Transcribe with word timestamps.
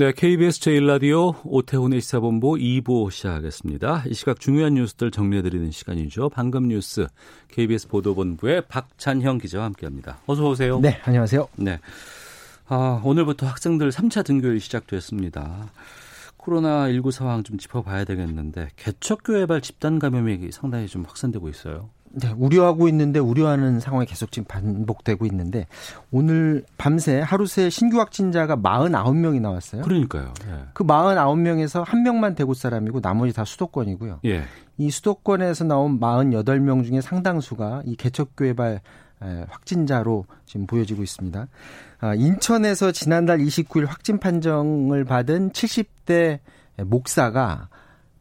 네, 0.00 0.12
KBS 0.12 0.60
제1라디오 0.60 1.34
오태훈의 1.44 2.00
시사본부 2.00 2.54
2부 2.54 3.10
시작하겠습니다. 3.10 4.04
이 4.06 4.14
시각 4.14 4.40
중요한 4.40 4.72
뉴스들 4.72 5.10
정리해드리는 5.10 5.70
시간이죠. 5.70 6.30
방금 6.30 6.68
뉴스 6.68 7.06
KBS 7.48 7.88
보도본부의 7.88 8.62
박찬형 8.66 9.36
기자와 9.36 9.66
함께합니다. 9.66 10.20
어서 10.24 10.48
오세요. 10.48 10.80
네, 10.80 10.98
안녕하세요. 11.04 11.46
네. 11.56 11.80
아, 12.68 13.02
오늘부터 13.04 13.46
학생들 13.46 13.90
3차 13.90 14.24
등교일이 14.24 14.58
시작됐습니다. 14.60 15.70
코로나19 16.38 17.10
상황 17.10 17.42
좀 17.42 17.58
짚어봐야 17.58 18.06
되겠는데 18.06 18.70
개척교회발 18.76 19.60
집단 19.60 19.98
감염이 19.98 20.50
상당히 20.50 20.86
좀 20.86 21.04
확산되고 21.04 21.46
있어요. 21.50 21.90
네, 22.12 22.32
우려하고 22.36 22.88
있는데 22.88 23.20
우려하는 23.20 23.78
상황이 23.78 24.04
계속 24.04 24.32
지금 24.32 24.46
반복되고 24.46 25.26
있는데 25.26 25.66
오늘 26.10 26.64
밤새 26.76 27.20
하루 27.20 27.46
새 27.46 27.70
신규 27.70 28.00
확진자가 28.00 28.56
49명이 28.56 29.40
나왔어요. 29.40 29.82
그러니까요. 29.82 30.34
예. 30.48 30.64
그 30.72 30.84
49명에서 30.84 31.84
한 31.84 32.02
명만 32.02 32.34
대구 32.34 32.54
사람이고 32.54 33.00
나머지 33.00 33.32
다 33.32 33.44
수도권이고요. 33.44 34.20
예. 34.24 34.42
이 34.76 34.90
수도권에서 34.90 35.64
나온 35.64 36.00
48명 36.00 36.84
중에 36.84 37.00
상당수가 37.00 37.82
이 37.86 37.94
개척교회발 37.94 38.80
확진자로 39.48 40.24
지금 40.46 40.66
보여지고 40.66 41.02
있습니다. 41.02 41.46
아, 42.00 42.14
인천에서 42.14 42.90
지난달 42.90 43.38
29일 43.38 43.86
확진 43.86 44.18
판정을 44.18 45.04
받은 45.04 45.50
70대 45.50 46.38
목사가 46.78 47.68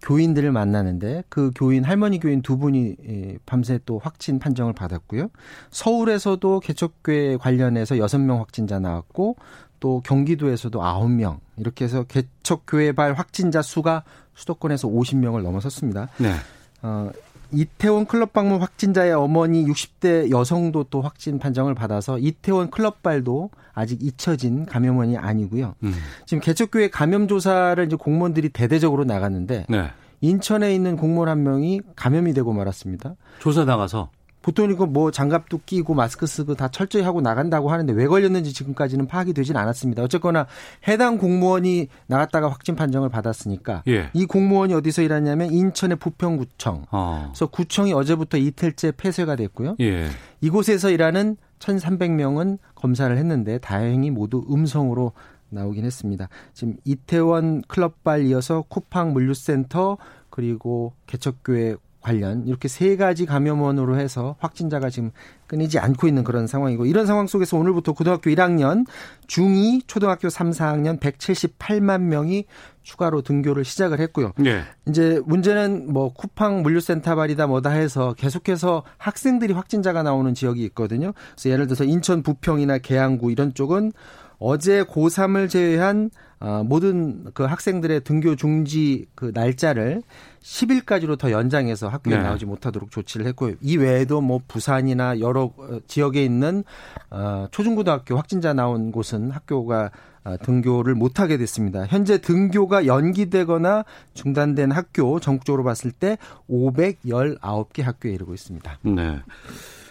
교인들을 0.02 0.52
만나는데 0.52 1.24
그 1.30 1.52
교인 1.56 1.84
할머니 1.84 2.20
교인 2.20 2.42
두 2.42 2.58
분이 2.58 3.38
밤새 3.46 3.80
또 3.86 4.00
확진 4.00 4.40
판정을 4.40 4.74
받았고요. 4.74 5.30
서울에서도 5.72 6.60
개척교회 6.62 7.38
관련해서 7.38 7.96
6명 7.96 8.38
확진자 8.38 8.80
나왔고 8.80 9.36
또 9.80 10.02
경기도에서도 10.06 10.80
9명 10.80 11.40
이렇게 11.58 11.86
해서 11.86 12.04
개척교회발 12.04 13.14
확진자 13.14 13.62
수가 13.62 14.04
수도권에서 14.36 14.88
50명을 14.88 15.42
넘어섰습니다. 15.42 16.10
네. 16.18 16.34
어, 16.82 17.12
이태원 17.52 18.06
클럽 18.06 18.32
방문 18.32 18.62
확진자의 18.62 19.14
어머니 19.14 19.66
60대 19.66 20.30
여성도 20.32 20.84
또 20.86 21.02
확진 21.02 21.40
판정을 21.40 21.74
받아서 21.74 22.20
이태원 22.20 22.70
클럽발도 22.70 23.50
아직 23.80 24.04
잊혀진 24.04 24.66
감염원이 24.66 25.18
아니고요. 25.18 25.76
음. 25.84 25.94
지금 26.26 26.42
개척교회 26.42 26.90
감염 26.90 27.28
조사를 27.28 27.84
이제 27.86 27.96
공무원들이 27.96 28.50
대대적으로 28.50 29.06
나갔는데 29.06 29.66
네. 29.70 29.90
인천에 30.22 30.76
있는 30.76 30.98
공무원 30.98 31.30
한 31.30 31.44
명이 31.44 31.82
감염이 31.96 32.34
되고 32.34 32.52
말았습니다. 32.52 33.16
조사 33.40 33.64
나가서 33.64 34.10
보통 34.42 34.72
이거 34.72 34.86
뭐 34.86 35.12
장갑도 35.12 35.62
끼고 35.66 35.94
마스크 35.94 36.26
쓰고 36.26 36.56
다 36.56 36.70
철저히 36.70 37.04
하고 37.04 37.22
나간다고 37.22 37.72
하는데 37.72 37.92
왜 37.94 38.08
걸렸는지 38.08 38.54
지금까지는 38.54 39.08
파악이 39.08 39.34
되진 39.34 39.58
않았습니다. 39.58 40.02
어쨌거나 40.02 40.48
해당 40.88 41.18
공무원이 41.18 41.88
나갔다가 42.08 42.50
확진 42.50 42.76
판정을 42.76 43.10
받았으니까 43.10 43.84
예. 43.88 44.10
이 44.14 44.26
공무원이 44.26 44.74
어디서 44.74 45.02
일하냐면 45.02 45.52
인천의 45.52 45.98
부평구청. 45.98 46.86
어. 46.92 47.26
그래서 47.28 47.48
구청이 47.48 47.94
어제부터 47.94 48.38
이틀째 48.38 48.94
폐쇄가 48.94 49.36
됐고요. 49.36 49.76
예. 49.82 50.08
이곳에서 50.42 50.90
일하는 50.90 51.36
1,300명은 51.60 52.58
검사를 52.76 53.16
했는데 53.16 53.58
다행히 53.60 54.10
모두 54.12 54.46
음성으로 54.50 55.14
나오긴 55.50 55.86
했습니다. 55.86 56.30
지금 56.54 56.76
이태원 56.86 57.62
클럽발 57.68 58.26
이어서 58.26 58.64
쿠팡 58.68 59.14
물류센터 59.14 59.98
그리고 60.30 60.94
개척교회 61.08 61.76
관련 62.02 62.48
이렇게 62.48 62.68
세 62.68 62.96
가지 62.96 63.26
감염원으로 63.26 63.98
해서 63.98 64.36
확진자가 64.40 64.90
지금 64.90 65.12
끊이지 65.48 65.80
않고 65.80 66.08
있는 66.08 66.24
그런 66.24 66.48
상황이고 66.48 66.86
이런 66.86 67.06
상황 67.06 67.28
속에서 67.28 67.58
오늘부터 67.58 67.94
고등학교 67.94 68.30
1학년, 68.30 68.86
중2, 69.28 69.84
초등학교 69.88 70.30
3, 70.30 70.52
4학년 70.52 71.00
178만 71.00 72.02
명이 72.02 72.46
추가로 72.84 73.22
등교를 73.22 73.66
시작을 73.66 74.00
했고요. 74.00 74.34
예. 74.46 74.64
이제 74.88 75.22
문제는 75.26 75.92
뭐 75.92 76.14
쿠팡 76.14 76.62
물류센터 76.64 77.16
발이다 77.16 77.48
뭐다 77.48 77.72
해서 77.72 78.14
계속해서 78.14 78.84
학생들이 78.98 79.54
확진자가 79.54 80.04
나오는 80.04 80.34
지역이 80.34 80.64
있거든요. 80.66 81.14
그래서 81.36 81.50
예를 81.50 81.68
들어서 81.68 81.84
인천 81.84 82.24
부평이나 82.24 82.78
계양구 82.80 83.32
이런 83.32 83.54
쪽은 83.54 83.92
어제 84.40 84.84
고3을 84.84 85.50
제외한 85.50 86.10
어, 86.40 86.64
모든 86.64 87.26
그 87.34 87.44
학생들의 87.44 88.06
등교 88.06 88.38
중지 88.38 89.08
그 89.14 89.32
날짜를 89.34 90.02
10일까지로 90.42 91.18
더 91.18 91.32
연장해서 91.32 91.90
학교에 91.90 92.16
네. 92.16 92.24
나오지 92.24 92.46
못하도록 92.46 92.92
조치를 92.92 93.26
했고요. 93.28 93.56
이 93.60 93.76
외에도 93.76 94.22
뭐 94.22 94.40
부산이나 94.48 95.20
여러 95.20 95.52
어, 95.58 95.80
지역에 95.88 96.24
있는 96.24 96.64
어, 97.10 97.48
초중고등학교 97.52 98.16
확진자 98.16 98.54
나온 98.54 98.94
곳은 98.94 99.32
학교가 99.32 99.92
어, 100.24 100.38
등교를 100.42 100.96
못하게 100.96 101.38
됐습니다. 101.38 101.86
현재 101.86 102.20
등교가 102.20 102.86
연기되거나 102.86 103.84
중단된 104.14 104.72
학교 104.72 105.20
전국적으로 105.20 105.66
봤을 105.66 105.92
때 105.92 106.18
519개 106.50 107.82
학교에 107.84 108.14
이르고 108.14 108.34
있습니다. 108.34 108.80
네. 108.84 109.20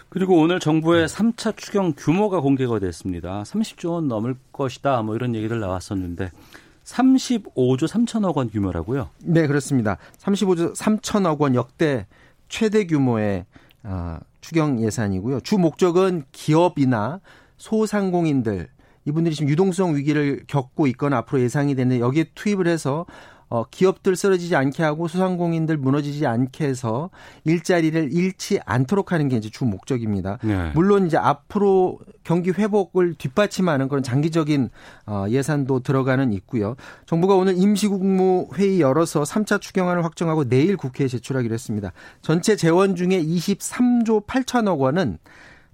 그리고 0.09 0.39
오늘 0.39 0.59
정부의 0.59 1.07
3차 1.07 1.55
추경 1.55 1.93
규모가 1.95 2.41
공개가 2.41 2.79
됐습니다. 2.79 3.43
30조 3.43 3.91
원 3.91 4.07
넘을 4.07 4.35
것이다. 4.51 5.03
뭐 5.03 5.15
이런 5.15 5.35
얘기들 5.35 5.59
나왔었는데 5.59 6.31
35조 6.83 7.87
3천억 7.87 8.35
원 8.35 8.49
규모라고요. 8.49 9.09
네, 9.23 9.45
그렇습니다. 9.45 9.97
35조 10.17 10.75
3천억 10.75 11.39
원 11.39 11.53
역대 11.53 12.07
최대 12.47 12.87
규모의 12.87 13.45
어, 13.83 14.17
추경 14.41 14.81
예산이고요. 14.81 15.41
주 15.41 15.57
목적은 15.57 16.23
기업이나 16.31 17.21
소상공인들 17.57 18.67
이분들이 19.05 19.35
지금 19.35 19.49
유동성 19.49 19.95
위기를 19.95 20.43
겪고 20.47 20.87
있거나 20.87 21.17
앞으로 21.17 21.41
예상이 21.41 21.75
되는데 21.75 21.99
여기에 21.99 22.31
투입을 22.35 22.67
해서 22.67 23.05
어, 23.49 23.63
기업들 23.69 24.15
쓰러지지 24.15 24.55
않게 24.55 24.83
하고 24.83 25.07
소상공인들 25.07 25.77
무너지지 25.77 26.27
않게 26.27 26.65
해서 26.65 27.09
일자리를 27.45 28.13
잃지 28.13 28.59
않도록 28.65 29.11
하는 29.11 29.27
게 29.27 29.37
이제 29.37 29.49
주 29.49 29.65
목적입니다. 29.65 30.37
네. 30.43 30.71
물론 30.75 31.07
이제 31.07 31.17
앞으로 31.17 31.99
경기 32.23 32.51
회복을 32.51 33.15
뒷받침하는 33.15 33.87
그런 33.87 34.03
장기적인 34.03 34.69
어, 35.07 35.25
예산도 35.29 35.79
들어가는 35.79 36.31
있고요. 36.33 36.75
정부가 37.07 37.35
오늘 37.35 37.57
임시국무 37.57 38.49
회의 38.55 38.81
열어서 38.81 39.23
3차 39.23 39.59
추경안을 39.59 40.05
확정하고 40.05 40.47
내일 40.47 40.77
국회에 40.77 41.07
제출하기로 41.07 41.53
했습니다. 41.53 41.91
전체 42.21 42.55
재원 42.55 42.95
중에 42.95 43.23
23조 43.23 44.27
8천억 44.27 44.79
원은 44.79 45.17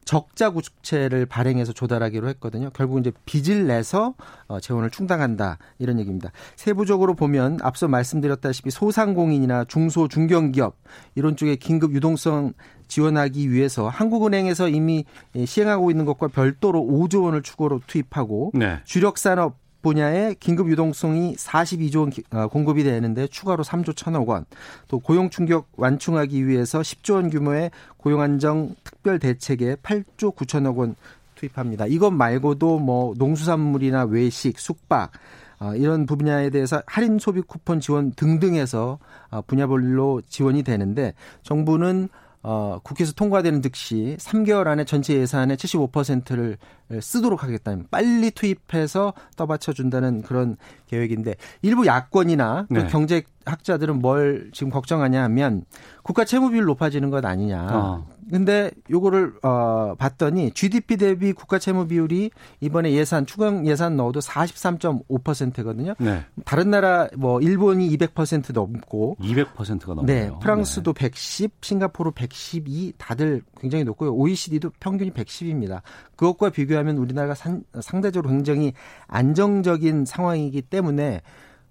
적자 0.06 0.52
구축채를 0.52 1.26
발행해서 1.26 1.74
조달하기로 1.74 2.30
했거든요. 2.30 2.70
결국 2.74 3.00
이제 3.00 3.12
빚을 3.26 3.68
내서 3.68 4.14
어, 4.48 4.60
재원을 4.60 4.92
충당한다 4.92 5.58
이런 5.80 6.00
얘기입니다. 6.00 6.32
세부적으로 6.56 7.16
보면 7.16 7.58
앞서 7.62 7.88
말씀드렸다시피 7.88 8.70
소상공인이나 8.70 9.66
중소 9.66 10.08
중견기업 10.08 10.78
이런 11.16 11.36
쪽에 11.36 11.56
긴급 11.56 11.94
유동성 11.94 12.54
지원하기 12.88 13.52
위해서 13.52 13.90
한국은행에서 13.90 14.70
이미 14.70 15.06
시행하고 15.44 15.90
있는 15.90 16.06
것과 16.06 16.28
별도로 16.28 16.82
5조 16.82 17.24
원을 17.24 17.42
추가로 17.42 17.82
투입하고 17.88 18.52
네. 18.54 18.80
주력 18.86 19.18
산업 19.18 19.65
분야에 19.90 20.34
긴급 20.40 20.68
유동성이 20.72 21.36
42조 21.36 22.00
원 22.00 22.10
기- 22.10 22.24
어, 22.32 22.48
공급이 22.48 22.84
되는데 22.84 23.28
추가로 23.28 23.64
3조 23.64 23.94
1천억 23.94 24.28
원, 24.28 24.46
또 24.88 24.98
고용 25.00 25.30
충격 25.30 25.68
완충하기 25.78 26.48
위해서 26.48 26.80
10조 26.82 27.14
원 27.14 27.30
규모의 27.30 27.70
고용 27.98 28.22
안정 28.22 28.74
특별 28.84 29.20
대책에 29.20 29.76
8조 29.76 30.36
9천억 30.36 30.78
원 30.78 30.96
투입합니다. 31.36 31.86
이것 31.86 32.10
말고도 32.10 32.80
뭐 32.80 33.14
농수산물이나 33.18 34.06
외식, 34.06 34.58
숙박 34.58 35.12
어, 35.60 35.76
이런 35.76 36.08
분야에 36.08 36.50
대해서 36.50 36.82
할인 36.88 37.20
소비 37.20 37.42
쿠폰 37.42 37.80
지원 37.80 38.12
등등해서 38.14 38.98
어, 39.30 39.42
분야별로 39.44 40.22
지원이 40.28 40.64
되는데 40.64 41.14
정부는 41.44 42.10
어, 42.48 42.80
국회에서 42.84 43.14
통과되는 43.14 43.64
즉시 43.64 44.18
3개월 44.20 44.68
안에 44.68 44.86
전체 44.86 45.16
예산의 45.16 45.58
75%를 45.58 46.58
쓰도록 47.02 47.44
하겠다는 47.44 47.88
빨리 47.90 48.30
투입해서 48.30 49.14
떠받쳐 49.36 49.74
준다는 49.74 50.22
그런 50.22 50.56
계획인데 50.86 51.38
일부 51.64 51.88
야권이나 51.88 52.68
또 52.70 52.76
네. 52.76 52.88
경제학자들은 52.88 53.98
뭘 53.98 54.52
지금 54.54 54.70
걱정하냐 54.70 55.24
하면 55.24 55.66
국가 56.04 56.24
채무 56.24 56.52
비율 56.52 56.66
높아지는 56.66 57.10
것 57.10 57.26
아니냐. 57.26 57.68
어. 57.72 58.08
근데 58.30 58.72
요거를 58.90 59.36
어 59.44 59.96
봤더니 59.98 60.52
GDP 60.52 60.98
대비 60.98 61.34
국가 61.34 61.60
채무 61.60 61.88
비율이 61.88 62.32
이번에 62.60 62.92
예산 62.94 63.26
추경 63.26 63.68
예산 63.68 63.96
넣어도 63.98 64.20
43.5%거든요. 64.20 65.94
네. 66.00 66.26
다른 66.44 66.72
나라 66.72 67.08
뭐 67.16 67.40
일본이 67.42 67.90
200% 67.96 68.54
넘고 68.54 69.18
200%가 69.20 69.94
넘어요. 69.94 70.06
네. 70.06 70.32
프랑스도 70.42 70.94
네. 70.94 71.10
110, 71.10 71.52
싱가포르 71.62 72.12
112 72.12 72.94
다들 72.98 73.44
굉장히 73.60 73.84
높고요. 73.84 74.14
OECD도 74.14 74.72
평균이 74.80 75.12
110입니다. 75.12 75.82
그것과 76.16 76.50
비교하면 76.50 76.98
우리나라가 76.98 77.36
산, 77.36 77.64
상대적으로 77.80 78.32
굉장히 78.32 78.74
안정적인 79.08 80.06
상황이기 80.06 80.64
때문에 80.64 81.22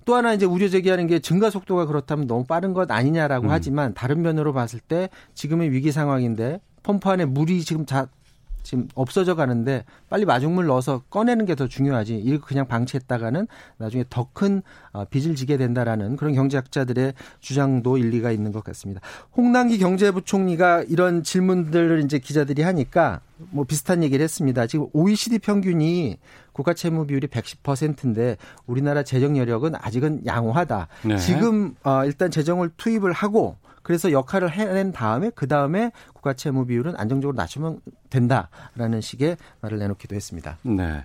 또 0.04 0.14
하나 0.14 0.34
이제 0.34 0.46
우려 0.46 0.68
제기하는 0.68 1.06
게 1.06 1.18
증가 1.18 1.50
속도가 1.50 1.86
그렇다면 1.86 2.26
너무 2.26 2.44
빠른 2.44 2.72
것 2.74 2.90
아니냐라고 2.90 3.46
음. 3.46 3.50
하지만 3.50 3.94
다른 3.94 4.22
면으로 4.22 4.52
봤을 4.52 4.80
때 4.80 5.08
지금의 5.34 5.70
위기 5.70 5.92
상황인데 5.92 6.60
펌프 6.82 7.08
안에 7.08 7.24
물이 7.24 7.62
지금 7.62 7.86
자 7.86 8.08
지금 8.64 8.88
없어져 8.96 9.36
가는데 9.36 9.84
빨리 10.08 10.24
마중물 10.24 10.66
넣어서 10.66 11.02
꺼내는 11.10 11.44
게 11.46 11.54
더 11.54 11.68
중요하지. 11.68 12.16
이거 12.16 12.44
그냥 12.44 12.66
방치했다가는 12.66 13.46
나중에 13.78 14.04
더큰 14.10 14.62
어, 14.92 15.04
빚을 15.04 15.36
지게 15.36 15.56
된다라는 15.56 16.16
그런 16.16 16.34
경제학자들의 16.34 17.14
주장도 17.38 17.96
일리가 17.98 18.32
있는 18.32 18.50
것 18.50 18.64
같습니다. 18.64 19.00
홍남기 19.36 19.78
경제부총리가 19.78 20.84
이런 20.88 21.22
질문들을 21.22 22.02
이제 22.04 22.18
기자들이 22.18 22.62
하니까 22.62 23.20
뭐 23.50 23.62
비슷한 23.64 24.02
얘기를 24.02 24.24
했습니다. 24.24 24.66
지금 24.66 24.88
OECD 24.92 25.38
평균이 25.38 26.16
국가 26.52 26.74
채무 26.74 27.06
비율이 27.06 27.28
110%인데 27.28 28.36
우리나라 28.66 29.02
재정 29.04 29.36
여력은 29.36 29.74
아직은 29.76 30.26
양호하다. 30.26 30.88
네. 31.04 31.16
지금 31.18 31.74
어 31.84 32.04
일단 32.04 32.30
재정을 32.32 32.70
투입을 32.76 33.12
하고 33.12 33.56
그래서 33.84 34.10
역할을 34.10 34.50
해낸 34.50 34.90
다음에 34.90 35.30
그 35.34 35.46
다음에 35.46 35.92
국가 36.12 36.32
채무 36.32 36.66
비율은 36.66 36.96
안정적으로 36.96 37.36
낮추면 37.36 37.80
된다라는 38.10 39.00
식의 39.00 39.36
말을 39.60 39.78
내놓기도 39.78 40.16
했습니다. 40.16 40.58
네. 40.62 41.04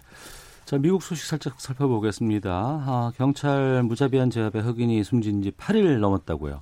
자, 0.66 0.78
미국 0.78 1.04
소식 1.04 1.26
살짝 1.26 1.60
살펴보겠습니다. 1.60 2.52
아, 2.52 3.12
경찰 3.18 3.84
무자비한 3.84 4.30
제압에 4.30 4.60
흑인이 4.60 5.04
숨진 5.04 5.44
지 5.44 5.52
8일 5.52 6.00
넘었다고요. 6.00 6.62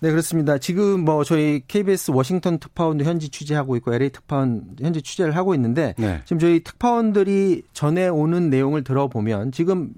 네, 0.00 0.10
그렇습니다. 0.10 0.58
지금 0.58 1.04
뭐 1.04 1.24
저희 1.24 1.62
KBS 1.66 2.12
워싱턴 2.12 2.58
특파원도 2.58 3.04
현지 3.04 3.30
취재하고 3.30 3.74
있고 3.76 3.92
LA 3.92 4.10
특파원 4.10 4.76
현지 4.80 5.02
취재를 5.02 5.34
하고 5.34 5.54
있는데 5.54 5.94
네. 5.98 6.20
지금 6.24 6.38
저희 6.38 6.62
특파원들이 6.62 7.62
전해 7.72 8.06
오는 8.06 8.48
내용을 8.50 8.84
들어보면 8.84 9.50
지금 9.50 9.90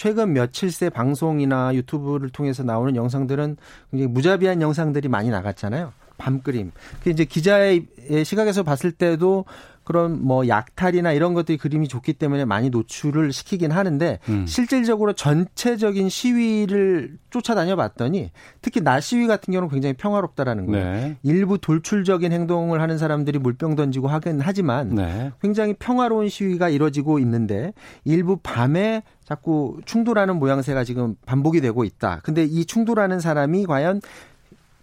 최근 0.00 0.32
며칠 0.32 0.72
새 0.72 0.88
방송이나 0.88 1.74
유튜브를 1.74 2.30
통해서 2.30 2.62
나오는 2.62 2.96
영상들은 2.96 3.58
굉장히 3.90 4.10
무자비한 4.10 4.62
영상들이 4.62 5.08
많이 5.08 5.28
나갔잖아요. 5.28 5.92
밤그림. 6.16 6.72
그 7.04 7.10
이제 7.10 7.26
기자의 7.26 7.86
시각에서 8.24 8.62
봤을 8.62 8.92
때도 8.92 9.44
그런 9.84 10.24
뭐 10.24 10.48
약탈이나 10.48 11.12
이런 11.12 11.34
것들이 11.34 11.58
그림이 11.58 11.88
좋기 11.88 12.14
때문에 12.14 12.46
많이 12.46 12.70
노출을 12.70 13.32
시키긴 13.32 13.72
하는데 13.72 14.20
음. 14.28 14.46
실질적으로 14.46 15.12
전체적인 15.12 16.08
시위를 16.08 17.18
쫓아다녀 17.30 17.76
봤더니 17.76 18.30
특히 18.62 18.80
날 18.80 19.02
시위 19.02 19.26
같은 19.26 19.52
경우는 19.52 19.68
굉장히 19.68 19.94
평화롭다라는 19.94 20.66
거예요. 20.66 20.84
네. 20.84 21.16
일부 21.22 21.58
돌출적인 21.58 22.32
행동을 22.32 22.80
하는 22.80 22.96
사람들이 22.96 23.38
물병 23.38 23.74
던지고 23.74 24.08
하긴 24.08 24.40
하지만 24.40 24.94
네. 24.94 25.32
굉장히 25.42 25.74
평화로운 25.74 26.28
시위가 26.28 26.68
이뤄지고 26.70 27.18
있는데 27.18 27.74
일부 28.04 28.38
밤에 28.42 29.02
자꾸 29.30 29.78
충돌하는 29.84 30.40
모양새가 30.40 30.82
지금 30.82 31.14
반복이 31.24 31.60
되고 31.60 31.84
있다. 31.84 32.18
근데 32.24 32.42
이 32.44 32.64
충돌하는 32.64 33.20
사람이 33.20 33.64
과연 33.66 34.00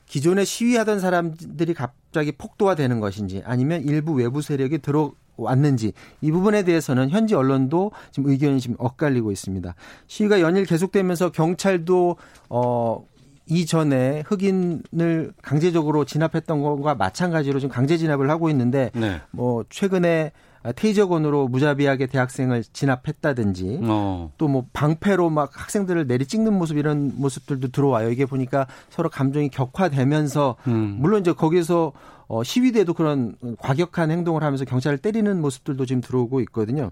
기존에 0.05 0.45
시위하던 0.45 1.01
사람들이 1.01 1.73
갑자기 1.73 2.31
폭도화되는 2.31 3.01
것인지 3.01 3.43
아니면 3.45 3.81
일부 3.83 4.13
외부 4.13 4.41
세력이 4.41 4.77
들어 4.77 5.11
왔는지 5.35 5.91
이 6.21 6.31
부분에 6.31 6.63
대해서는 6.63 7.09
현지 7.09 7.35
언론도 7.35 7.91
지금 8.11 8.29
의견이 8.29 8.61
지금 8.61 8.77
엇갈리고 8.79 9.33
있습니다. 9.33 9.75
시위가 10.07 10.39
연일 10.39 10.65
계속되면서 10.65 11.31
경찰도 11.31 12.15
어 12.49 13.05
이전에 13.47 14.23
흑인을 14.25 15.33
강제적으로 15.41 16.05
진압했던 16.05 16.61
것과 16.63 16.95
마찬가지로 16.95 17.59
지금 17.59 17.73
강제 17.73 17.97
진압을 17.97 18.29
하고 18.29 18.49
있는데 18.49 18.91
네. 18.93 19.19
뭐 19.31 19.65
최근에 19.69 20.31
테이저건으로 20.73 21.47
무자비하게 21.47 22.07
대학생을 22.07 22.63
진압했다든지 22.63 23.79
어. 23.83 24.31
또뭐 24.37 24.65
방패로 24.73 25.29
막 25.29 25.51
학생들을 25.53 26.07
내리 26.07 26.25
찍는 26.25 26.53
모습 26.53 26.77
이런 26.77 27.13
모습들도 27.15 27.69
들어와요. 27.69 28.09
이게 28.09 28.25
보니까 28.25 28.67
서로 28.89 29.09
감정이 29.09 29.49
격화되면서 29.49 30.55
음. 30.67 30.97
물론 30.99 31.21
이제 31.21 31.33
거기서 31.33 31.93
어 32.27 32.43
시위대도 32.43 32.93
그런 32.93 33.35
과격한 33.59 34.11
행동을 34.11 34.43
하면서 34.43 34.65
경찰을 34.65 34.97
때리는 34.97 35.39
모습들도 35.39 35.85
지금 35.85 36.01
들어오고 36.01 36.41
있거든요. 36.41 36.91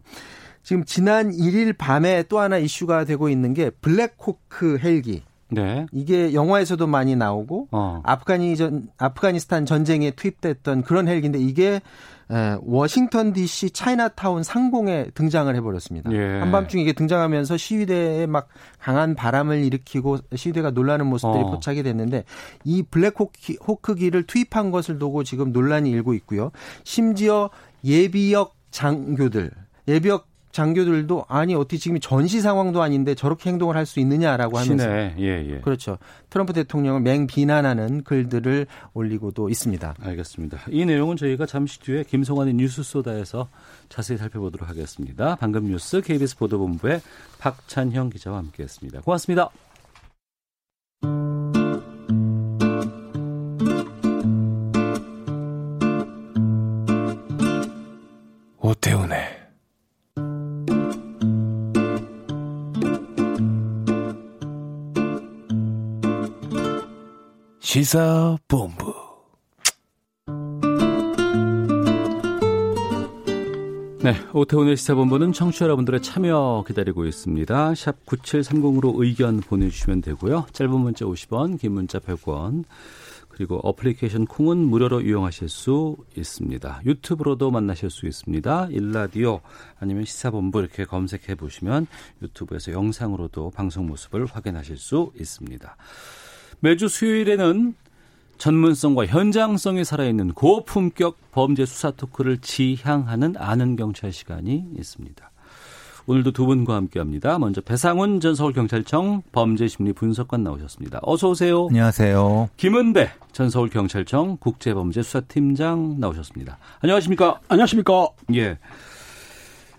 지금 0.64 0.84
지난 0.84 1.32
1일 1.32 1.78
밤에 1.78 2.24
또 2.24 2.40
하나 2.40 2.58
이슈가 2.58 3.06
되고 3.06 3.30
있는 3.30 3.54
게 3.54 3.70
블랙호크 3.70 4.80
헬기. 4.84 5.24
네. 5.50 5.86
이게 5.92 6.34
영화에서도 6.34 6.88
많이 6.88 7.16
나오고 7.16 7.68
어. 7.72 8.02
아프가니 8.04 8.56
전 8.58 8.90
아프가니스탄 8.98 9.66
전쟁에 9.66 10.12
투입됐던 10.12 10.82
그런 10.82 11.08
헬기인데 11.08 11.40
이게 11.40 11.82
에, 12.32 12.58
워싱턴 12.62 13.34
D.C. 13.34 13.70
차이나타운 13.72 14.44
상공에 14.44 15.08
등장을 15.14 15.54
해버렸습니다. 15.56 16.12
예. 16.12 16.40
한밤중 16.40 16.80
이게 16.80 16.94
등장하면서 16.94 17.58
시위대에 17.58 18.26
막 18.26 18.48
강한 18.80 19.16
바람을 19.16 19.64
일으키고 19.64 20.18
시위대가 20.36 20.72
놀라는 20.72 21.06
모습들이 21.06 21.44
어. 21.44 21.52
포착이 21.52 21.84
됐는데 21.84 22.24
이 22.64 22.84
블랙호크기를 22.84 24.24
투입한 24.24 24.72
것을 24.72 24.98
두고 24.98 25.24
지금 25.24 25.52
논란이 25.52 25.90
일고 25.92 26.14
있고요. 26.16 26.52
심지어 26.84 27.50
예비역 27.84 28.56
장교들 28.72 29.52
예비역 29.88 30.28
장교들도 30.56 31.26
아니 31.28 31.54
어떻게 31.54 31.78
지금 31.78 32.00
전시 32.00 32.40
상황도 32.40 32.82
아닌데 32.82 33.14
저렇게 33.14 33.50
행동을 33.50 33.76
할 33.76 33.86
수 33.86 34.00
있느냐라고 34.00 34.58
하면서 34.58 34.90
예, 34.90 35.14
예. 35.20 35.60
그렇죠. 35.62 36.00
트럼프 36.32 36.54
대통령을 36.54 37.02
맹 37.02 37.28
비난하는 37.28 38.04
글들을 38.04 38.66
올리고도 38.96 39.50
있습니다. 39.50 39.96
알겠습니다. 40.02 40.62
이 40.70 40.86
내용은 40.86 41.18
저희가 41.18 41.46
잠시 41.46 41.80
뒤에 41.82 42.04
김성환의 42.04 42.56
뉴스 42.56 42.82
소다에서 42.82 43.48
자세히 43.90 44.18
살펴보도록 44.18 44.68
하겠습니다. 44.68 45.36
방금 45.36 45.66
뉴스 45.66 46.02
KBS 46.02 46.38
보도본부의 46.38 47.02
박찬형 47.38 48.10
기자와 48.10 48.40
함께했습니다. 48.40 49.02
고맙습니다. 49.02 49.52
오태훈의 58.62 59.45
시사본부. 67.66 68.94
네, 74.04 74.14
오태훈의 74.34 74.78
시사본부는 74.78 75.34
청취자 75.34 75.66
여러분들의 75.66 76.04
참여 76.04 76.64
기다리고 76.68 77.08
있습니다. 77.08 77.74
샵 77.74 78.06
9730으로 78.06 78.94
의견 79.02 79.40
보내주시면 79.40 80.02
되고요. 80.02 80.46
짧은 80.52 80.80
문자 80.80 81.06
50원, 81.06 81.60
긴 81.60 81.72
문자 81.72 81.98
100원, 81.98 82.66
그리고 83.30 83.60
어플리케이션 83.64 84.28
콩은 84.28 84.60
무료로 84.60 85.02
이용하실 85.02 85.50
수 85.50 85.98
있습니다. 86.16 86.82
유튜브로도 86.86 87.50
만나실 87.50 87.90
수 87.90 88.06
있습니다. 88.06 88.68
일라디오 88.70 89.42
아니면 89.80 90.06
시사본부 90.06 90.60
이렇게 90.60 90.86
검색해 90.86 91.34
보시면 91.34 91.88
유튜브에서 92.22 92.74
영상으로도 92.74 93.50
방송 93.50 93.88
모습을 93.88 94.28
확인하실 94.28 94.78
수 94.78 95.12
있습니다. 95.20 95.76
매주 96.66 96.88
수요일에는 96.88 97.76
전문성과 98.40 99.06
현장성이 99.06 99.86
살아있는 99.86 100.34
고품격 100.34 101.16
범죄 101.32 101.64
수사 101.64 101.92
토크를 101.92 102.40
지향하는 102.40 103.36
아는 103.38 103.76
경찰 103.76 104.12
시간이 104.12 104.70
있습니다. 104.76 105.32
오늘도 106.08 106.32
두 106.32 106.48
분과 106.48 106.74
함께합니다. 106.74 107.38
먼저 107.38 107.62
배상훈 107.62 108.20
전 108.20 108.34
서울경찰청 108.34 109.22
범죄심리 109.32 109.94
분석관 109.94 110.44
나오셨습니다. 110.44 111.02
어서 111.04 111.30
오세요. 111.30 111.68
안녕하세요. 111.68 112.50
김은배 112.58 113.12
전 113.32 113.52
서울경찰청 113.52 114.38
국제범죄수사팀장 114.38 116.00
나오셨습니다. 116.00 116.58
안녕하십니까? 116.80 117.42
안녕하십니까? 117.48 118.08
예. 118.34 118.58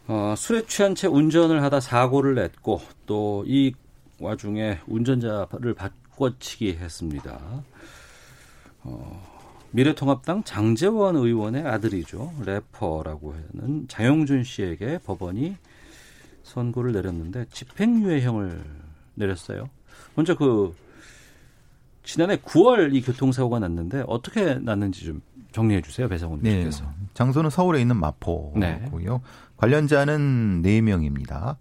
어, 0.06 0.34
술에 0.36 0.62
취한 0.66 0.94
채 0.94 1.08
운전을 1.08 1.64
하다 1.64 1.80
사고를 1.80 2.36
냈고 2.36 2.80
또 3.06 3.42
이 3.44 3.72
와중에 4.20 4.78
운전자를 4.86 5.74
바 5.74 5.90
꿔치기 6.16 6.76
했습니다. 6.76 7.38
어, 8.82 9.36
미래통합당 9.70 10.44
장재원 10.44 11.16
의원의 11.16 11.66
아들이죠. 11.66 12.32
래퍼라고 12.44 13.34
하는 13.52 13.86
장영준 13.88 14.44
씨에게 14.44 14.98
법원이 15.04 15.56
선고를 16.42 16.92
내렸는데 16.92 17.46
집행유예형을 17.50 18.62
내렸어요. 19.14 19.68
먼저 20.14 20.36
그 20.36 20.74
지난해 22.04 22.36
9월 22.36 22.94
이 22.94 23.02
교통사고가 23.02 23.58
났는데 23.58 24.04
어떻게 24.06 24.54
났는지 24.54 25.04
좀 25.04 25.20
정리해 25.52 25.80
주세요, 25.80 26.08
배성훈 26.08 26.40
네. 26.42 26.58
씨께서. 26.58 26.84
장소는 27.14 27.50
서울에 27.50 27.80
있는 27.80 27.96
마포고요. 27.96 29.12
네. 29.12 29.20
관련자는 29.56 30.62
4명입니다. 30.62 31.56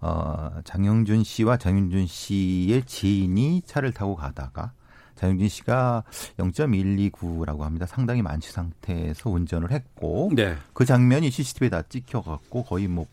어, 0.00 0.50
장영준 0.64 1.24
씨와 1.24 1.56
장윤준 1.58 2.06
씨의 2.06 2.84
지인이 2.86 3.62
차를 3.66 3.92
타고 3.92 4.16
가다가 4.16 4.72
장영준 5.16 5.48
씨가 5.48 6.04
0.129라고 6.38 7.60
합니다. 7.60 7.86
상당히 7.86 8.22
만취 8.22 8.50
상태에서 8.52 9.28
운전을 9.30 9.70
했고 9.70 10.30
네. 10.34 10.56
그 10.72 10.84
장면이 10.84 11.30
CCTV에 11.30 11.68
다 11.68 11.82
찍혀갖고 11.82 12.64
거의 12.64 12.88
뭐 12.88 13.06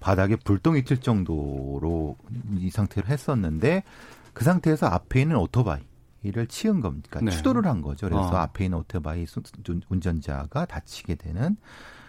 바닥에 0.00 0.34
불똥이 0.36 0.82
튈 0.84 0.98
정도로 1.00 2.16
이 2.58 2.70
상태로 2.70 3.06
했었는데 3.06 3.84
그 4.32 4.44
상태에서 4.44 4.86
앞에 4.86 5.22
있는 5.22 5.36
오토바이를 5.36 6.48
치은 6.48 6.80
겁니까? 6.80 7.20
네. 7.22 7.30
추돌을 7.30 7.66
한 7.66 7.82
거죠. 7.82 8.08
그래서 8.08 8.22
어. 8.30 8.36
앞에 8.36 8.64
있는 8.64 8.78
오토바이 8.78 9.26
수- 9.26 9.42
운전자가 9.88 10.64
다치게 10.66 11.14
되는 11.14 11.56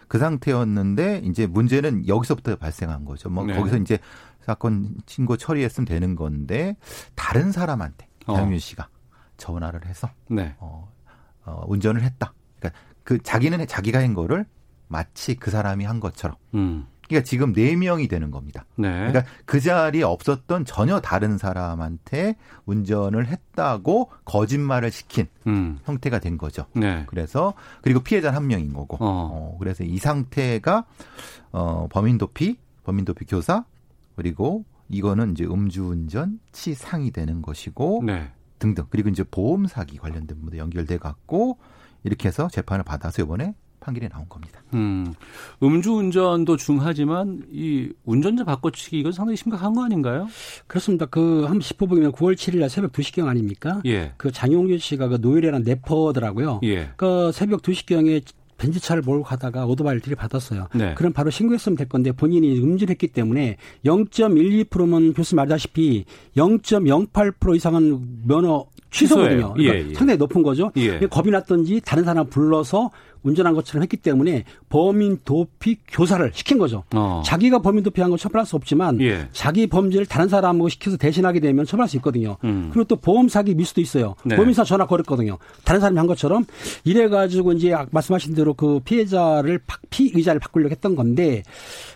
그 0.08 0.18
상태였는데 0.20 1.22
이제 1.24 1.46
문제는 1.48 2.08
여기서부터 2.08 2.56
발생한 2.56 3.06
거죠. 3.06 3.30
뭐 3.30 3.46
네. 3.46 3.56
거기서 3.56 3.78
이제 3.78 3.98
사건 4.42 4.96
신고 5.06 5.38
처리했으면 5.38 5.86
되는 5.86 6.16
건데 6.16 6.76
다른 7.16 7.52
사람한테 7.52 8.08
어. 8.28 8.36
장윤 8.36 8.60
씨가 8.60 8.88
전화를 9.38 9.86
해서 9.86 10.10
네. 10.30 10.56
어, 10.60 10.92
어, 11.46 11.64
운전을 11.68 12.02
했다. 12.02 12.34
그러니까 12.60 12.80
그 13.04 13.22
자기는 13.22 13.66
자기가 13.68 14.00
한 14.00 14.14
거를 14.14 14.46
마치 14.88 15.36
그 15.36 15.52
사람이 15.52 15.86
한 15.86 16.00
것처럼. 16.00 16.38
음. 16.54 16.88
그러니까 17.08 17.26
지금 17.26 17.54
네 17.54 17.76
명이 17.76 18.08
되는 18.08 18.32
겁니다. 18.32 18.66
네. 18.76 18.90
그러니까 18.90 19.26
그 19.46 19.60
자리에 19.60 20.04
없었던 20.04 20.66
전혀 20.66 21.00
다른 21.00 21.38
사람한테 21.38 22.36
운전을 22.66 23.28
했다고 23.28 24.10
거짓말을 24.26 24.92
시킨 24.92 25.28
음. 25.48 25.80
형태가 25.84 26.20
된 26.20 26.38
거죠. 26.38 26.66
네. 26.74 27.04
그래서 27.08 27.54
그리고 27.82 28.00
피해자는 28.02 28.36
한 28.36 28.48
명인 28.48 28.74
거고. 28.74 28.98
어. 28.98 29.30
어, 29.34 29.58
그래서 29.60 29.84
이 29.84 29.98
상태가 29.98 30.86
어, 31.52 31.88
범인 31.92 32.18
도피, 32.18 32.58
범인 32.84 33.06
도피 33.06 33.26
교사 33.26 33.66
그리고 34.16 34.66
이거는 34.90 35.32
이제 35.32 35.46
음주운전 35.46 36.40
치상이 36.52 37.12
되는 37.12 37.42
것이고 37.42 38.04
네. 38.06 38.32
등등. 38.60 38.86
그리고 38.90 39.10
이제 39.10 39.24
보험 39.24 39.68
사기 39.68 39.98
관련된 39.98 40.38
부분도 40.38 40.58
연결돼 40.58 40.98
갖고 40.98 41.58
이렇게 42.04 42.28
해서 42.28 42.48
재판을 42.50 42.84
받아서 42.84 43.24
이번에 43.24 43.56
판결이 43.84 44.10
나온 44.10 44.28
겁니다. 44.30 44.62
음. 44.74 45.14
음주운전도 45.62 46.58
중하지만 46.58 47.44
이 47.52 47.90
운전자 48.06 48.44
바꿔치기 48.44 49.00
이건 49.00 49.12
상당히 49.12 49.38
심각한 49.38 49.74
거 49.74 49.84
아닌가요? 49.84 50.28
그렇습니다. 50.68 51.06
그 51.06 51.44
한번 51.44 51.60
짚어보면 51.60 52.14
9월 52.14 52.36
7일 52.36 52.60
날 52.60 52.70
새벽 52.70 52.94
2시경 52.94 53.28
아닙니까? 53.28 53.82
예. 53.86 54.14
그 54.18 54.32
장용준 54.32 54.80
씨가 54.80 55.10
그 55.10 55.18
노엘이라는 55.22 55.64
래퍼더라고요. 55.66 56.62
예. 56.64 56.90
그 56.96 57.32
새벽 57.34 57.62
2시경에 57.62 58.24
벤츠차를 58.58 59.02
몰고 59.04 59.24
가다가 59.24 59.66
오토바이를 59.66 60.02
들이받았어요. 60.02 60.68
네. 60.76 60.94
그럼 60.96 61.12
바로 61.12 61.30
신고했으면 61.30 61.76
될 61.76 61.90
건데 61.90 62.12
본인이 62.12 62.58
음주했기 62.60 63.08
때문에 63.10 63.58
0.12%면 63.86 65.14
교수님 65.14 65.38
말다시피 65.38 66.06
0.08% 66.38 67.56
이상은 67.56 68.24
면허 68.26 68.68
취소거든요. 68.92 69.56
예, 69.58 69.68
그러니까 69.68 69.90
예. 69.90 69.94
상당히 69.96 70.18
높은 70.18 70.44
거죠. 70.44 70.72
예. 70.78 71.00
겁이 71.00 71.32
났던지 71.32 71.82
다른 71.84 72.04
사람 72.04 72.28
불러서 72.28 72.92
운전한 73.24 73.54
것처럼 73.54 73.82
했기 73.84 73.98
때문에 73.98 74.44
범인 74.70 75.18
도피 75.26 75.78
교사를 75.88 76.30
시킨 76.34 76.58
거죠. 76.58 76.84
어. 76.94 77.22
자기가 77.26 77.60
범인 77.60 77.84
도피한 77.84 78.10
건 78.10 78.18
처벌할 78.18 78.46
수 78.46 78.56
없지만 78.56 79.00
예. 79.02 79.28
자기 79.32 79.68
범죄를 79.68 80.06
다른 80.06 80.28
사람하고 80.28 80.70
시켜서 80.70 80.98
대신하게 80.98 81.40
되면 81.40 81.66
처벌할 81.66 81.88
수 81.90 81.96
있거든요. 81.98 82.38
음. 82.44 82.70
그리고 82.74 82.86
또 82.86 82.96
보험 82.98 83.30
사기 83.30 83.56
미수도 83.56 83.82
있어요. 83.82 84.16
네. 84.26 84.36
보험사 84.36 84.64
전화 84.64 84.86
걸었거든요. 84.86 85.38
다른 85.64 85.80
사람이 85.80 85.98
한 85.98 86.08
것처럼 86.08 86.46
이래 86.84 87.08
가지고 87.08 87.54
이제 87.54 87.74
아까 87.74 87.88
말씀하신 87.92 88.36
대로 88.36 88.54
그 88.54 88.80
피해자를 88.82 89.60
바- 89.66 89.78
피의자를 89.90 90.40
바꾸려고 90.40 90.72
했던 90.72 90.96
건데 90.96 91.44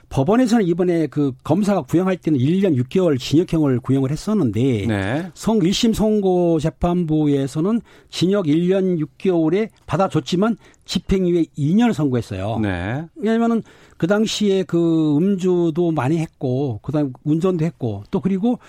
법원에서는 0.10 0.66
이번에 0.66 1.08
그 1.08 1.34
검사가 1.44 1.82
구형할 1.82 2.18
때는 2.18 2.40
1년 2.40 2.82
6개월 2.82 3.20
징역형을 3.20 3.82
구형을 3.82 4.10
했었는데 4.10 4.86
네. 4.88 5.32
성 5.34 5.60
1심 5.60 5.94
선고 5.94 6.60
재판부에서는 6.60 7.82
징역 8.10 8.46
1년 8.46 9.04
6개월에 9.06 9.70
받아줬지만 9.86 10.58
집행유예 10.86 11.46
2년을 11.58 11.94
선고했어요. 11.94 12.60
네. 12.60 13.06
왜냐면은 13.16 13.62
그 13.98 14.08
당시에 14.08 14.64
그 14.64 15.18
음주도 15.18 15.92
많이 15.92 16.18
했고 16.20 16.80
그다음 16.84 17.08
에 17.08 17.10
운전도 17.26 17.66
했고 17.66 18.04
또 18.10 18.22
그리고 18.22 18.60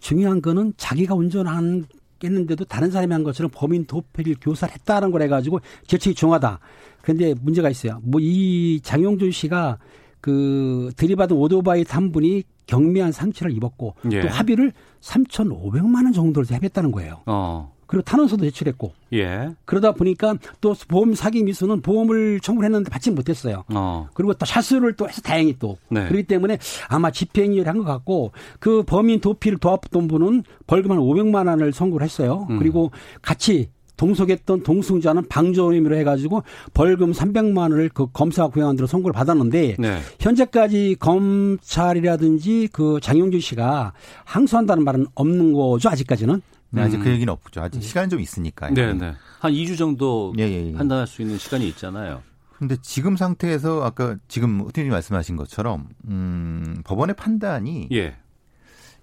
중요한 0.00 0.40
거는 0.40 0.72
자기가 0.78 1.14
운전한 1.14 1.84
했는데도 2.22 2.64
다른 2.64 2.90
사람이 2.90 3.12
한 3.12 3.22
것처럼 3.22 3.50
범인 3.54 3.86
도피를 3.86 4.36
교사를 4.40 4.74
했다는 4.74 5.10
걸 5.10 5.22
해가지고 5.22 5.60
결책이 5.88 6.14
중하다. 6.14 6.58
그런데 7.02 7.34
문제가 7.40 7.70
있어요. 7.70 8.00
뭐 8.02 8.20
이 8.20 8.80
장용준 8.82 9.30
씨가 9.30 9.78
그 10.20 10.90
들이받은 10.96 11.36
오토바이 11.36 11.84
탄 11.84 12.12
분이 12.12 12.42
경미한 12.66 13.12
상처를 13.12 13.52
입었고 13.56 13.94
예. 14.12 14.20
또 14.20 14.28
합의를 14.28 14.72
3,500만 15.00 16.04
원 16.04 16.12
정도를 16.12 16.50
해봤다는 16.50 16.92
거예요. 16.92 17.20
어. 17.26 17.72
그리고 17.86 18.04
탄원서도 18.04 18.44
제출했고 18.44 18.92
예. 19.14 19.50
그러다 19.64 19.90
보니까 19.92 20.36
또 20.60 20.76
보험 20.86 21.14
사기 21.16 21.42
미수는 21.42 21.80
보험을 21.80 22.38
청구를 22.38 22.66
했는데 22.66 22.88
받지 22.88 23.10
못했어요. 23.10 23.64
어. 23.74 24.06
그리고 24.14 24.32
또 24.34 24.46
샷수를 24.46 24.92
또 24.92 25.08
해서 25.08 25.20
다행히 25.20 25.56
또 25.58 25.76
네. 25.88 26.04
그렇기 26.06 26.22
때문에 26.28 26.58
아마 26.88 27.10
집행유예를 27.10 27.66
한 27.68 27.78
것 27.78 27.84
같고 27.84 28.30
그 28.60 28.84
범인 28.84 29.18
도피를 29.20 29.58
도왔던 29.58 30.06
분은 30.06 30.44
벌금 30.68 30.92
한 30.92 30.98
500만 30.98 31.48
원을 31.48 31.72
선고를 31.72 32.04
했어요. 32.04 32.46
음. 32.50 32.60
그리고 32.60 32.92
같이 33.22 33.70
동석했던 34.00 34.62
동승자는 34.62 35.28
방조 35.28 35.74
혐의로 35.74 35.94
해가지고 35.96 36.42
벌금 36.72 37.12
300만 37.12 37.58
원을 37.58 37.90
그 37.92 38.06
검사가 38.10 38.48
구형한 38.48 38.76
대로 38.76 38.86
선고를 38.86 39.12
받았는데 39.12 39.76
네. 39.78 40.00
현재까지 40.18 40.96
검찰이라든지 40.98 42.70
그 42.72 42.98
장용준 43.02 43.40
씨가 43.40 43.92
항소한다는 44.24 44.84
말은 44.84 45.06
없는 45.14 45.52
거죠 45.52 45.90
아직까지는. 45.90 46.40
네, 46.70 46.82
아직 46.82 46.96
음. 46.96 47.02
그 47.02 47.10
얘기는 47.10 47.30
없죠. 47.30 47.60
아직 47.60 47.82
시간이 47.82 48.08
좀 48.08 48.20
있으니까요. 48.20 48.72
네, 48.72 48.94
네. 48.94 49.12
한 49.40 49.52
2주 49.52 49.76
정도 49.76 50.32
예, 50.38 50.44
예, 50.44 50.68
예. 50.68 50.72
판단할 50.72 51.06
수 51.06 51.20
있는 51.20 51.36
시간이 51.36 51.68
있잖아요. 51.68 52.22
근데 52.56 52.76
지금 52.80 53.16
상태에서 53.16 53.82
아까 53.82 54.16
지금 54.28 54.60
후팀님 54.60 54.92
말씀하신 54.92 55.36
것처럼 55.36 55.88
음, 56.08 56.80
법원의 56.84 57.16
판단이 57.16 57.88
예. 57.92 58.16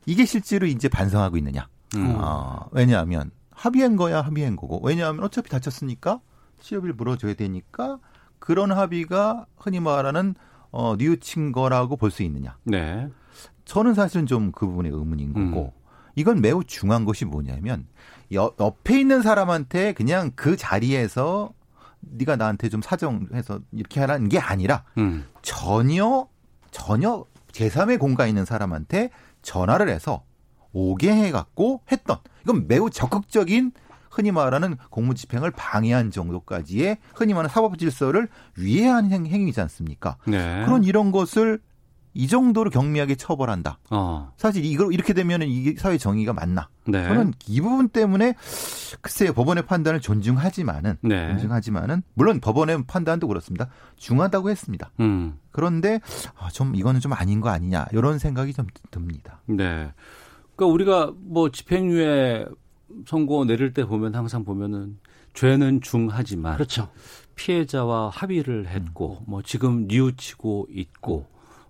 이게 0.07 0.25
실제로 0.25 0.65
이제 0.65 0.87
반성하고 0.87 1.37
있느냐. 1.37 1.67
음. 1.95 2.15
어, 2.17 2.67
왜냐하면 2.71 3.31
합의한 3.57 3.95
거야 3.95 4.21
합의한 4.21 4.55
거고 4.55 4.79
왜냐하면 4.83 5.23
어차피 5.23 5.49
다쳤으니까 5.49 6.19
취업을 6.61 6.93
물어줘야 6.93 7.33
되니까 7.33 7.97
그런 8.39 8.71
합의가 8.71 9.45
흔히 9.57 9.79
말하는 9.79 10.35
어, 10.71 10.95
뉘우친 10.95 11.51
거라고 11.51 11.97
볼 11.97 12.11
수 12.11 12.21
있느냐. 12.23 12.55
네. 12.63 13.09
저는 13.65 13.93
사실은 13.95 14.25
좀 14.27 14.51
그 14.51 14.67
부분에 14.67 14.89
의문인 14.89 15.33
거고 15.33 15.73
이건 16.15 16.41
매우 16.41 16.63
중요한 16.63 17.03
것이 17.05 17.25
뭐냐면 17.25 17.87
여- 18.33 18.53
옆에 18.59 18.99
있는 18.99 19.21
사람한테 19.23 19.93
그냥 19.93 20.31
그 20.35 20.55
자리에서 20.55 21.51
네가 22.01 22.35
나한테 22.35 22.69
좀 22.69 22.81
사정해서 22.81 23.59
이렇게 23.71 23.99
하라는 24.01 24.29
게 24.29 24.37
아니라 24.39 24.83
음. 24.97 25.25
전혀 25.41 26.27
전혀 26.71 27.25
제3의 27.53 27.97
공간에 27.99 28.29
있는 28.29 28.45
사람한테 28.45 29.09
전화를 29.41 29.89
해서 29.89 30.23
오게 30.73 31.11
해갖고 31.11 31.81
했던 31.91 32.17
이건 32.43 32.67
매우 32.67 32.89
적극적인 32.89 33.71
흔히 34.09 34.31
말하는 34.31 34.77
공무집행을 34.89 35.51
방해한 35.51 36.11
정도까지의 36.11 36.97
흔히 37.13 37.33
말하는 37.33 37.49
사법 37.49 37.77
질서를 37.77 38.27
위해한 38.57 39.11
행- 39.11 39.27
행위이지 39.27 39.61
않습니까? 39.61 40.17
네. 40.25 40.63
그런 40.65 40.83
이런 40.83 41.11
것을 41.11 41.59
이 42.15 42.25
정도로 42.25 42.71
경미하게 42.71 43.13
처벌한다. 43.13 43.77
어. 43.91 44.31
사실 44.37 44.65
이걸 44.65 44.91
이렇게 44.91 45.13
되면은 45.13 45.47
이게 45.49 45.75
사회 45.77 45.99
정의가 45.99 46.33
맞나? 46.33 46.67
네. 46.87 47.03
저는 47.03 47.33
이 47.47 47.61
부분 47.61 47.89
때문에 47.89 48.33
글쎄요 49.01 49.33
법원의 49.33 49.67
판단을 49.67 50.01
존중하지만은 50.01 50.97
네. 51.01 51.27
존중하지만은 51.33 52.01
물론 52.15 52.39
법원의 52.39 52.85
판단도 52.87 53.27
그렇습니다. 53.27 53.67
중하다고 53.97 54.49
했습니다. 54.49 54.89
음. 54.99 55.37
그런데 55.51 55.99
아, 56.39 56.49
좀 56.49 56.75
이거는 56.75 57.01
좀 57.01 57.13
아닌 57.13 57.39
거 57.39 57.49
아니냐 57.49 57.85
이런 57.91 58.17
생각이 58.17 58.51
좀 58.53 58.65
듭니다. 58.89 59.41
네. 59.45 59.91
그러니까 60.57 60.73
우리가 60.73 61.13
뭐 61.17 61.49
집행유예 61.49 62.47
선고 63.05 63.45
내릴 63.45 63.73
때 63.73 63.85
보면 63.85 64.15
항상 64.15 64.43
보면은 64.43 64.97
죄는 65.33 65.81
중하지만 65.81 66.55
그렇죠. 66.55 66.89
피해자와 67.35 68.09
합의를 68.09 68.67
했고 68.67 69.19
뭐 69.27 69.43
지금 69.43 69.87
뉘우치고 69.87 70.67
있고 70.71 71.27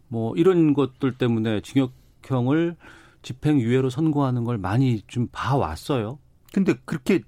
뭐 0.08 0.34
이런 0.38 0.74
것들 0.74 1.18
때문에 1.18 1.62
징역형을 1.62 2.78
집행유예로 3.24 3.90
선고하는 3.90 4.46
걸 4.46 4.58
많이 4.58 5.02
좀 5.08 5.28
봐왔어요. 5.34 6.18
근데 6.54 6.74
그렇게 6.86 7.22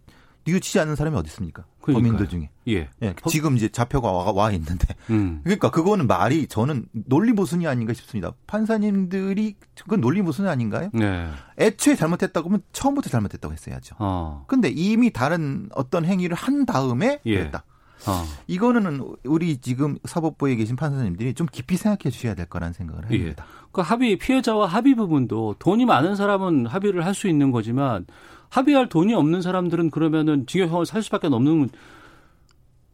뉘우치지 0.46 0.80
않는 0.80 0.96
사람이 0.96 1.18
어디 1.18 1.28
있습니까? 1.28 1.66
그러니까요. 1.82 2.12
범인들 2.12 2.28
중에. 2.30 2.50
예. 2.68 2.90
예, 3.02 3.16
지금 3.28 3.56
이제 3.58 3.70
잡혀가 3.70 4.12
와, 4.12 4.32
와 4.32 4.52
있는데. 4.52 4.88
음. 5.10 5.42
그러니까 5.44 5.72
그거는 5.72 6.08
말이 6.08 6.48
저는 6.48 6.86
논리 6.92 7.32
모순이 7.32 7.66
아닌가 7.68 7.94
싶습니다. 7.94 8.34
판사님들이 8.48 9.56
그건 9.82 10.02
논리 10.02 10.22
모순이 10.22 10.48
아닌가요? 10.48 10.90
네. 10.94 11.30
애초에 11.58 11.96
잘못했다고 11.96 12.50
하면 12.50 12.62
처음부터 12.74 13.10
잘못했다고 13.10 13.54
했어야죠. 13.54 13.96
어. 14.00 14.46
근데 14.48 14.70
이미 14.70 15.12
다른 15.12 15.70
어떤 15.76 16.06
행위를 16.06 16.36
한 16.36 16.66
다음에 16.66 17.20
예. 17.26 17.38
그랬다. 17.40 17.64
어. 18.08 18.24
이거는 18.48 19.16
우리 19.26 19.58
지금 19.58 19.98
사법부에 20.06 20.56
계신 20.56 20.76
판사님들이 20.78 21.34
좀 21.34 21.48
깊이 21.52 21.76
생각해 21.76 22.10
주셔야 22.12 22.34
될 22.34 22.46
거라는 22.46 22.74
생각을 22.74 23.04
예. 23.12 23.18
합니다. 23.18 23.46
그 23.72 23.82
합의 23.82 24.18
피해자와 24.18 24.68
합의 24.68 24.96
부분도 24.96 25.56
돈이 25.60 25.86
많은 25.86 26.16
사람은 26.16 26.66
합의를 26.68 27.06
할 27.06 27.14
수 27.14 27.28
있는 27.28 27.52
거지만 27.52 28.06
합의할 28.50 28.90
돈이 28.90 29.14
없는 29.14 29.42
사람들은 29.42 29.92
그러면은 29.92 30.46
징역형을 30.46 30.86
살 30.86 31.02
수밖에 31.04 31.28
없는 31.28 31.70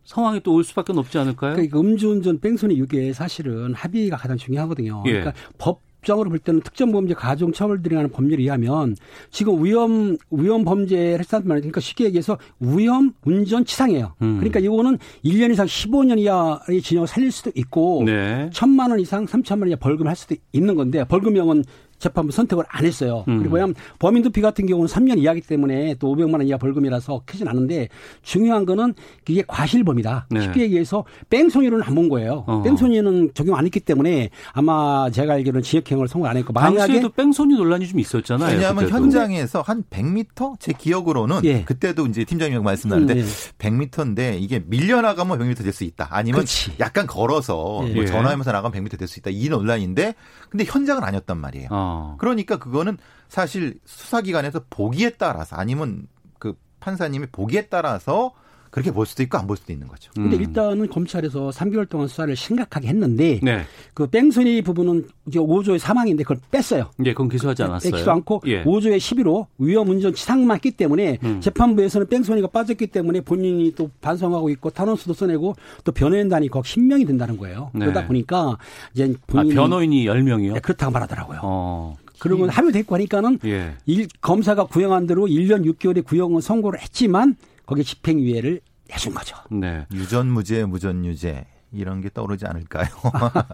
상황이 0.04 0.40
또 0.42 0.54
올 0.54 0.64
수밖에 0.64 0.94
없지 0.96 1.18
않을까요? 1.18 1.54
그러니까 1.54 1.80
음주운전 1.80 2.40
뺑소니 2.40 2.78
유괴 2.78 3.12
사실은 3.12 3.74
합의가 3.74 4.18
가장 4.18 4.38
중요하거든요. 4.38 5.04
예. 5.08 5.12
그러니까 5.12 5.34
법정으로 5.58 6.30
볼 6.30 6.38
때는 6.38 6.62
특정 6.62 6.92
범죄 6.92 7.16
가중 7.16 7.52
처벌들이 7.52 7.96
하는 7.96 8.12
법률에 8.12 8.44
의하면 8.44 8.96
지금 9.32 9.66
위험 9.66 10.16
위험 10.30 10.64
범죄를 10.64 11.20
했다는 11.22 11.48
말이 11.48 11.62
그러니까 11.62 11.82
쉽게 11.82 12.06
얘기해서 12.06 12.38
위험 12.60 13.14
운전 13.26 13.66
치상이에요. 13.66 14.14
음. 14.22 14.36
그러니까 14.38 14.60
이거는 14.60 15.00
1년 15.24 15.52
이상 15.52 15.66
15년 15.66 16.20
이하의 16.20 16.82
징역을 16.84 17.08
살릴 17.08 17.32
수도 17.32 17.52
있고 17.56 18.04
네. 18.06 18.48
천만 18.54 18.92
원 18.92 19.00
이상 19.00 19.26
3천만 19.26 19.62
원 19.62 19.70
이하 19.70 19.78
벌금을 19.80 20.08
할 20.08 20.16
수도 20.16 20.36
있는 20.54 20.76
건데 20.76 21.04
벌금형은 21.06 21.64
재판부 21.98 22.32
선택을 22.32 22.64
안 22.68 22.86
했어요. 22.86 23.24
음. 23.28 23.40
그리고 23.40 23.56
왜냐하면 23.56 23.76
범인 24.00 24.22
도피 24.24 24.42
같은 24.42 24.66
경우는 24.66 24.88
3년 24.88 25.18
이하기 25.18 25.42
때문에 25.42 25.96
또 25.96 26.14
500만 26.16 26.34
원 26.34 26.48
이하 26.48 26.58
벌금이라서 26.58 27.22
크진 27.26 27.48
않은데 27.48 27.88
중요한 28.22 28.66
거는 28.66 28.94
이게 29.28 29.44
과실범이다. 29.48 30.28
네. 30.30 30.42
쉽게 30.42 30.62
얘기해서 30.64 31.04
뺑소니로는 31.30 31.84
안 31.86 31.96
본 31.96 32.10
거예요. 32.10 32.44
어. 32.48 32.62
뺑소니는 32.62 33.32
적용 33.34 33.56
안 33.56 33.64
했기 33.66 33.80
때문에 33.80 34.30
아마 34.52 35.10
제가 35.10 35.34
알기로는 35.36 35.62
지역형을 35.64 36.10
선고 36.10 36.28
안 36.28 36.36
했고 36.36 36.52
만약에 36.52 36.78
당시에도 36.78 37.10
뺑소니 37.10 37.56
논란이 37.56 37.88
좀 37.88 38.00
있었잖아요. 38.02 38.54
왜냐하면 38.56 38.84
그때도. 38.86 39.02
현장에서 39.04 39.62
한 39.62 39.84
100m 39.90 40.60
제 40.60 40.74
기억으로는 40.74 41.42
예. 41.46 41.64
그때도 41.64 42.06
이제 42.08 42.26
팀장님 42.26 42.62
말씀 42.64 42.90
나는데 42.90 43.14
음, 43.14 43.20
예. 43.20 43.24
100m인데 43.58 44.38
이게 44.42 44.62
밀려나가면 44.68 45.40
100m 45.40 45.64
될 45.64 45.72
수 45.72 45.84
있다. 45.86 46.08
아니면 46.12 46.40
그렇지. 46.40 46.74
약간 46.80 47.08
걸어서 47.08 47.82
예. 47.88 47.94
뭐 47.94 48.04
예. 48.04 48.08
전화하면서 48.08 48.52
나가면 48.52 48.84
100m 48.86 48.98
될 49.00 49.08
수 49.08 49.20
있다. 49.20 49.30
이 49.32 49.48
논란인데 49.50 50.16
근데 50.50 50.66
현장은 50.66 51.04
아니었단 51.04 51.38
말이에요. 51.38 51.70
어. 51.86 52.16
그러니까 52.18 52.58
그거는 52.58 52.98
사실 53.28 53.80
수사기관에서 53.86 54.62
보기에 54.70 55.12
따라서 55.12 55.56
아니면 55.56 56.08
그 56.40 56.58
판사님이 56.80 57.28
보기에 57.28 57.68
따라서 57.68 58.34
그렇게 58.76 58.92
볼 58.92 59.06
수도 59.06 59.24
있고 59.24 59.38
안 59.38 59.48
볼 59.48 59.56
수도 59.56 59.72
있는 59.72 59.88
거죠. 59.88 60.12
근데 60.14 60.36
음. 60.36 60.42
일단은 60.42 60.90
검찰에서 60.90 61.50
3개월 61.50 61.88
동안 61.88 62.10
수사를 62.10 62.36
심각하게 62.36 62.90
했는데 62.90 63.40
네. 63.42 63.62
그 63.94 64.06
뺑소니 64.08 64.64
부분은 64.64 65.06
이제 65.28 65.40
5조의 65.40 65.78
사망인데 65.78 66.24
그걸 66.24 66.40
뺐어요. 66.52 66.90
예, 67.06 67.14
그건 67.14 67.30
기소하지 67.30 67.64
않았어요. 67.64 67.96
엑기도 67.96 68.12
않고 68.12 68.42
예. 68.48 68.66
5조의 68.66 68.98
11호 68.98 69.46
위험 69.60 69.88
운전 69.90 70.14
치상만 70.14 70.56
했기 70.56 70.72
때문에 70.72 71.20
음. 71.24 71.40
재판부에서는 71.40 72.08
뺑소니가 72.10 72.48
빠졌기 72.48 72.88
때문에 72.88 73.22
본인이 73.22 73.74
또 73.76 73.90
반성하고 74.02 74.50
있고 74.50 74.72
탄원수도 74.72 75.14
써내고 75.14 75.56
또 75.86 75.92
변호인단이 75.94 76.50
거기 76.50 76.68
10명이 76.68 77.08
된다는 77.08 77.38
거예요. 77.38 77.72
네. 77.74 77.86
그러다 77.86 78.08
보니까 78.08 78.58
이제 78.94 79.06
아, 79.06 79.24
본인이 79.28 79.56
변호인이 79.56 80.06
10명이요? 80.06 80.54
네, 80.56 80.60
그렇다고 80.60 80.92
말하더라고요. 80.92 81.40
어. 81.44 81.96
그러면 82.20 82.50
합의됐고 82.50 82.96
하니까는 82.96 83.40
예. 83.46 83.76
일, 83.86 84.08
검사가 84.20 84.66
구형한 84.66 85.06
대로 85.08 85.28
1년 85.28 85.64
6개월의 85.66 86.04
구형을 86.06 86.42
선고를 86.42 86.82
했지만 86.82 87.36
거기에 87.66 87.84
집행유예를 87.84 88.62
해준 88.92 89.14
거죠. 89.14 89.38
네. 89.50 89.86
유전무죄, 89.94 90.66
무전유죄 90.66 91.46
이런 91.72 92.02
게 92.02 92.10
떠오르지 92.14 92.46
않을까요? 92.46 92.88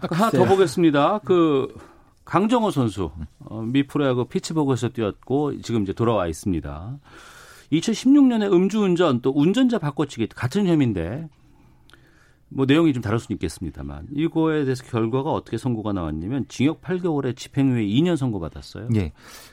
그 0.08 0.14
하나 0.14 0.30
더 0.30 0.44
보겠습니다. 0.44 1.20
그 1.24 1.74
강정호 2.24 2.70
선수 2.70 3.10
어, 3.40 3.62
미 3.62 3.86
프로야구 3.86 4.26
피츠버그에서 4.26 4.90
뛰었고 4.90 5.60
지금 5.62 5.82
이제 5.82 5.92
돌아와 5.92 6.26
있습니다. 6.26 6.98
2016년에 7.72 8.52
음주운전 8.52 9.22
또 9.22 9.32
운전자 9.34 9.78
바꿔치기 9.78 10.28
같은 10.28 10.66
혐의인데 10.66 11.28
뭐 12.54 12.66
내용이 12.66 12.92
좀 12.92 13.02
다를 13.02 13.18
수는 13.18 13.36
있겠습니다만 13.36 14.08
이거에 14.14 14.64
대해서 14.64 14.84
결과가 14.84 15.30
어떻게 15.30 15.56
선고가 15.56 15.92
나왔냐면 15.92 16.46
징역 16.48 16.82
8개월에 16.82 17.36
집행유예 17.36 17.84
2년 17.84 18.16
선고 18.16 18.40
받았어요. 18.40 18.88
예. 18.94 19.12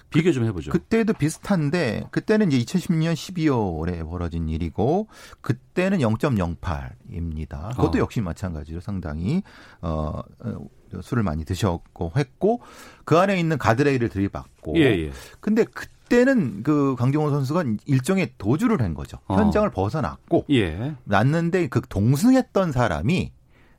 비교 0.10 0.32
좀 0.32 0.46
해보죠. 0.46 0.72
그때도 0.72 1.14
비슷한데 1.14 2.08
그때는 2.12 2.52
이제 2.52 2.60
2010년 2.60 3.14
12월에 3.14 4.08
벌어진 4.08 4.50
일이고 4.50 5.08
그때는 5.42 6.00
0.08입니다. 6.00 7.70
그것도 7.76 7.98
어. 7.98 8.02
역시 8.02 8.22
마찬가지로 8.22 8.80
상당히 8.80 9.44
어 9.82 10.22
어, 10.40 10.68
술을 11.02 11.24
많이 11.24 11.46
드셨고 11.46 12.14
했고 12.18 12.62
그 13.06 13.18
안에 13.18 13.40
있는 13.40 13.58
가드레일을 13.58 14.10
들이받고 14.10 14.78
예, 14.78 15.06
예. 15.06 15.12
근데 15.40 15.64
그 15.64 15.86
때는 16.10 16.64
그 16.64 16.96
강정호 16.98 17.30
선수가 17.30 17.64
일종의 17.86 18.34
도주를 18.38 18.82
한 18.82 18.94
거죠. 18.94 19.20
어. 19.28 19.36
현장을 19.38 19.70
벗어났고 19.72 20.46
예. 20.52 20.96
났는데 21.06 21.68
그 21.68 21.82
동승했던 21.88 22.72
사람이 22.72 23.32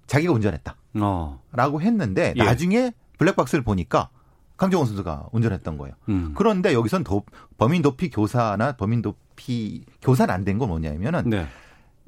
자기가 0.07 0.33
운전했다. 0.33 0.77
어. 1.01 1.41
라고 1.53 1.81
했는데 1.83 2.33
예. 2.37 2.43
나중에 2.43 2.93
블랙박스를 3.19 3.63
보니까 3.65 4.09
강정호 4.57 4.85
선수가 4.87 5.29
운전했던 5.33 5.79
거예요. 5.79 5.95
음. 6.09 6.33
그런데 6.37 6.73
여기선 6.75 7.05
도, 7.05 7.25
범인 7.59 7.83
도피 7.83 8.11
교사나 8.11 8.73
범인 8.73 9.03
도피 9.03 9.85
교사는 10.03 10.33
안 10.33 10.45
된 10.45 10.59
건 10.59 10.69
뭐냐면은 10.69 11.29
네. 11.31 11.47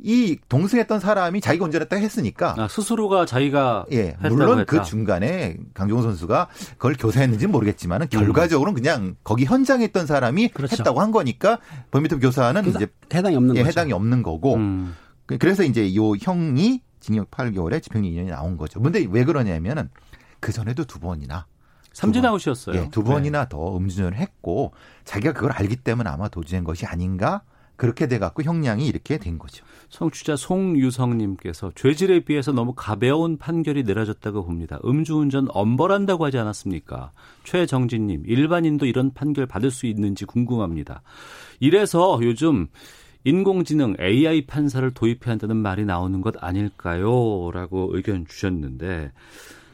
이 0.04 0.36
동승했던 0.48 0.98
사람이 0.98 1.40
자기가 1.40 1.64
운전했다 1.64 1.94
했으니까 1.96 2.54
아, 2.58 2.66
스스로가 2.68 3.24
자기가 3.24 3.86
예 3.92 4.08
했다고 4.08 4.34
물론 4.34 4.58
했다. 4.60 4.64
그 4.78 4.82
중간에 4.84 5.56
강정호 5.74 6.02
선수가 6.02 6.48
그걸 6.72 6.94
교사했는지는 6.98 7.52
모르겠지만 7.52 8.08
결과적으로는 8.08 8.74
그냥 8.74 9.14
거기 9.22 9.44
현장에 9.44 9.84
있던 9.84 10.06
사람이 10.06 10.48
그렇죠. 10.48 10.76
했다고 10.78 11.00
한 11.00 11.12
거니까 11.12 11.58
도피 11.92 12.08
교사는 12.08 12.66
이제 12.68 12.88
해당이 13.14 13.36
없는 13.36 13.54
예, 13.56 13.60
거죠. 13.62 13.68
해당이 13.68 13.92
없는 13.92 14.22
거고 14.24 14.54
음. 14.56 14.96
그- 15.26 15.38
그래서 15.38 15.62
이제 15.62 15.94
요 15.94 16.14
형이 16.20 16.82
징역 16.98 17.30
8개월에 17.30 17.80
집행유예 17.82 18.24
2년이 18.24 18.30
나온 18.30 18.56
거죠. 18.56 18.80
근데 18.82 19.06
왜 19.08 19.24
그러냐면은 19.24 19.88
그 20.40 20.50
전에도 20.52 20.84
두 20.84 20.98
번이나 20.98 21.46
삼진. 21.92 22.24
아웃이었어요. 22.24 22.76
예, 22.76 22.88
두 22.90 23.02
네. 23.04 23.10
번이나 23.10 23.48
더 23.48 23.76
음주운전을 23.76 24.16
했고 24.18 24.72
자기가 25.04 25.32
그걸 25.32 25.52
알기 25.52 25.76
때문에 25.76 26.08
아마 26.10 26.28
도주한 26.28 26.64
것이 26.64 26.86
아닌가 26.86 27.42
그렇게 27.82 28.06
돼 28.06 28.20
갖고 28.20 28.44
형량이 28.44 28.86
이렇게 28.86 29.18
된 29.18 29.40
거죠. 29.40 29.64
성취자 29.88 30.36
송유성님께서 30.36 31.72
죄질에 31.74 32.20
비해서 32.20 32.52
너무 32.52 32.74
가벼운 32.76 33.38
판결이 33.38 33.82
내려졌다고 33.82 34.44
봅니다. 34.44 34.78
음주운전 34.84 35.48
엄벌한다고 35.50 36.24
하지 36.24 36.38
않았습니까? 36.38 37.10
최정진님, 37.42 38.22
일반인도 38.24 38.86
이런 38.86 39.12
판결 39.12 39.46
받을 39.46 39.72
수 39.72 39.86
있는지 39.86 40.26
궁금합니다. 40.26 41.02
이래서 41.58 42.20
요즘 42.22 42.68
인공지능 43.24 43.96
AI 43.98 44.46
판사를 44.46 44.88
도입해야 44.92 45.32
한다는 45.32 45.56
말이 45.56 45.84
나오는 45.84 46.20
것 46.20 46.36
아닐까요? 46.38 47.50
라고 47.52 47.90
의견 47.96 48.26
주셨는데, 48.28 49.10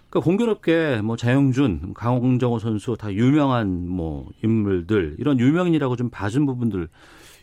그러니까 0.08 0.24
공교롭게 0.24 1.02
뭐 1.02 1.18
자영준, 1.18 1.92
강정호 1.92 2.58
선수 2.58 2.96
다 2.98 3.12
유명한 3.12 3.86
뭐 3.86 4.30
인물들, 4.42 5.16
이런 5.18 5.38
유명인이라고 5.38 5.96
좀 5.96 6.08
봐준 6.08 6.46
부분들 6.46 6.88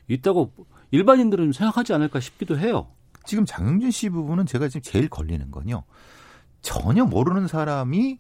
있다고 0.08 0.52
일반인들은 0.92 1.52
생각하지 1.54 1.94
않을까 1.94 2.20
싶기도 2.20 2.58
해요. 2.58 2.88
지금 3.26 3.46
장영준 3.46 3.92
씨 3.92 4.10
부분은 4.10 4.46
제가 4.46 4.68
지금 4.68 4.82
제일 4.82 5.10
걸리는 5.10 5.50
건요. 5.52 5.84
전혀 6.62 7.06
모르는 7.06 7.48
사람이 7.48 8.20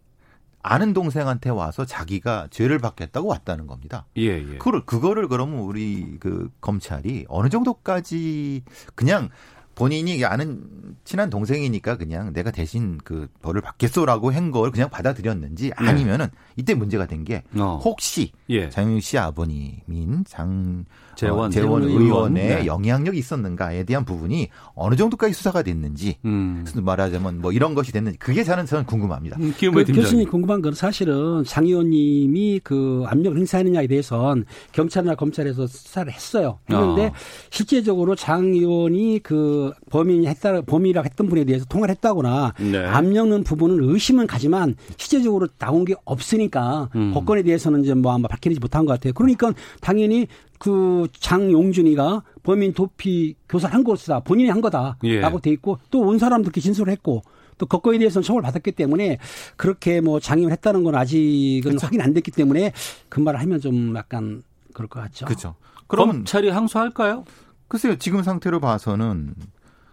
아는 0.61 0.93
동생한테 0.93 1.51
와서 1.51 1.85
자기가 1.85 2.47
죄를 2.49 2.79
받겠다고 2.79 3.27
왔다는 3.27 3.67
겁니다. 3.67 4.07
예, 4.17 4.23
예. 4.39 4.57
그걸 4.57 4.83
그거를 4.83 5.27
그러면 5.27 5.59
우리 5.59 6.17
그 6.19 6.49
검찰이 6.59 7.25
어느 7.29 7.49
정도까지 7.49 8.63
그냥 8.95 9.29
본인이 9.75 10.23
아는 10.25 10.95
친한 11.03 11.29
동생이니까 11.29 11.97
그냥 11.97 12.33
내가 12.33 12.49
대신 12.49 12.97
그 13.03 13.27
벌을 13.43 13.61
받겠소라고 13.61 14.31
한 14.33 14.51
걸 14.51 14.71
그냥 14.71 14.89
받아들였는지 14.89 15.71
아니면은 15.75 16.27
이때 16.55 16.73
문제가 16.73 17.05
된게 17.05 17.43
네. 17.51 17.61
어. 17.61 17.77
혹시 17.83 18.31
예. 18.49 18.69
장윤 18.69 19.01
씨 19.01 19.19
아버님인 19.19 20.23
장 20.25 20.85
재원, 21.15 21.47
어, 21.47 21.49
재원 21.49 21.81
재원 21.81 21.83
의원의 21.83 22.05
의원. 22.05 22.33
네. 22.33 22.65
영향력이 22.65 23.17
있었는가에 23.17 23.83
대한 23.83 24.05
부분이 24.05 24.49
어느 24.73 24.95
정도까지 24.95 25.33
수사가 25.33 25.63
됐는지 25.63 26.17
음. 26.25 26.65
말하자면 26.75 27.41
뭐 27.41 27.51
이런 27.51 27.73
것이 27.73 27.91
됐는지 27.91 28.17
그게 28.19 28.43
저는 28.43 28.65
저는 28.65 28.85
궁금합니다. 28.85 29.37
음, 29.39 29.53
그. 29.57 29.71
교수님 29.85 30.29
궁금한 30.29 30.61
건 30.61 30.73
사실은 30.73 31.43
장 31.45 31.65
의원님이 31.65 32.61
그 32.63 33.03
압력을 33.07 33.37
행사했느냐에 33.37 33.87
대해서는 33.87 34.45
경찰이나 34.71 35.15
검찰에서 35.15 35.67
수사를 35.67 36.11
했어요. 36.11 36.59
그런데 36.65 37.07
아. 37.07 37.11
실제적으로 37.49 38.15
장 38.15 38.45
의원이 38.45 39.19
그 39.23 39.71
범인이 39.89 40.27
했다, 40.27 40.61
범인이라고 40.61 41.05
했던 41.05 41.27
분에 41.27 41.43
대해서 41.43 41.65
통화를 41.65 41.93
했다거나 41.95 42.53
네. 42.59 42.85
압력는 42.85 43.43
부분은 43.43 43.89
의심은 43.89 44.27
가지만 44.27 44.75
실제적으로 44.97 45.47
나온 45.57 45.85
게 45.85 45.95
없으니까 46.05 46.89
음. 46.95 47.11
법건에 47.13 47.43
대해서는 47.43 47.83
이제 47.83 47.93
뭐 47.93 48.13
아마 48.13 48.27
밝히지 48.27 48.59
못한 48.59 48.85
것 48.85 48.93
같아요. 48.93 49.13
그러니까 49.13 49.53
당연히 49.81 50.27
그 50.65 51.07
장용준이가 51.19 52.23
범인 52.41 52.73
도피 52.73 53.35
교사를 53.47 53.73
한 53.73 53.83
것이다. 53.83 54.21
본인이 54.21 54.49
한 54.49 54.61
거다라고 54.61 54.97
예. 55.03 55.21
돼 55.41 55.51
있고 55.51 55.77
또 55.91 55.99
온 55.99 56.17
사람도 56.17 56.45
그렇게 56.45 56.59
진술을 56.59 56.91
했고 56.91 57.21
또 57.59 57.67
그거에 57.67 57.99
대해서는 57.99 58.23
처벌 58.23 58.41
받았기 58.41 58.71
때문에 58.71 59.19
그렇게 59.57 60.01
뭐 60.01 60.19
장애를 60.19 60.51
했다는 60.53 60.83
건 60.83 60.95
아직은 60.95 61.77
확인 61.79 62.01
안 62.01 62.13
됐기 62.13 62.31
때문에 62.31 62.71
그 63.09 63.19
말을 63.19 63.39
하면 63.41 63.61
좀 63.61 63.95
약간 63.95 64.41
그럴 64.73 64.87
것 64.89 64.99
같죠. 65.01 65.25
그렇죠. 65.27 65.55
그러면 65.87 66.15
검찰이 66.17 66.49
항소할까요? 66.49 67.25
글쎄요 67.67 67.97
지금 67.97 68.23
상태로 68.23 68.59
봐서는 68.59 69.35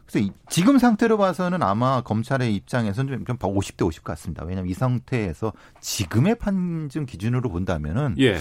그래서 0.06 0.26
이- 0.26 0.32
지금 0.48 0.78
상태로 0.78 1.16
봐서는 1.18 1.62
아마 1.62 2.02
검찰의 2.02 2.54
입장에서는 2.54 3.24
좀 3.26 3.36
50대 3.38 3.86
50 3.86 4.04
같습니다. 4.04 4.44
왜냐하면 4.44 4.70
이 4.70 4.74
상태에서 4.74 5.52
지금의 5.80 6.36
판정 6.36 7.06
기준으로 7.06 7.48
본다면은 7.50 8.16
예. 8.18 8.38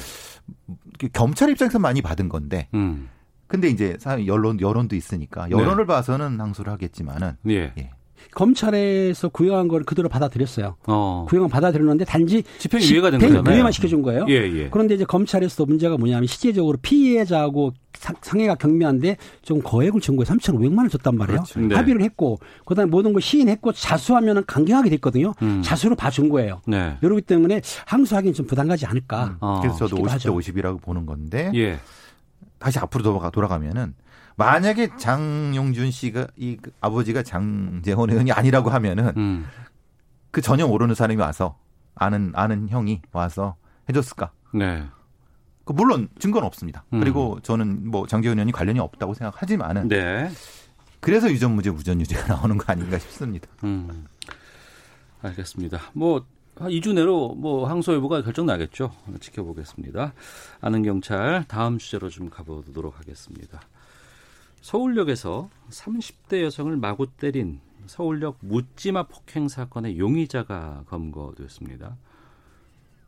검찰 1.14 1.50
입장에서 1.50 1.80
많이 1.80 2.02
받은 2.02 2.30
건데 2.30 2.68
음. 2.74 3.10
근데 3.48 3.68
이제 3.68 3.98
사- 4.00 4.26
여론 4.26 4.60
여론도 4.62 4.96
있으니까 4.96 5.50
여론을 5.52 5.86
봐서는 5.86 6.40
항소를 6.40 6.72
하겠지만은 6.74 7.38
예. 7.50 7.74
예. 7.78 7.92
검찰에서 8.34 9.30
구형한 9.30 9.68
걸 9.68 9.84
그대로 9.84 10.10
받아들였어요. 10.10 10.76
어. 10.88 11.26
구형은 11.30 11.50
받아들였는데 11.50 12.06
단지 12.06 12.44
집행 12.60 12.82
유예가 12.82 13.12
된 13.12 13.20
거잖아요. 13.20 13.54
유예만 13.56 13.72
시켜준 13.72 14.02
거예요. 14.02 14.26
예, 14.30 14.34
예. 14.36 14.70
그런데 14.70 14.96
이제 14.96 15.06
검찰에서도 15.06 15.66
문제가 15.66 15.98
뭐냐면 15.98 16.28
실제적으로 16.28 16.78
피해자하고 16.82 17.74
상- 17.94 18.16
상해가 18.22 18.56
경미한데 18.56 19.18
좀 19.42 19.62
거액을 19.62 20.02
청구해 20.02 20.26
3,500만 20.28 20.78
원 20.80 20.90
줬단 20.90 21.16
말이에요. 21.18 21.42
그렇죠. 21.44 21.60
네. 21.60 21.76
합의를 21.76 22.02
했고 22.02 22.40
그다음에 22.66 22.90
모든 22.90 23.14
걸 23.14 23.22
시인했고 23.22 23.74
자수하면은 23.74 24.44
강경하게 24.48 24.90
됐거든요. 24.92 25.34
음. 25.42 25.62
자수로 25.64 25.96
봐준 25.96 26.30
거예요. 26.30 26.62
네. 26.68 26.98
이러기 27.02 27.22
때문에 27.22 27.62
항소하기는 27.86 28.34
좀 28.34 28.48
부담 28.48 28.68
가지 28.68 28.86
않을까. 28.86 29.38
어. 29.40 29.60
그래서 29.62 29.78
저도 29.78 29.96
싶기도 29.98 30.08
50대 30.08 30.10
하죠. 30.12 30.36
50이라고 30.38 30.82
보는 30.82 31.06
건데 31.06 31.52
예. 31.56 31.80
다시 32.60 32.80
앞으로 32.80 33.04
돌아가 33.04 33.30
돌아가면은 33.30 33.94
만약에 34.42 34.98
장용준 34.98 35.92
씨가 35.92 36.28
이그 36.36 36.72
아버지가 36.82 37.22
장재원 37.24 38.10
의원이 38.10 38.32
아니라고 38.32 38.70
하면은 38.72 39.14
음. 39.18 39.46
그 40.32 40.42
전혀 40.42 40.68
모르는 40.68 40.96
사람이 40.96 41.22
와서 41.22 41.58
아는 41.96 42.32
아는 42.36 42.70
형이 42.70 43.02
와서 43.12 43.56
해줬을까? 43.90 44.32
네. 44.54 44.84
그 45.64 45.74
물론 45.74 46.10
증거는 46.20 46.46
없습니다. 46.48 46.84
음. 46.94 47.00
그리고 47.00 47.40
저는 47.44 47.90
뭐 47.90 48.08
장재원 48.08 48.38
의원이 48.40 48.52
관련이 48.52 48.80
없다고 48.80 49.14
생각하지만은 49.14 49.88
네. 49.88 50.30
그래서 51.00 51.30
유전무죄 51.30 51.72
무전유죄가 51.72 52.28
나오는 52.34 52.58
거 52.58 52.72
아닌가 52.72 52.98
싶습니다. 52.98 53.48
음. 53.64 54.08
알겠습니다. 55.22 55.80
뭐, 55.94 56.26
한 56.56 56.70
2주 56.70 56.94
내로 56.94 57.36
뭐 57.36 57.68
항소 57.68 57.94
여부가 57.94 58.24
결정 58.24 58.48
나겠죠. 58.48 58.92
지켜보겠습니다. 59.20 60.14
아는 60.62 60.84
경찰 60.84 61.46
다음 61.48 61.78
주제로 61.78 62.10
좀 62.10 62.30
가보도록 62.30 63.00
하겠습니다. 63.00 63.62
서울역에서 64.62 65.50
30대 65.70 66.44
여성을 66.44 66.76
마구 66.78 67.08
때린 67.08 67.60
서울역 67.88 68.38
묻지마 68.42 69.04
폭행 69.04 69.48
사건의 69.48 69.98
용의자가 69.98 70.84
검거됐습니다. 70.88 71.98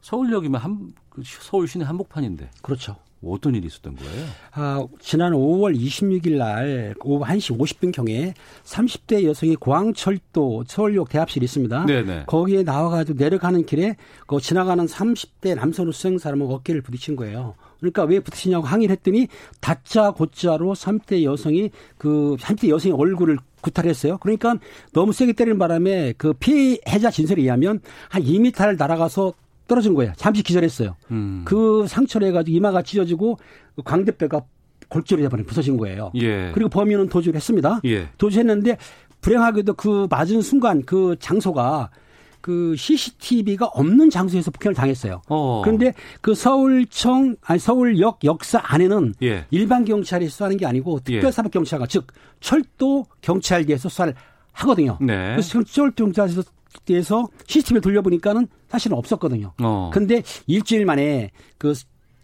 서울역이면 0.02 0.60
한, 0.60 0.94
그 1.10 1.22
서울 1.24 1.68
시내 1.68 1.86
한복판인데 1.86 2.50
그렇죠. 2.62 2.98
어떤 3.26 3.56
일이 3.56 3.68
있었던 3.68 3.96
거예요? 3.96 4.26
아, 4.52 4.86
지난 5.00 5.32
5월 5.32 5.78
26일 5.80 6.38
날 6.38 6.94
오후 7.06 7.24
1시 7.24 7.58
50분 7.58 7.94
경에 7.94 8.34
30대 8.66 9.24
여성이 9.24 9.56
공항철도 9.56 10.66
서울역 10.68 11.08
대합실이 11.08 11.46
있습니다. 11.46 11.86
네네. 11.86 12.24
거기에 12.28 12.64
나와가지고 12.64 13.18
내려가는 13.18 13.66
길에 13.66 13.96
그 14.28 14.42
지나가는 14.42 14.86
30대 14.86 15.56
남성으로 15.56 15.94
수행 15.94 16.18
사람은 16.18 16.48
어깨를 16.48 16.82
부딪힌 16.82 17.16
거예요. 17.16 17.56
그러니까 17.84 18.04
왜 18.04 18.22
부딪히냐고 18.22 18.66
항의를 18.66 18.94
했더니 18.94 19.28
다짜 19.60 20.12
고짜로 20.12 20.74
30대 20.74 21.24
여성이 21.24 21.70
그 21.98 22.38
30대 22.40 22.70
여성의 22.70 22.98
얼굴을 22.98 23.38
구타했어요. 23.62 24.18
그러니까 24.20 24.56
너무 24.94 25.12
세게 25.12 25.34
때리는 25.34 25.58
바람에 25.60 26.14
그 26.18 26.34
피해자 26.34 27.12
진술에 27.12 27.42
의하면 27.42 27.82
한 28.10 28.24
2m를 28.24 28.78
날아가서 28.78 29.34
떨어진 29.68 29.94
거예요. 29.94 30.14
잠시 30.16 30.44
기절했어요. 30.44 30.96
음. 31.12 31.44
그 31.46 31.86
상처를 31.88 32.30
해가지고 32.30 32.56
이마가 32.56 32.82
찢어지고 32.82 33.38
광대뼈가 33.84 34.44
골절이 34.90 35.24
돼버린 35.24 35.46
부서진 35.46 35.78
거예요. 35.78 36.12
예. 36.16 36.52
그리고 36.54 36.70
범인은 36.70 37.10
도주를 37.10 37.36
했습니다. 37.36 37.80
예. 37.86 38.10
도주했는데 38.18 38.78
불행하게도 39.22 39.74
그 39.74 40.08
맞은 40.10 40.42
순간 40.42 40.84
그 40.84 41.16
장소가 41.20 41.90
그 42.44 42.76
CCTV가 42.76 43.68
없는 43.68 44.10
장소에서 44.10 44.52
폭행을 44.52 44.76
당했어요. 44.76 45.22
어. 45.30 45.62
그런데 45.64 45.94
그 46.20 46.36
서울청 46.36 47.38
아니 47.42 47.58
서울역 47.58 48.20
역사 48.26 48.60
안에는 48.62 49.14
예. 49.24 49.46
일반 49.50 49.86
경찰이 49.86 50.28
수사하는 50.28 50.58
게 50.58 50.66
아니고 50.66 51.00
특별사법 51.00 51.54
경찰관 51.54 51.88
즉 51.88 52.08
철도 52.42 53.06
경찰대에서 53.22 53.88
수사를 53.88 54.14
하거든요. 54.52 54.98
네. 55.00 55.30
그래서 55.32 55.64
철도 55.64 56.04
경찰대에서 56.04 57.30
CCTV를 57.48 57.80
돌려보니까는 57.80 58.50
사실은 58.68 58.98
없었거든요. 58.98 59.54
어. 59.64 59.90
근데 59.94 60.22
일주일 60.46 60.86
만에 60.86 61.32
그 61.58 61.74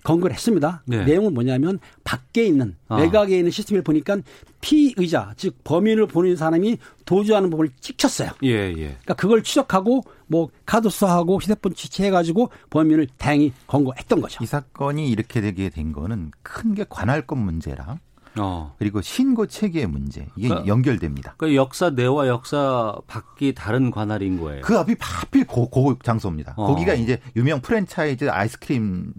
검거를 0.09 0.33
했습니다. 0.33 0.81
네. 0.85 1.03
내용은 1.05 1.33
뭐냐면 1.33 1.79
밖에 2.03 2.43
있는 2.45 2.75
아. 2.87 2.97
외곽에 2.97 3.37
있는 3.37 3.51
시스템을 3.51 3.83
보니까 3.83 4.17
피의자 4.61 5.33
즉 5.37 5.55
범인을 5.63 6.07
보는 6.07 6.35
사람이 6.35 6.77
도주하는 7.05 7.49
법을 7.49 7.69
찍혔어요. 7.79 8.31
예, 8.43 8.49
예. 8.49 8.73
그러니까 8.73 9.13
그걸 9.13 9.43
추적하고 9.43 10.03
뭐 10.27 10.49
카드 10.65 10.89
수사하고 10.89 11.37
휴대폰 11.39 11.73
취체해가지고 11.73 12.49
범인을 12.69 13.07
다행히 13.17 13.53
검거했던 13.67 14.21
거죠. 14.21 14.43
이 14.43 14.47
사건이 14.47 15.09
이렇게 15.09 15.41
되게 15.41 15.69
된 15.69 15.91
거는 15.93 16.31
큰 16.43 16.73
게 16.73 16.85
관할권 16.87 17.37
문제랑 17.39 17.99
어. 18.39 18.73
그리고 18.79 19.01
신고 19.01 19.45
체계의 19.45 19.87
문제 19.87 20.25
이게 20.35 20.47
그러니까- 20.47 20.67
연결됩니다. 20.67 21.35
그 21.37 21.55
역사 21.55 21.89
내와 21.89 22.27
역사 22.27 22.95
밖이 23.07 23.53
다른 23.53 23.91
관할인 23.91 24.39
거예요. 24.39 24.61
그 24.61 24.77
앞이 24.77 24.95
하필 24.99 25.45
고, 25.45 25.69
고 25.69 25.97
장소입니다. 26.01 26.53
어. 26.57 26.67
거기가 26.67 26.93
이제 26.93 27.19
유명 27.35 27.61
프랜차이즈 27.61 28.29
아이스크림 28.29 29.13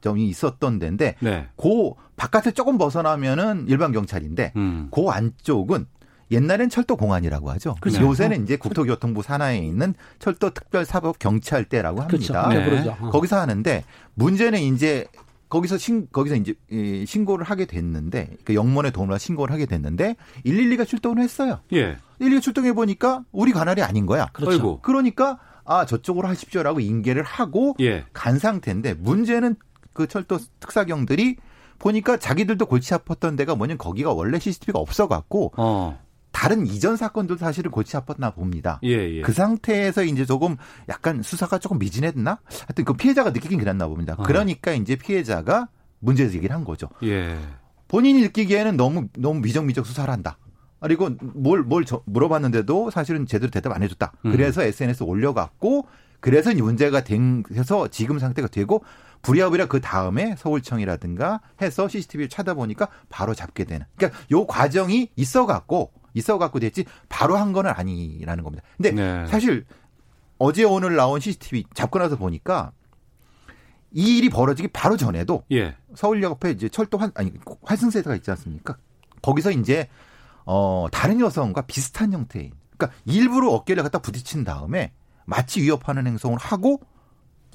점이 0.00 0.28
있었던 0.28 0.78
데인데 0.78 1.16
네. 1.20 1.48
그 1.56 1.90
바깥에 2.16 2.52
조금 2.52 2.78
벗어나면은 2.78 3.66
일반 3.68 3.92
경찰인데 3.92 4.52
음. 4.56 4.88
그 4.92 5.08
안쪽은 5.08 5.86
옛날엔 6.30 6.70
철도 6.70 6.96
공안이라고 6.96 7.50
하죠. 7.52 7.76
그렇죠. 7.80 8.02
요새는 8.02 8.42
이제 8.44 8.56
국토교통부 8.56 9.22
산하에 9.22 9.58
있는 9.58 9.94
철도 10.18 10.50
특별사법 10.50 11.18
경찰대라고 11.18 12.06
그렇죠. 12.06 12.34
합니다. 12.34 12.48
네. 12.48 12.58
네. 12.64 12.70
그러죠. 12.70 12.96
어. 13.00 13.10
거기서 13.10 13.38
하는데 13.38 13.84
문제는 14.14 14.58
이제 14.60 15.06
거기서 15.52 15.76
신 15.76 16.08
거기서 16.10 16.36
이제 16.36 16.54
이 16.70 17.04
신고를 17.06 17.44
하게 17.44 17.66
됐는데 17.66 18.38
그 18.42 18.54
영문의 18.54 18.90
돈으로 18.90 19.18
신고를 19.18 19.52
하게 19.52 19.66
됐는데 19.66 20.16
112가 20.46 20.86
출동을 20.86 21.18
했어요. 21.18 21.60
예. 21.74 21.98
112가 22.22 22.40
출동해 22.40 22.72
보니까 22.72 23.22
우리 23.32 23.52
관할이 23.52 23.82
아닌 23.82 24.06
거야. 24.06 24.30
그렇죠. 24.32 24.52
아이고. 24.52 24.78
그러니까 24.80 25.38
아 25.66 25.84
저쪽으로 25.84 26.26
하십시오라고 26.26 26.80
인계를 26.80 27.22
하고 27.22 27.76
예. 27.80 28.06
간 28.14 28.38
상태인데 28.38 28.94
문제는 28.94 29.56
그 29.92 30.06
철도 30.06 30.38
특사경들이 30.58 31.36
보니까 31.78 32.16
자기들도 32.16 32.64
골치 32.64 32.94
아팠던 32.94 33.36
데가 33.36 33.54
뭐냐면 33.54 33.76
거기가 33.76 34.14
원래 34.14 34.38
CCTV가 34.38 34.78
없어갖고 34.78 35.52
어. 35.58 36.00
다른 36.32 36.66
이전 36.66 36.96
사건도 36.96 37.36
사실은 37.36 37.70
골치 37.70 37.96
아팠나 37.96 38.34
봅니다. 38.34 38.80
예, 38.82 39.16
예. 39.16 39.20
그 39.20 39.32
상태에서 39.32 40.02
이제 40.04 40.24
조금 40.24 40.56
약간 40.88 41.22
수사가 41.22 41.58
조금 41.58 41.78
미진했나? 41.78 42.40
하여튼 42.44 42.84
그 42.84 42.94
피해자가 42.94 43.30
느끼긴 43.30 43.58
그랬나 43.58 43.86
봅니다. 43.86 44.16
아. 44.18 44.22
그러니까 44.22 44.72
이제 44.72 44.96
피해자가 44.96 45.68
문제 46.00 46.28
제기를 46.28 46.54
한 46.54 46.64
거죠. 46.64 46.88
예. 47.04 47.38
본인이 47.86 48.22
느끼기에는 48.22 48.76
너무 48.76 49.08
너무 49.16 49.40
미적미적 49.40 49.86
수사를 49.86 50.10
한다. 50.10 50.38
그리고 50.80 51.10
뭘뭘 51.20 51.84
물어봤는데도 52.06 52.90
사실은 52.90 53.26
제대로 53.26 53.50
대답 53.50 53.72
안 53.72 53.82
해줬다. 53.82 54.12
음. 54.24 54.32
그래서 54.32 54.62
SNS 54.62 55.04
에 55.04 55.06
올려갖고 55.06 55.86
그래서 56.18 56.50
이 56.50 56.62
문제가 56.62 57.04
된해서 57.04 57.88
지금 57.88 58.18
상태가 58.18 58.48
되고 58.48 58.84
부랴부랴 59.22 59.66
그 59.66 59.80
다음에 59.80 60.34
서울청이라든가 60.36 61.40
해서 61.60 61.88
CCTV를 61.88 62.28
찾아보니까 62.28 62.88
바로 63.08 63.34
잡게 63.34 63.64
되는. 63.64 63.86
그러니까 63.96 64.18
요 64.32 64.46
과정이 64.46 65.10
있어갖고 65.14 65.92
있어 66.14 66.38
갖고 66.38 66.60
됐지 66.60 66.84
바로 67.08 67.36
한 67.36 67.52
거는 67.52 67.70
아니라는 67.70 68.44
겁니다. 68.44 68.64
근데 68.76 68.92
네. 68.92 69.26
사실 69.26 69.64
어제 70.38 70.64
오늘 70.64 70.96
나온 70.96 71.20
CCTV 71.20 71.64
잡고 71.74 71.98
나서 71.98 72.16
보니까 72.16 72.72
이 73.92 74.18
일이 74.18 74.28
벌어지기 74.28 74.68
바로 74.68 74.96
전에도 74.96 75.44
예. 75.52 75.76
서울역 75.94 76.32
앞에 76.32 76.50
이제 76.50 76.68
철도 76.68 76.98
환 76.98 77.12
아니 77.14 77.32
환승세대가 77.62 78.16
있지 78.16 78.30
않습니까? 78.30 78.76
거기서 79.20 79.50
이제 79.52 79.88
어 80.44 80.86
다른 80.90 81.20
여성과 81.20 81.62
비슷한 81.62 82.12
형태인 82.12 82.52
그러니까 82.76 82.98
일부러 83.04 83.50
어깨를 83.50 83.82
갖다 83.82 83.98
부딪힌 83.98 84.44
다음에 84.44 84.92
마치 85.24 85.60
위협하는 85.62 86.06
행동을 86.06 86.38
하고 86.38 86.80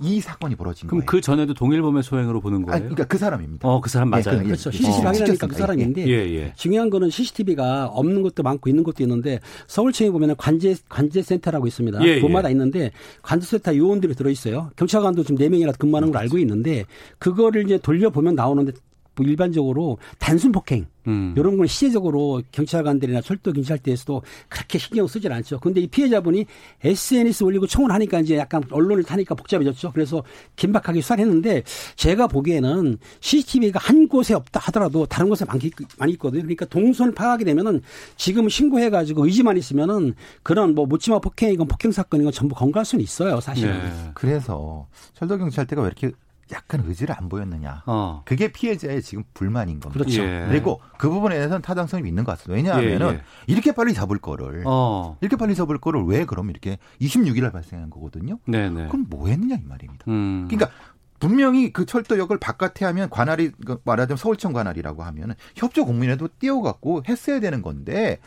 이 0.01 0.21
사건이 0.21 0.55
벌어진 0.55 0.88
그럼 0.88 0.99
거예요. 0.99 1.05
그 1.07 1.21
전에도 1.21 1.53
동일범의 1.55 2.03
소행으로 2.03 2.39
보는 2.39 2.62
거예요? 2.63 2.75
아니, 2.75 2.83
그러니까 2.83 3.05
그 3.05 3.17
사람입니다. 3.17 3.67
어, 3.67 3.81
그 3.81 3.89
사람 3.89 4.10
예, 4.10 4.12
맞아요. 4.12 4.39
그- 4.39 4.45
그렇죠. 4.45 4.69
예, 4.69 4.77
CCTV 4.77 4.89
어, 4.89 4.93
확인하니까 5.07 5.25
그 5.25 5.31
찍혔습니다. 5.33 5.57
사람인데 5.57 6.07
예, 6.07 6.36
예. 6.36 6.53
중요한 6.55 6.89
거는 6.89 7.10
CCTV가 7.10 7.88
없는 7.88 8.21
것도 8.21 8.43
많고 8.43 8.69
있는 8.69 8.83
것도 8.83 9.03
있는데 9.03 9.39
서울청에 9.67 10.12
보면 10.12 10.36
관제 10.38 10.75
관제센터라고 10.89 11.65
있습니다. 11.67 12.01
예, 12.05 12.19
곳마다 12.21 12.49
예. 12.49 12.51
있는데 12.51 12.91
관제센터 13.23 13.75
요원들이 13.75 14.13
들어 14.15 14.29
있어요. 14.29 14.69
경찰관도 14.75 15.23
지금 15.23 15.38
네 15.38 15.49
명이나 15.49 15.71
근무하는 15.71 16.12
걸 16.12 16.21
알고 16.21 16.38
있는데 16.39 16.86
그거를 17.17 17.65
이제 17.65 17.77
돌려 17.79 18.10
보면 18.12 18.36
나오는데 18.36 18.73
뭐 19.17 19.25
일반적으로 19.25 19.97
단순 20.19 20.51
폭행 20.51 20.86
음. 21.08 21.34
이런 21.38 21.58
건 21.58 21.67
시제적으로 21.67 22.41
경찰관들이나 22.51 23.21
철도 23.21 23.53
경찰대에서도 23.53 24.21
그렇게 24.49 24.77
신경 24.77 25.08
쓰질 25.08 25.32
않죠. 25.32 25.60
근데 25.60 25.82
이 25.82 25.88
피해자분이 25.88 26.45
SNS 26.84 27.43
올리고 27.43 27.65
청을 27.65 27.91
하니까 27.91 28.19
이제 28.19 28.38
약간 28.38 28.63
언론을 28.69 29.03
타니까 29.03 29.36
복잡해졌죠. 29.36 29.91
그래서 29.93 30.23
긴박하게 30.56 31.01
수사를 31.01 31.23
했는데 31.23 31.63
제가 31.95 32.27
보기에는 32.27 32.97
CCTV가 33.21 33.80
한 33.80 34.08
곳에 34.08 34.34
없다 34.34 34.60
하더라도 34.65 35.06
다른 35.06 35.30
곳에 35.30 35.45
많기, 35.45 35.71
많이 35.97 36.13
있거든요. 36.13 36.41
그러니까 36.41 36.65
동선을 36.65 37.13
파악하게 37.13 37.45
되면은 37.45 37.82
지금 38.17 38.49
신고해 38.49 38.89
가지고 38.89 39.25
의지만 39.25 39.58
있으면은 39.58 40.13
그런 40.43 40.75
뭐 40.75 40.86
묻지마 40.86 41.19
폭행이건 41.19 41.67
폭행 41.67 41.91
사건이건 41.91 42.34
전부 42.34 42.56
건갈 42.56 42.84
수는 42.84 43.03
있어요. 43.03 43.39
사실은. 43.39 43.80
네. 43.80 44.12
그래서 44.13 44.88
철도 45.13 45.38
경찰대가 45.38 45.82
왜 45.82 45.88
이렇게 45.88 46.12
약간 46.51 46.83
의지를 46.86 47.15
안 47.17 47.29
보였느냐. 47.29 47.83
어. 47.86 48.21
그게 48.25 48.51
피해자의 48.51 49.01
지금 49.01 49.23
불만인 49.33 49.79
겁니다. 49.79 50.03
그렇죠. 50.03 50.21
예. 50.23 50.45
그리고 50.47 50.79
그 50.97 51.10
부분에 51.10 51.36
대해서는 51.36 51.62
타당성이 51.62 52.07
있는 52.07 52.23
것 52.23 52.31
같습니다. 52.33 52.55
왜냐하면은 52.77 53.13
예, 53.15 53.17
예. 53.17 53.23
이렇게 53.47 53.71
빨리 53.73 53.93
잡을 53.93 54.17
거를 54.19 54.63
어. 54.65 55.17
이렇게 55.21 55.36
빨리 55.36 55.55
잡을 55.55 55.77
거를 55.77 56.03
왜 56.05 56.25
그럼 56.25 56.49
이렇게 56.49 56.77
26일 57.01 57.41
날 57.41 57.51
발생한 57.51 57.89
거거든요. 57.89 58.39
네네. 58.45 58.88
그럼 58.88 59.05
뭐 59.10 59.27
했느냐 59.27 59.55
이 59.55 59.63
말입니다. 59.65 60.05
음. 60.07 60.47
그러니까 60.49 60.71
분명히 61.19 61.73
그 61.73 61.86
철도역을 61.86 62.38
바깥에 62.39 62.86
하면 62.86 63.10
관할이 63.10 63.51
그 63.65 63.81
말하자면 63.83 64.17
서울청 64.17 64.53
관할이라고 64.53 65.03
하면은 65.03 65.36
협조 65.55 65.86
공문에도 65.86 66.29
띄워갖고 66.39 67.03
했어야 67.10 67.39
되는 67.39 67.62
건데 67.62 68.19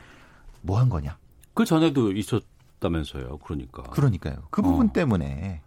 뭐 0.63 0.79
한 0.79 0.89
거냐? 0.89 1.17
그 1.55 1.65
전에도 1.65 2.13
있었다면서요. 2.13 3.39
그러니까. 3.39 3.83
그러니까요. 3.85 4.37
그 4.51 4.61
부분 4.63 4.89
어. 4.89 4.93
때문에 4.93 5.61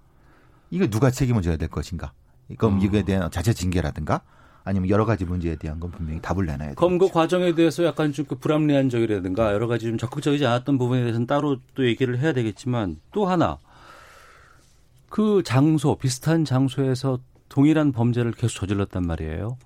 이거 0.69 0.87
누가 0.87 1.11
책임을 1.11 1.41
져야 1.41 1.55
될 1.57 1.69
것인가? 1.69 2.13
그럼 2.57 2.79
어. 2.79 2.83
이거에 2.83 3.03
대한 3.03 3.29
자체 3.31 3.53
징계라든가 3.53 4.21
아니면 4.65 4.89
여러 4.89 5.05
가지 5.05 5.25
문제에 5.25 5.55
대한 5.57 5.79
건 5.79 5.91
분명히 5.91 6.21
답을 6.21 6.45
내놔야 6.45 6.75
돼요. 6.75 6.97
그 6.97 7.09
과정에 7.09 7.53
대해서 7.53 7.83
약간 7.83 8.13
좀 8.13 8.25
그 8.25 8.35
불합리한 8.35 8.89
적이라든가 8.89 9.53
여러 9.53 9.67
가지 9.67 9.87
좀 9.87 9.97
적극적이지 9.97 10.45
않았던 10.45 10.77
부분에 10.77 11.01
대해서는 11.01 11.27
따로 11.27 11.57
또 11.75 11.85
얘기를 11.85 12.17
해야 12.19 12.31
되겠지만 12.33 12.97
또 13.11 13.25
하나 13.25 13.57
그 15.09 15.43
장소 15.43 15.95
비슷한 15.97 16.45
장소에서 16.45 17.19
동일한 17.49 17.91
범죄를 17.91 18.31
계속 18.31 18.59
저질렀단 18.59 19.05
말이에요. 19.05 19.57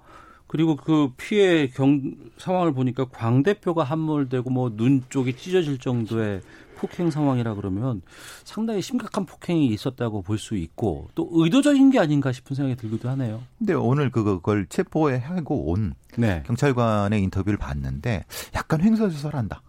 그리고 0.48 0.76
그 0.76 1.12
피해 1.18 1.68
경 1.68 2.02
상황을 2.38 2.74
보니까 2.74 3.06
광 3.12 3.44
대표가 3.44 3.84
함몰되고 3.84 4.50
뭐 4.50 4.70
눈 4.76 5.04
쪽이 5.10 5.36
찢어질 5.38 5.78
정도의 5.78 6.42
폭행 6.78 7.12
상황이라 7.12 7.56
그러면 7.56 8.02
상당히 8.44 8.82
심각한 8.82 9.26
폭행이 9.26 9.68
있었다고 9.68 10.22
볼 10.22 10.38
수 10.38 10.56
있고 10.56 11.08
또 11.16 11.28
의도적인 11.32 11.90
게 11.90 12.00
아닌가 12.00 12.32
싶은 12.32 12.56
생각이 12.56 12.80
들기도 12.80 13.10
하네요. 13.10 13.42
근데 13.58 13.74
오늘 13.74 14.12
그걸 14.12 14.68
체포해 14.68 15.18
하고 15.18 15.72
온 15.72 15.94
네. 16.18 16.44
경찰관의 16.46 17.22
인터뷰를 17.24 17.58
봤는데 17.58 18.26
약간 18.56 18.82
횡설수설한다. 18.82 19.62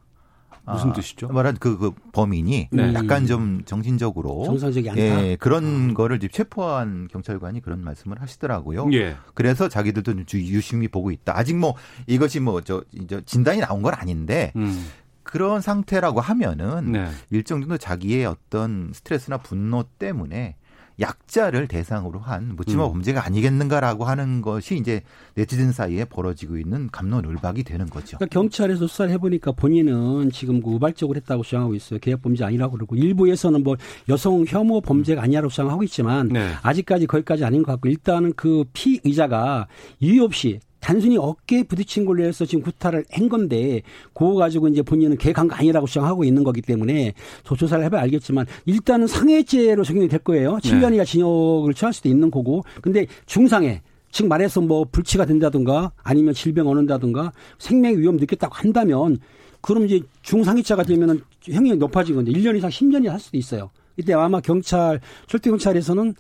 무슨 0.71 0.90
아, 0.90 0.92
뜻이죠? 0.92 1.29
말한 1.29 1.57
그, 1.59 1.79
그 1.79 1.92
범인이 2.12 2.68
네. 2.71 2.92
약간 2.92 3.27
좀 3.27 3.62
정신적으로 3.64 4.44
정상적이 4.44 4.90
않다. 4.90 5.01
예, 5.01 5.37
그런 5.37 5.94
거를 5.94 6.18
체포한 6.18 7.09
경찰관이 7.11 7.62
그런 7.62 7.83
말씀을 7.83 8.21
하시더라고요. 8.21 8.90
예. 8.92 9.16
그래서 9.33 9.71
자기들도 9.71 10.25
좀 10.27 10.38
유심히 10.38 10.87
보고 10.88 11.11
있다. 11.11 11.38
아직 11.38 11.57
뭐 11.57 11.75
이것이 12.07 12.40
뭐 12.40 12.61
저 12.61 12.85
진단이 13.25 13.61
나온 13.61 13.81
건 13.81 13.94
아닌데 13.94 14.53
음. 14.57 14.87
그런 15.28 15.60
상태라고 15.60 16.22
하면은 16.22 16.92
네. 16.92 17.10
일정 17.28 17.60
정도 17.60 17.76
자기의 17.76 18.24
어떤 18.24 18.90
스트레스나 18.94 19.36
분노 19.36 19.82
때문에 19.98 20.56
약자를 21.00 21.68
대상으로 21.68 22.18
한 22.18 22.56
묻지마 22.56 22.86
음. 22.86 22.92
범죄가 22.92 23.24
아니겠는가라고 23.26 24.06
하는 24.06 24.40
것이 24.40 24.78
이제 24.78 25.02
네티즌 25.34 25.72
사이에 25.72 26.06
벌어지고 26.06 26.56
있는 26.56 26.88
감론을박이 26.90 27.62
되는 27.62 27.86
거죠. 27.86 28.16
그러니까 28.16 28.32
경찰에서 28.32 28.86
수사를 28.86 29.12
해보니까 29.12 29.52
본인은 29.52 30.30
지금 30.32 30.62
그 30.62 30.70
우발적으로 30.70 31.18
했다고 31.18 31.42
주장하고 31.42 31.74
있어요. 31.74 32.00
계약 32.00 32.22
범죄 32.22 32.42
아니라고 32.42 32.72
그러고 32.72 32.96
일부에서는 32.96 33.62
뭐 33.62 33.76
여성 34.08 34.46
혐오 34.48 34.80
범죄가 34.80 35.22
아니라고 35.22 35.50
주장하고 35.50 35.82
있지만 35.84 36.28
네. 36.28 36.52
아직까지 36.62 37.06
거기까지 37.06 37.44
아닌 37.44 37.62
것 37.62 37.72
같고 37.72 37.88
일단은 37.90 38.32
그 38.34 38.64
피의자가 38.72 39.68
이유 40.00 40.24
없이 40.24 40.58
단순히 40.80 41.16
어깨에 41.18 41.64
부딪힌 41.64 42.04
걸로 42.04 42.22
해서 42.24 42.44
지금 42.44 42.62
구타를 42.62 43.04
한 43.10 43.28
건데 43.28 43.82
그거 44.14 44.34
가지고 44.34 44.68
이제 44.68 44.82
본인은 44.82 45.18
계획한 45.18 45.48
거 45.48 45.54
아니라고 45.56 45.86
주장하고 45.86 46.24
있는 46.24 46.44
거기 46.44 46.62
때문에 46.62 47.14
조- 47.44 47.56
조사를 47.56 47.84
해봐야 47.84 48.02
알겠지만 48.02 48.46
일단은 48.66 49.06
상해죄로 49.06 49.84
적용이 49.84 50.08
될 50.08 50.20
거예요. 50.20 50.58
7년 50.62 50.94
이하 50.94 51.04
징역을 51.04 51.74
처할 51.74 51.92
수도 51.92 52.08
있는 52.08 52.30
거고 52.30 52.64
근데 52.80 53.06
중상해 53.26 53.82
즉 54.10 54.26
말해서 54.28 54.60
뭐 54.60 54.84
불치가 54.90 55.26
된다든가 55.26 55.92
아니면 56.02 56.32
질병 56.32 56.68
얻는다든가 56.68 57.32
생명 57.58 57.98
위험 57.98 58.16
느꼈다고 58.16 58.54
한다면 58.54 59.18
그럼 59.60 59.84
이제 59.84 60.00
중상해자가 60.22 60.84
되면은 60.84 61.20
형이 61.42 61.74
높아진 61.76 62.14
건데 62.14 62.30
1년 62.32 62.56
이상 62.56 62.70
10년이 62.70 63.08
할 63.08 63.18
수도 63.18 63.36
있어요. 63.36 63.70
이때 63.98 64.14
아마 64.14 64.40
경찰 64.40 65.00
철도 65.26 65.50
경찰에서는 65.50 66.14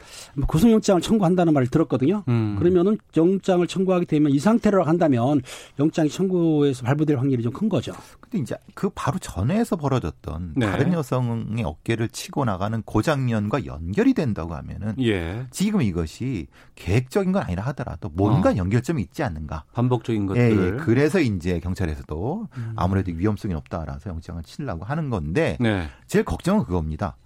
구속영장을 0.46 1.00
청구한다는 1.00 1.52
말을 1.52 1.68
들었거든요. 1.68 2.24
음. 2.28 2.56
그러면은 2.58 2.98
영장을 3.16 3.66
청구하게 3.66 4.04
되면 4.06 4.32
이 4.32 4.38
상태로 4.38 4.84
한다면 4.84 5.42
영장이 5.78 6.08
청구에서 6.10 6.84
발부될 6.84 7.18
확률이 7.18 7.42
좀 7.42 7.58
큰 7.58 7.68
거죠. 7.68 7.92
근데 8.20 8.38
이제 8.38 8.56
그 8.74 8.88
바로 8.90 9.18
전에서 9.18 9.74
벌어졌던 9.74 10.52
네. 10.56 10.66
다른 10.66 10.92
여성의 10.92 11.64
어깨를 11.64 12.08
치고 12.08 12.44
나가는 12.44 12.82
그 12.86 13.02
장면과 13.02 13.66
연결이 13.66 14.14
된다고 14.14 14.54
하면은 14.54 14.94
예. 15.00 15.46
지금 15.50 15.82
이것이 15.82 16.46
계획적인 16.76 17.32
건 17.32 17.42
아니라 17.42 17.64
하더라도 17.66 18.10
뭔가 18.10 18.50
어. 18.50 18.56
연결점이 18.56 19.02
있지 19.02 19.24
않는가. 19.24 19.64
반복적인 19.72 20.22
예, 20.22 20.26
것들을. 20.26 20.74
예. 20.74 20.84
그래서 20.84 21.18
이제 21.20 21.58
경찰에서도 21.58 22.48
음. 22.56 22.72
아무래도 22.76 23.10
위험성이 23.12 23.54
없다라서 23.54 24.10
영장을 24.10 24.42
치려고 24.44 24.84
하는 24.84 25.10
건데 25.10 25.56
네. 25.58 25.88
제일 26.06 26.24
걱정은 26.24 26.64
그겁니다. 26.64 27.16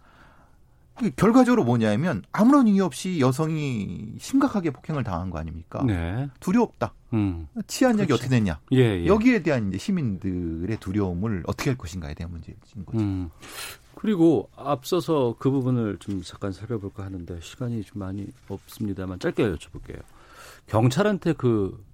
그 0.98 1.10
결과적으로 1.10 1.64
뭐냐면 1.64 2.22
아무런 2.32 2.68
이유 2.68 2.84
없이 2.84 3.20
여성이 3.20 4.14
심각하게 4.18 4.70
폭행을 4.70 5.04
당한 5.04 5.30
거 5.30 5.38
아닙니까? 5.38 5.82
네. 5.84 6.28
두렵다. 6.40 6.94
음. 7.14 7.48
치안력이. 7.66 8.12
어떻게 8.12 8.28
됐냐? 8.28 8.60
예, 8.72 8.78
예. 8.78 9.06
여기에 9.06 9.42
대한 9.42 9.68
이제 9.68 9.78
시민들의 9.78 10.76
두려움을 10.78 11.44
어떻게 11.46 11.70
할 11.70 11.78
것인가에 11.78 12.14
대한 12.14 12.30
문제인 12.30 12.56
거죠. 12.84 12.98
음. 12.98 13.30
그리고 13.94 14.50
앞서서 14.56 15.36
그 15.38 15.50
부분을 15.50 15.98
좀 15.98 16.22
잠깐 16.22 16.52
살펴볼까 16.52 17.04
하는데 17.04 17.38
시간이 17.40 17.84
좀 17.84 18.00
많이 18.00 18.26
없습니다만 18.48 19.18
짧게 19.18 19.44
여쭤볼게요. 19.44 20.00
경찰한테 20.66 21.34
그 21.34 21.84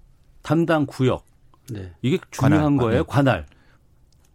담당 0.41 0.85
구역 0.85 1.25
네. 1.69 1.93
이게 2.01 2.17
중요한 2.31 2.77
관할, 2.77 2.77
거예요. 2.77 3.03
관할. 3.03 3.45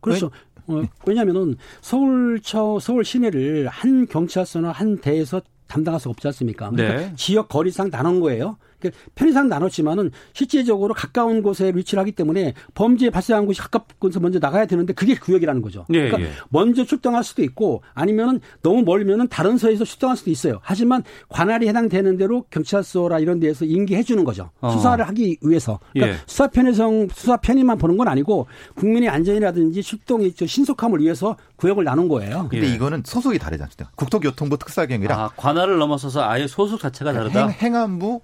그렇죠. 0.01 0.31
어, 0.67 0.83
왜냐하면은 1.07 1.57
서울처 1.81 2.79
서울 2.81 3.05
시내를 3.05 3.69
한 3.69 4.07
경찰서나 4.07 4.71
한 4.71 4.99
대에서 4.99 5.41
담당할 5.67 6.01
수가 6.01 6.11
없지 6.11 6.29
않습니까? 6.29 6.71
그러니까 6.71 6.97
네. 7.01 7.13
지역 7.17 7.49
거리상 7.49 7.91
나눈 7.91 8.21
거예요. 8.21 8.57
그러니까 8.91 9.11
편의상 9.15 9.49
나눴지만은 9.49 10.11
실제적으로 10.33 10.95
가까운 10.95 11.43
곳에 11.43 11.73
위치를 11.75 12.01
하기 12.01 12.13
때문에 12.13 12.55
범죄 12.75 13.11
발생한 13.11 13.47
곳이 13.47 13.61
가까운 13.61 13.85
곳에 13.99 14.21
먼저 14.21 14.39
나가야 14.39 14.67
되는데 14.67 14.93
그게 14.93 15.15
구역이라는 15.15 15.63
거죠. 15.63 15.87
예, 15.91 16.09
그러니까 16.09 16.23
예. 16.23 16.33
먼저 16.51 16.85
출동할 16.85 17.25
수도 17.25 17.43
있고 17.43 17.83
아니면은 17.95 18.41
너무 18.63 18.83
멀면은 18.83 19.29
다른 19.29 19.57
서에서 19.59 19.85
출동할 19.85 20.17
수도 20.17 20.31
있어요. 20.31 20.61
하지만 20.63 21.03
관할이 21.29 21.69
해당되는 21.69 22.17
대로 22.17 22.45
경찰서라 22.51 23.19
이런 23.19 23.41
데에서 23.41 23.65
인계해 23.65 24.03
주는 24.03 24.25
거죠. 24.25 24.51
어. 24.61 24.71
수사를 24.71 25.07
하기 25.09 25.39
위해서. 25.43 25.79
그러니까 25.93 26.17
예. 26.17 26.21
수사 26.27 26.49
편의성 26.49 27.09
수사 27.15 27.37
편의만 27.37 27.79
보는 27.79 27.97
건 27.97 28.09
아니고 28.09 28.47
국민의 28.75 29.09
안전이라든지 29.09 29.83
출동의 29.83 30.35
저 30.35 30.47
신속함을 30.47 31.01
위해서 31.01 31.37
구역을 31.57 31.85
나눈 31.85 32.09
거예요. 32.09 32.49
근데 32.51 32.69
예. 32.69 32.75
이거는 32.75 33.03
소속이 33.05 33.39
다르지 33.39 33.63
않습니까? 33.63 33.93
국토교통부 33.97 34.59
특사경이라 34.59 35.15
아, 35.17 35.31
관할을 35.37 35.79
넘어서서 35.79 36.23
아예 36.23 36.47
소속 36.47 36.81
자체가 36.81 37.13
다르다. 37.13 37.49
행, 37.49 37.75
행안부 37.75 38.21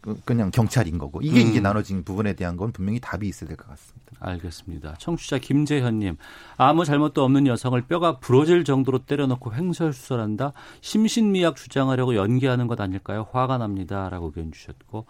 그- 0.00 0.18
그냥 0.24 0.50
경찰인 0.50 0.96
거고 0.98 1.20
이게 1.22 1.42
음. 1.44 1.48
이제 1.50 1.60
나눠진 1.60 2.04
부분에 2.04 2.32
대한 2.34 2.56
건 2.56 2.72
분명히 2.72 3.00
답이 3.00 3.28
있어야 3.28 3.48
될 3.48 3.56
것 3.56 3.68
같습니다. 3.68 4.00
알겠습니다. 4.20 4.94
청취자 4.98 5.38
김재현님, 5.38 6.16
아무 6.56 6.84
잘못도 6.84 7.22
없는 7.24 7.46
여성을 7.46 7.80
뼈가 7.82 8.18
부러질 8.18 8.64
정도로 8.64 9.00
때려놓고 9.00 9.54
횡설수설한다. 9.54 10.52
심신미약 10.80 11.56
주장하려고 11.56 12.16
연기하는 12.16 12.66
것 12.66 12.80
아닐까요? 12.80 13.26
화가 13.32 13.58
납니다라고 13.58 14.26
의견 14.26 14.52
주셨고, 14.52 15.06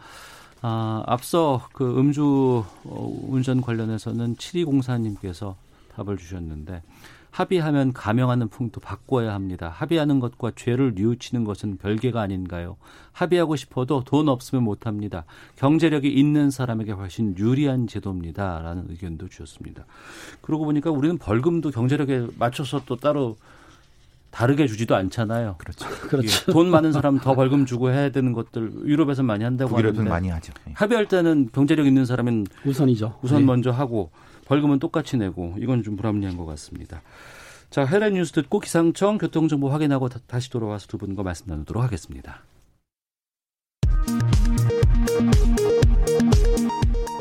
아, 0.63 1.03
앞서 1.07 1.67
그 1.73 1.99
음주 1.99 2.65
어, 2.85 3.21
운전 3.29 3.61
관련해서는 3.63 4.37
7204님께서 4.37 5.55
답을 5.95 6.17
주셨는데 6.19 6.83
합의하면 7.31 7.93
감형하는 7.93 8.49
풍토 8.49 8.81
바꿔야 8.81 9.35
합니다. 9.35 9.73
합의하는 9.75 10.21
것과 10.21 10.53
죄를 10.57 10.93
뉘우치는 10.95 11.45
것은 11.45 11.79
별개가 11.79 12.21
아닌가요? 12.21 12.77
합의하고 13.13 13.57
싶어도 13.57 14.03
돈 14.05 14.29
없으면 14.29 14.65
못합니다. 14.65 15.25
경제력이 15.57 16.09
있는 16.09 16.51
사람에게 16.51 16.93
훨씬 16.93 17.37
유리한 17.39 17.87
제도입니다 17.87 18.61
라는 18.61 18.87
의견도 18.89 19.29
주셨습니다. 19.29 19.85
그러고 20.41 20.65
보니까 20.65 20.91
우리는 20.91 21.19
벌금도 21.19 21.71
경제력에 21.71 22.27
맞춰서 22.39 22.83
또 22.87 22.97
따로 22.97 23.37
다르게 24.31 24.67
주지도 24.67 24.95
않잖아요. 24.95 25.57
그렇죠. 25.59 25.89
그렇죠. 26.09 26.53
돈 26.53 26.71
많은 26.71 26.93
사람 26.93 27.19
더 27.19 27.35
벌금 27.35 27.67
주고 27.67 27.91
해야 27.91 28.11
되는 28.11 28.33
것들 28.33 28.73
유럽에서는 28.87 29.27
많이 29.27 29.45
한다고 29.45 29.77
하는데 29.77 30.03
많이 30.05 30.29
하죠. 30.29 30.53
예. 30.69 30.73
합의할 30.75 31.07
때는 31.09 31.51
경제력 31.53 31.87
있는 31.87 32.05
사람은 32.05 32.47
우선이죠. 32.65 33.19
우선 33.23 33.41
네. 33.41 33.45
먼저 33.47 33.71
하고 33.71 34.11
벌금은 34.51 34.81
똑같이 34.81 35.17
내고 35.17 35.55
이건 35.61 35.85
좀 35.85 35.95
불합리한 35.95 36.37
것 36.37 36.45
같습니다. 36.45 37.03
자, 37.71 37.85
해외 37.85 38.11
뉴스 38.11 38.33
듣고 38.33 38.59
기상청 38.59 39.17
교통정보 39.17 39.69
확인하고 39.69 40.09
다, 40.09 40.19
다시 40.27 40.51
돌아와서 40.51 40.89
두 40.89 40.99
분과 40.99 41.23
말씀 41.23 41.47
나누도록 41.47 41.81
하겠습니다. 41.81 42.43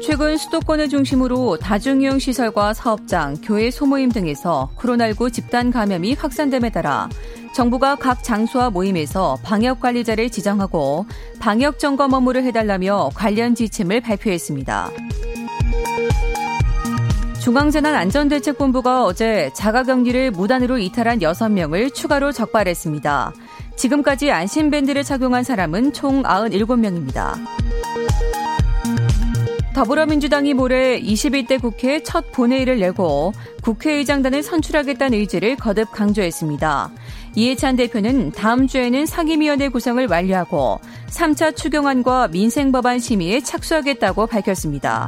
최근 0.03 0.37
수도권을 0.37 0.89
중심으로 0.89 1.59
다중이용 1.59 2.17
시설과 2.17 2.73
사업장, 2.73 3.35
교회 3.43 3.69
소모임 3.69 4.09
등에서 4.09 4.71
코로나19 4.75 5.31
집단 5.31 5.69
감염이 5.69 6.15
확산됨에 6.15 6.71
따라 6.71 7.09
정부가 7.53 7.95
각 7.95 8.23
장소와 8.23 8.71
모임에서 8.71 9.37
방역 9.43 9.81
관리자를 9.81 10.31
지정하고 10.31 11.05
방역 11.39 11.77
점검 11.77 12.13
업무를 12.13 12.43
해달라며 12.43 13.11
관련 13.13 13.53
지침을 13.53 14.01
발표했습니다. 14.01 14.89
중앙재난안전대책본부가 17.49 19.05
어제 19.05 19.49
자가격리를 19.55 20.29
무단으로 20.29 20.77
이탈한 20.77 21.17
6명을 21.17 21.91
추가로 21.91 22.31
적발했습니다. 22.31 23.33
지금까지 23.75 24.29
안심밴드를 24.29 25.03
착용한 25.03 25.43
사람은 25.43 25.93
총 25.93 26.21
97명입니다. 26.21 27.33
더불어민주당이 29.73 30.53
모레 30.53 31.01
21대 31.01 31.59
국회 31.59 32.03
첫 32.03 32.31
본회의를 32.33 32.81
열고 32.81 33.33
국회의장단을 33.63 34.43
선출하겠다는 34.43 35.17
의지를 35.17 35.55
거듭 35.55 35.91
강조했습니다. 35.91 36.91
이해찬 37.33 37.77
대표는 37.77 38.31
다음 38.31 38.67
주에는 38.67 39.07
상임위원회 39.07 39.69
구성을 39.69 40.05
완료하고 40.07 40.79
3차 41.07 41.55
추경안과 41.55 42.27
민생법안 42.27 42.99
심의에 42.99 43.39
착수하겠다고 43.39 44.27
밝혔습니다. 44.27 45.07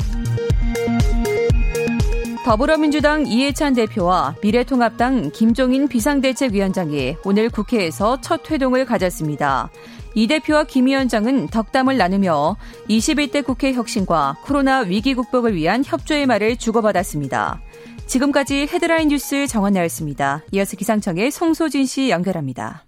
더불어민주당 2.44 3.28
이해찬 3.28 3.76
대표와 3.76 4.36
미래통합당 4.42 5.30
김종인 5.32 5.88
비상대책위원장이 5.88 7.18
오늘 7.24 7.50
국회에서 7.50 8.20
첫 8.22 8.50
회동을 8.50 8.86
가졌습니다. 8.86 9.70
이 10.16 10.26
대표와 10.26 10.64
김 10.64 10.88
위원장은 10.88 11.48
덕담을 11.48 11.98
나누며 11.98 12.58
21대 12.90 13.46
국회 13.46 13.74
혁신과 13.74 14.38
코로나 14.44 14.80
위기 14.80 15.14
극복을 15.14 15.56
위한 15.56 15.84
협조의 15.86 16.26
말을 16.26 16.58
주고받았습니다. 16.58 17.62
지금까지 18.08 18.68
헤드라인 18.74 19.10
뉴스 19.10 19.46
정원 19.46 19.74
나였습니다. 19.74 20.44
이어서 20.52 20.76
기상청의 20.76 21.30
송소진 21.30 21.86
씨 21.86 22.10
연결합니다. 22.10 22.86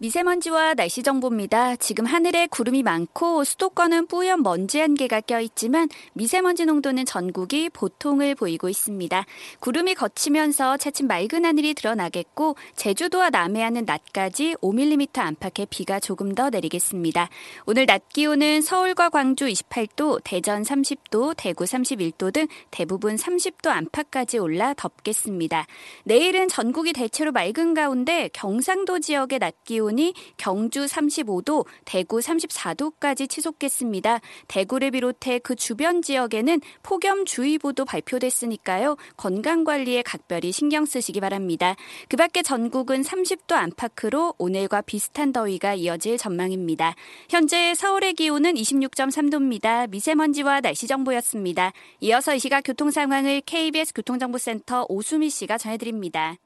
미세먼지와 0.00 0.74
날씨 0.74 1.02
정보입니다. 1.02 1.74
지금 1.74 2.04
하늘에 2.04 2.46
구름이 2.46 2.84
많고 2.84 3.42
수도권은 3.42 4.06
뿌연 4.06 4.44
먼지 4.44 4.80
안개가 4.80 5.22
껴있지만 5.22 5.88
미세먼지 6.12 6.66
농도는 6.66 7.04
전국이 7.04 7.68
보통을 7.68 8.36
보이고 8.36 8.68
있습니다. 8.68 9.26
구름이 9.58 9.96
걷히면서 9.96 10.76
차츰 10.76 11.08
맑은 11.08 11.44
하늘이 11.44 11.74
드러나겠고 11.74 12.54
제주도와 12.76 13.30
남해안은 13.30 13.86
낮까지 13.86 14.54
5mm 14.62 15.18
안팎의 15.18 15.66
비가 15.68 15.98
조금 15.98 16.32
더 16.32 16.48
내리겠습니다. 16.48 17.28
오늘 17.66 17.86
낮 17.86 18.08
기온은 18.08 18.60
서울과 18.60 19.10
광주 19.10 19.46
28도, 19.46 20.20
대전 20.22 20.62
30도, 20.62 21.34
대구 21.36 21.64
31도 21.64 22.32
등 22.32 22.46
대부분 22.70 23.16
30도 23.16 23.70
안팎까지 23.70 24.38
올라 24.38 24.74
덥겠습니다. 24.74 25.66
내일은 26.04 26.46
전국이 26.46 26.92
대체로 26.92 27.32
맑은 27.32 27.74
가운데 27.74 28.30
경상도 28.32 29.00
지역의 29.00 29.40
낮 29.40 29.64
기온 29.64 29.87
기온이 29.88 30.12
경주 30.36 30.84
35도, 30.84 31.64
대구 31.86 32.18
34도까지 32.18 33.28
치솟겠습니다. 33.28 34.20
대구를 34.46 34.90
비롯해 34.90 35.38
그 35.38 35.54
주변 35.54 36.02
지역에는 36.02 36.60
폭염주의보도 36.82 37.86
발표됐으니까요. 37.86 38.96
건강관리에 39.16 40.02
각별히 40.02 40.52
신경 40.52 40.84
쓰시기 40.84 41.20
바랍니다. 41.20 41.74
그 42.08 42.16
밖에 42.18 42.42
전국은 42.42 43.00
30도 43.00 43.52
안팎으로 43.52 44.34
오늘과 44.36 44.82
비슷한 44.82 45.32
더위가 45.32 45.74
이어질 45.74 46.18
전망입니다. 46.18 46.94
현재 47.30 47.74
서울의 47.74 48.12
기온은 48.14 48.54
26.3도입니다. 48.54 49.88
미세먼지와 49.88 50.60
날씨 50.60 50.86
정보였습니다. 50.86 51.72
이어서 52.00 52.34
이 52.34 52.38
시각 52.38 52.60
교통 52.62 52.90
상황을 52.90 53.40
KBS 53.40 53.94
교통정보센터 53.94 54.86
오수미 54.88 55.30
씨가 55.30 55.56
전해드립니다. 55.56 56.36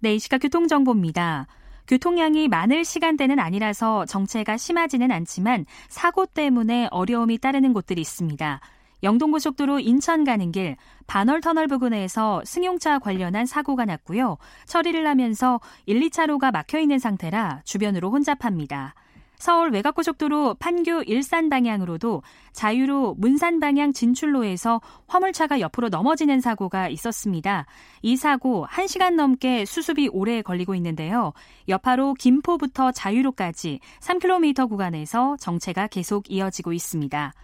네, 0.00 0.14
이 0.14 0.18
시각 0.18 0.38
교통정보입니다. 0.38 1.46
교통량이 1.86 2.48
많을 2.48 2.84
시간대는 2.84 3.38
아니라서 3.38 4.04
정체가 4.06 4.56
심하지는 4.56 5.10
않지만 5.10 5.66
사고 5.88 6.26
때문에 6.26 6.88
어려움이 6.90 7.38
따르는 7.38 7.72
곳들이 7.72 8.00
있습니다. 8.00 8.60
영동고속도로 9.02 9.80
인천 9.80 10.24
가는 10.24 10.50
길 10.50 10.76
반월 11.06 11.42
터널 11.42 11.68
부근에서 11.68 12.42
승용차 12.44 12.98
관련한 13.00 13.44
사고가 13.44 13.84
났고요. 13.84 14.38
처리를 14.66 15.06
하면서 15.06 15.60
1, 15.84 16.00
2차로가 16.00 16.50
막혀 16.50 16.78
있는 16.78 16.98
상태라 16.98 17.60
주변으로 17.64 18.10
혼잡합니다. 18.10 18.94
서울 19.44 19.72
외곽고속도로 19.72 20.54
판교 20.54 21.02
일산 21.02 21.50
방향으로도 21.50 22.22
자유로 22.54 23.14
문산 23.18 23.60
방향 23.60 23.92
진출로에서 23.92 24.80
화물차가 25.06 25.60
옆으로 25.60 25.90
넘어지는 25.90 26.40
사고가 26.40 26.88
있었습니다. 26.88 27.66
이 28.00 28.16
사고 28.16 28.66
1시간 28.70 29.16
넘게 29.16 29.66
수습이 29.66 30.08
오래 30.14 30.40
걸리고 30.40 30.74
있는데요. 30.76 31.34
여파로 31.68 32.14
김포부터 32.14 32.92
자유로까지 32.92 33.80
3km 34.00 34.66
구간에서 34.66 35.36
정체가 35.38 35.88
계속 35.88 36.30
이어지고 36.30 36.72
있습니다. 36.72 37.34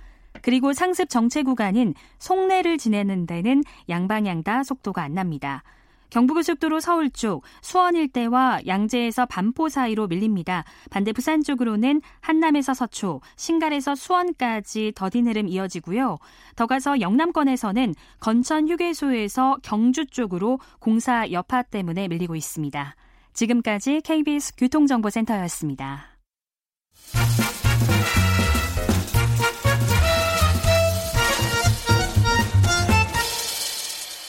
그리고 0.41 0.73
상습 0.73 1.11
정체 1.11 1.43
구간인 1.43 1.93
송내를 2.19 2.79
지내는 2.79 3.27
데는 3.27 3.63
양방향 3.91 4.43
다 4.43 4.63
속도가 4.63 5.03
안 5.03 5.13
납니다. 5.13 5.63
경부고속도로 6.11 6.81
서울 6.81 7.11
쪽 7.11 7.45
수원 7.63 7.97
일대와 7.97 8.61
양재에서 8.67 9.27
반포 9.27 9.69
사이로 9.69 10.09
밀립니다. 10.09 10.65
반대 10.91 11.13
부산 11.13 11.43
쪽으로는 11.43 12.03
한남에서 12.21 12.75
서초, 12.75 13.21
신갈에서 13.37 13.95
수원까지 13.95 14.93
더딘 14.95 15.27
흐름 15.29 15.49
이어지고요. 15.49 16.19
더 16.57 16.67
가서 16.67 17.01
영남권에서는 17.01 17.95
건천 18.21 18.69
휴게소에서 18.69 19.59
경주 19.63 20.07
쪽으로 20.07 20.59
공사 20.79 21.31
여파 21.31 21.63
때문에 21.63 22.09
밀리고 22.09 22.37
있습니다. 22.37 22.95
지금까지 23.33 24.01
KBS 24.03 24.55
교통정보센터였습니다. 24.57 26.07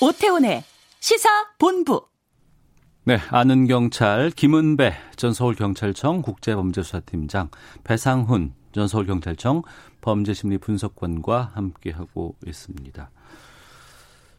오태훈의 0.02 0.64
시사 1.02 1.30
본부. 1.58 2.08
네, 3.06 3.18
아는 3.32 3.66
경찰 3.66 4.30
김은배 4.30 4.94
전 5.16 5.34
서울경찰청 5.34 6.22
국제범죄수사팀장, 6.22 7.50
배상훈 7.84 8.54
전 8.72 8.88
서울경찰청 8.88 9.64
범죄심리분석관과 10.02 11.54
함께하고 11.56 12.36
있습니다. 12.46 13.10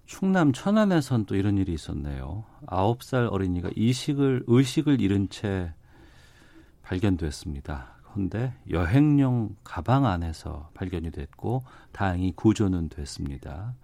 충남 0.07 0.53
천안에선 0.53 1.27
또 1.27 1.35
이런 1.35 1.59
일이 1.59 1.73
있었네요. 1.75 2.45
9살 2.67 3.33
어린이가 3.33 3.71
이식을, 3.75 4.45
의식을 4.47 5.01
잃은 5.01 5.31
채 5.31 5.75
발견됐습니다. 6.83 7.97
그런데 8.05 8.55
여행용 8.71 9.57
가방 9.65 10.07
안에서 10.07 10.71
발견이 10.75 11.11
됐고 11.11 11.65
다행히 11.91 12.33
구조는 12.37 12.89
됐습니다. 12.89 13.75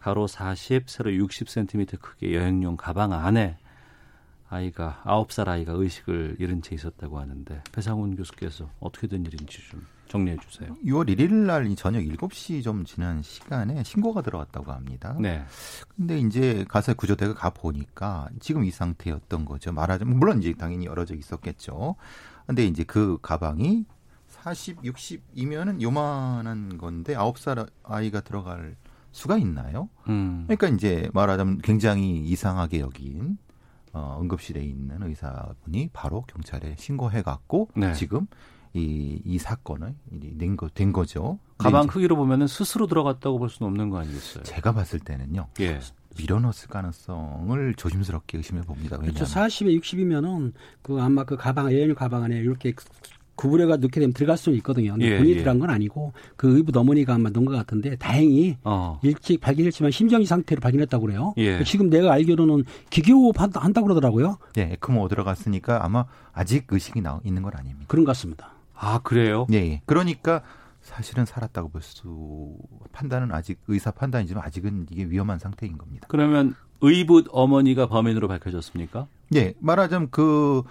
가로 0.00 0.26
40, 0.26 0.88
세로 0.88 1.10
60cm 1.10 2.00
크기의 2.00 2.34
여행용 2.34 2.78
가방 2.78 3.12
안에 3.12 3.58
아이가 4.48 5.02
9살 5.04 5.46
아이가 5.46 5.74
의식을 5.74 6.36
잃은 6.38 6.62
채 6.62 6.74
있었다고 6.74 7.20
하는데 7.20 7.62
배상훈 7.70 8.16
교수께서 8.16 8.70
어떻게 8.80 9.06
된 9.06 9.26
일인지 9.26 9.60
좀 9.68 9.86
정리해 10.08 10.38
주세요. 10.38 10.74
6월 10.86 11.06
1일 11.14 11.32
날 11.32 11.76
저녁 11.76 12.00
7시 12.00 12.64
좀 12.64 12.86
지난 12.86 13.22
시간에 13.22 13.84
신고가 13.84 14.22
들어왔다고 14.22 14.72
합니다. 14.72 15.14
네. 15.20 15.44
근데 15.94 16.18
이제 16.18 16.64
가서 16.66 16.94
구조대가 16.94 17.34
가 17.34 17.50
보니까 17.50 18.30
지금 18.40 18.64
이 18.64 18.70
상태였던 18.70 19.44
거죠. 19.44 19.70
말하자면 19.70 20.18
물론 20.18 20.38
이제 20.38 20.54
당연히 20.54 20.86
여러 20.86 21.04
적 21.04 21.16
있었겠죠. 21.18 21.96
근데 22.46 22.64
이제 22.64 22.84
그 22.84 23.18
가방이 23.20 23.84
40, 24.28 24.80
60이면은 24.80 25.82
요만한 25.82 26.78
건데 26.78 27.14
9살 27.14 27.68
아이가 27.82 28.22
들어갈 28.22 28.76
수가 29.12 29.38
있나요? 29.38 29.88
음. 30.08 30.44
그러니까 30.46 30.68
이제 30.68 31.10
말하자면 31.12 31.58
굉장히 31.58 32.18
이상하게 32.20 32.80
여긴 32.80 33.38
어, 33.92 34.18
응급실에 34.20 34.62
있는 34.62 35.02
의사분이 35.02 35.90
바로 35.92 36.22
경찰에 36.22 36.76
신고해갖고 36.78 37.70
네. 37.76 37.92
지금 37.94 38.26
이, 38.72 39.20
이 39.24 39.38
사건을 39.38 39.94
낸, 40.10 40.56
거, 40.56 40.68
된 40.68 40.92
거죠. 40.92 41.38
가방 41.58 41.88
크기로 41.88 42.16
보면은 42.16 42.46
스스로 42.46 42.86
들어갔다고 42.86 43.38
볼 43.38 43.50
수는 43.50 43.68
없는 43.68 43.90
거 43.90 43.98
아니겠어요? 43.98 44.44
제가 44.44 44.72
봤을 44.72 45.00
때는요. 45.00 45.48
예. 45.60 45.80
밀어넣었을 46.16 46.68
가능성을 46.68 47.74
조심스럽게 47.74 48.38
의심해 48.38 48.62
봅니다. 48.62 48.96
그렇죠. 48.98 49.24
40에 49.24 49.80
60이면은 49.80 50.52
그 50.82 51.00
아마 51.00 51.24
그 51.24 51.36
가방 51.36 51.72
여행 51.72 51.94
가방 51.94 52.24
안에 52.24 52.36
이렇게 52.36 52.72
구부려가 53.40 53.76
넣게 53.78 54.00
되면 54.00 54.12
들어갈 54.12 54.36
수는 54.36 54.58
있거든요. 54.58 54.92
근데 54.92 55.12
예, 55.12 55.16
본인이 55.16 55.36
예. 55.36 55.38
들어간 55.38 55.58
건 55.60 55.70
아니고 55.70 56.12
그 56.36 56.56
의붓 56.56 56.76
어머니가 56.76 57.14
아마 57.14 57.30
넣은 57.30 57.46
것 57.46 57.52
같은데 57.52 57.96
다행히 57.96 58.58
어. 58.64 59.00
일찍 59.02 59.40
발견했지만 59.40 59.90
심정지 59.92 60.26
상태로 60.26 60.60
발견했다고 60.60 61.06
그래요. 61.06 61.32
예. 61.38 61.64
지금 61.64 61.88
내가 61.88 62.12
알기로는 62.12 62.64
기교호흡 62.90 63.40
한다- 63.40 63.60
한다고 63.60 63.86
그러더라고요. 63.86 64.36
네, 64.54 64.72
에크모 64.74 65.08
들어갔으니까 65.08 65.82
아마 65.84 66.04
아직 66.34 66.66
의식이 66.68 67.00
나 67.00 67.18
있는 67.24 67.40
건 67.42 67.52
아닙니다. 67.56 67.86
그런 67.88 68.04
것 68.04 68.10
같습니다. 68.10 68.52
아 68.74 69.00
그래요? 69.02 69.46
예, 69.52 69.56
예. 69.56 69.80
그러니까 69.86 70.42
사실은 70.82 71.24
살았다고 71.24 71.70
볼 71.70 71.80
수 71.82 72.56
판단은 72.92 73.32
아직 73.32 73.58
의사 73.68 73.90
판단이지만 73.90 74.44
아직은 74.44 74.86
이게 74.90 75.04
위험한 75.04 75.38
상태인 75.38 75.78
겁니다. 75.78 76.06
그러면 76.10 76.54
의붓 76.82 77.26
어머니가 77.30 77.86
범인으로 77.86 78.28
밝혀졌습니까? 78.28 79.06
예, 79.34 79.54
말하자면 79.60 80.08
그 80.10 80.62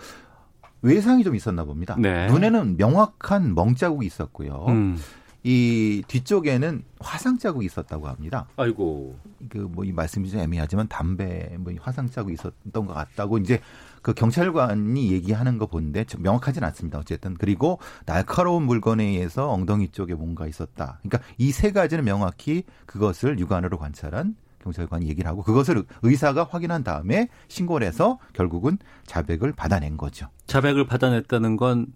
외상이 0.82 1.24
좀 1.24 1.36
있었나 1.36 1.64
봅니다. 1.64 1.96
네. 2.00 2.28
눈에는 2.28 2.78
명확한 2.78 3.54
멍 3.56 3.76
자국이 3.76 4.06
있었고요. 4.08 4.66
음. 4.70 4.98
이 5.42 6.04
뒤쪽에는 6.10 6.84
화상 7.00 7.38
자국이 7.38 7.66
있었다고 7.66 8.10
합니다. 8.10 8.48
아이고. 8.58 9.16
그 9.48 9.70
뭐 9.74 9.86
이 9.86 9.94
말씀이 9.94 10.30
좀 10.30 10.42
애매하지만 10.42 10.90
담배 10.90 11.56
뭐 11.60 11.72
화상 11.80 12.10
자국이 12.10 12.34
있었던 12.34 12.86
것 12.86 12.94
같다고 12.94 13.38
이제 13.38 13.62
그 14.02 14.14
경찰관이 14.14 15.12
얘기하는 15.14 15.58
거 15.58 15.66
보는데 15.68 16.04
좀 16.04 16.22
명확하진 16.24 16.62
않습니다. 16.66 17.00
어쨌든 17.00 17.36
그리고 17.36 17.80
날카로운 18.06 18.64
물건에 18.64 19.06
의해서 19.06 19.50
엉덩이 19.50 19.90
쪽에 19.90 20.14
뭔가 20.14 20.46
있었다. 20.46 21.00
그러니까 21.04 21.20
이 21.38 21.52
세 21.52 21.72
가지는 21.72 22.04
명확히 22.04 22.64
그것을 22.86 23.40
육안으로 23.40 23.78
관찰한 23.78 24.36
경찰관이 24.70 25.08
얘기를 25.08 25.30
하고 25.30 25.44
그것을 25.44 25.84
의사가 26.04 26.48
확인한 26.50 26.84
다음에 26.84 27.30
신고를 27.48 27.88
해서 27.88 28.20
결국은 28.34 28.78
자백을 29.06 29.54
받아낸 29.54 29.98
거죠. 29.98 30.28
자백을 30.46 30.86
받아냈다는 30.86 31.58
건 31.58 31.88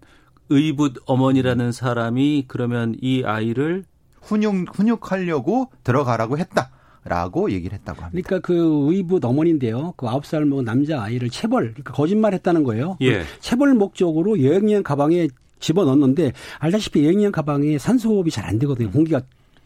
의붓 0.48 0.96
어머니라는 1.06 1.72
사람이 1.72 2.44
그러면 2.48 2.96
이 3.00 3.22
아이를 3.24 3.84
훈육 4.20 4.76
훈육하려고 4.76 5.70
들어가라고 5.84 6.38
했다 6.38 6.70
라고 7.04 7.50
얘기를 7.50 7.76
했다고 7.78 8.02
합니다. 8.02 8.26
그러니까 8.26 8.46
그 8.46 8.86
의붓 8.90 9.24
어머니인데요. 9.24 9.92
그 9.96 10.08
아홉 10.08 10.24
살 10.24 10.44
먹은 10.46 10.64
남자 10.64 11.02
아이를 11.02 11.28
체벌, 11.28 11.72
그러니까 11.72 11.92
거짓말 11.92 12.32
했다는 12.32 12.64
거예요. 12.64 12.96
예. 13.02 13.18
그 13.18 13.24
체벌 13.40 13.74
목적으로 13.74 14.42
여행용 14.42 14.82
가방에 14.82 15.28
집어 15.60 15.84
넣었는데 15.84 16.32
알다시피 16.58 17.04
여행용 17.04 17.30
가방에 17.32 17.78
산소 17.78 18.10
호흡이 18.10 18.30
잘 18.30 18.44
안 18.46 18.58
되거든요. 18.58 18.90
공기가 18.90 19.20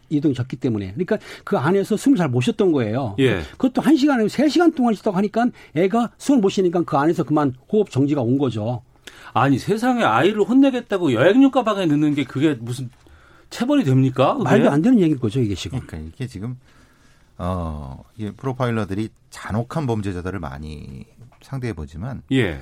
이동이 0.09 0.33
적기 0.33 0.55
때문에. 0.55 0.93
그러니까 0.93 1.17
그 1.43 1.57
안에서 1.57 1.97
숨을 1.97 2.17
잘 2.17 2.29
못 2.29 2.41
쉬었던 2.41 2.71
거예요. 2.71 3.15
예. 3.19 3.41
그것도 3.57 3.81
한 3.81 3.95
시간, 3.95 4.27
세 4.27 4.47
시간 4.49 4.71
동안 4.71 4.93
있었다고 4.93 5.17
하니까 5.17 5.47
애가 5.75 6.11
숨을 6.17 6.41
못 6.41 6.49
쉬니까 6.49 6.83
그 6.83 6.95
안에서 6.97 7.23
그만 7.23 7.55
호흡 7.71 7.89
정지가 7.89 8.21
온 8.21 8.37
거죠. 8.37 8.83
아니 9.33 9.57
세상에 9.57 10.03
아이를 10.03 10.41
혼내겠다고 10.43 11.13
여행용 11.13 11.51
가방에 11.51 11.85
넣는 11.87 12.13
게 12.15 12.23
그게 12.23 12.53
무슨 12.53 12.89
체벌이 13.49 13.83
됩니까? 13.83 14.33
그게? 14.33 14.43
말도 14.43 14.69
안 14.69 14.81
되는 14.81 14.99
얘기인 14.99 15.19
거죠, 15.19 15.39
이게 15.39 15.55
지금. 15.55 15.79
그러니까 15.79 16.09
이게 16.13 16.27
지금 16.27 16.57
어, 17.37 18.03
이 18.17 18.29
프로파일러들이 18.31 19.09
잔혹한 19.31 19.87
범죄자들을 19.87 20.39
많이 20.39 21.05
상대해 21.41 21.73
보지만 21.73 22.21
예. 22.31 22.59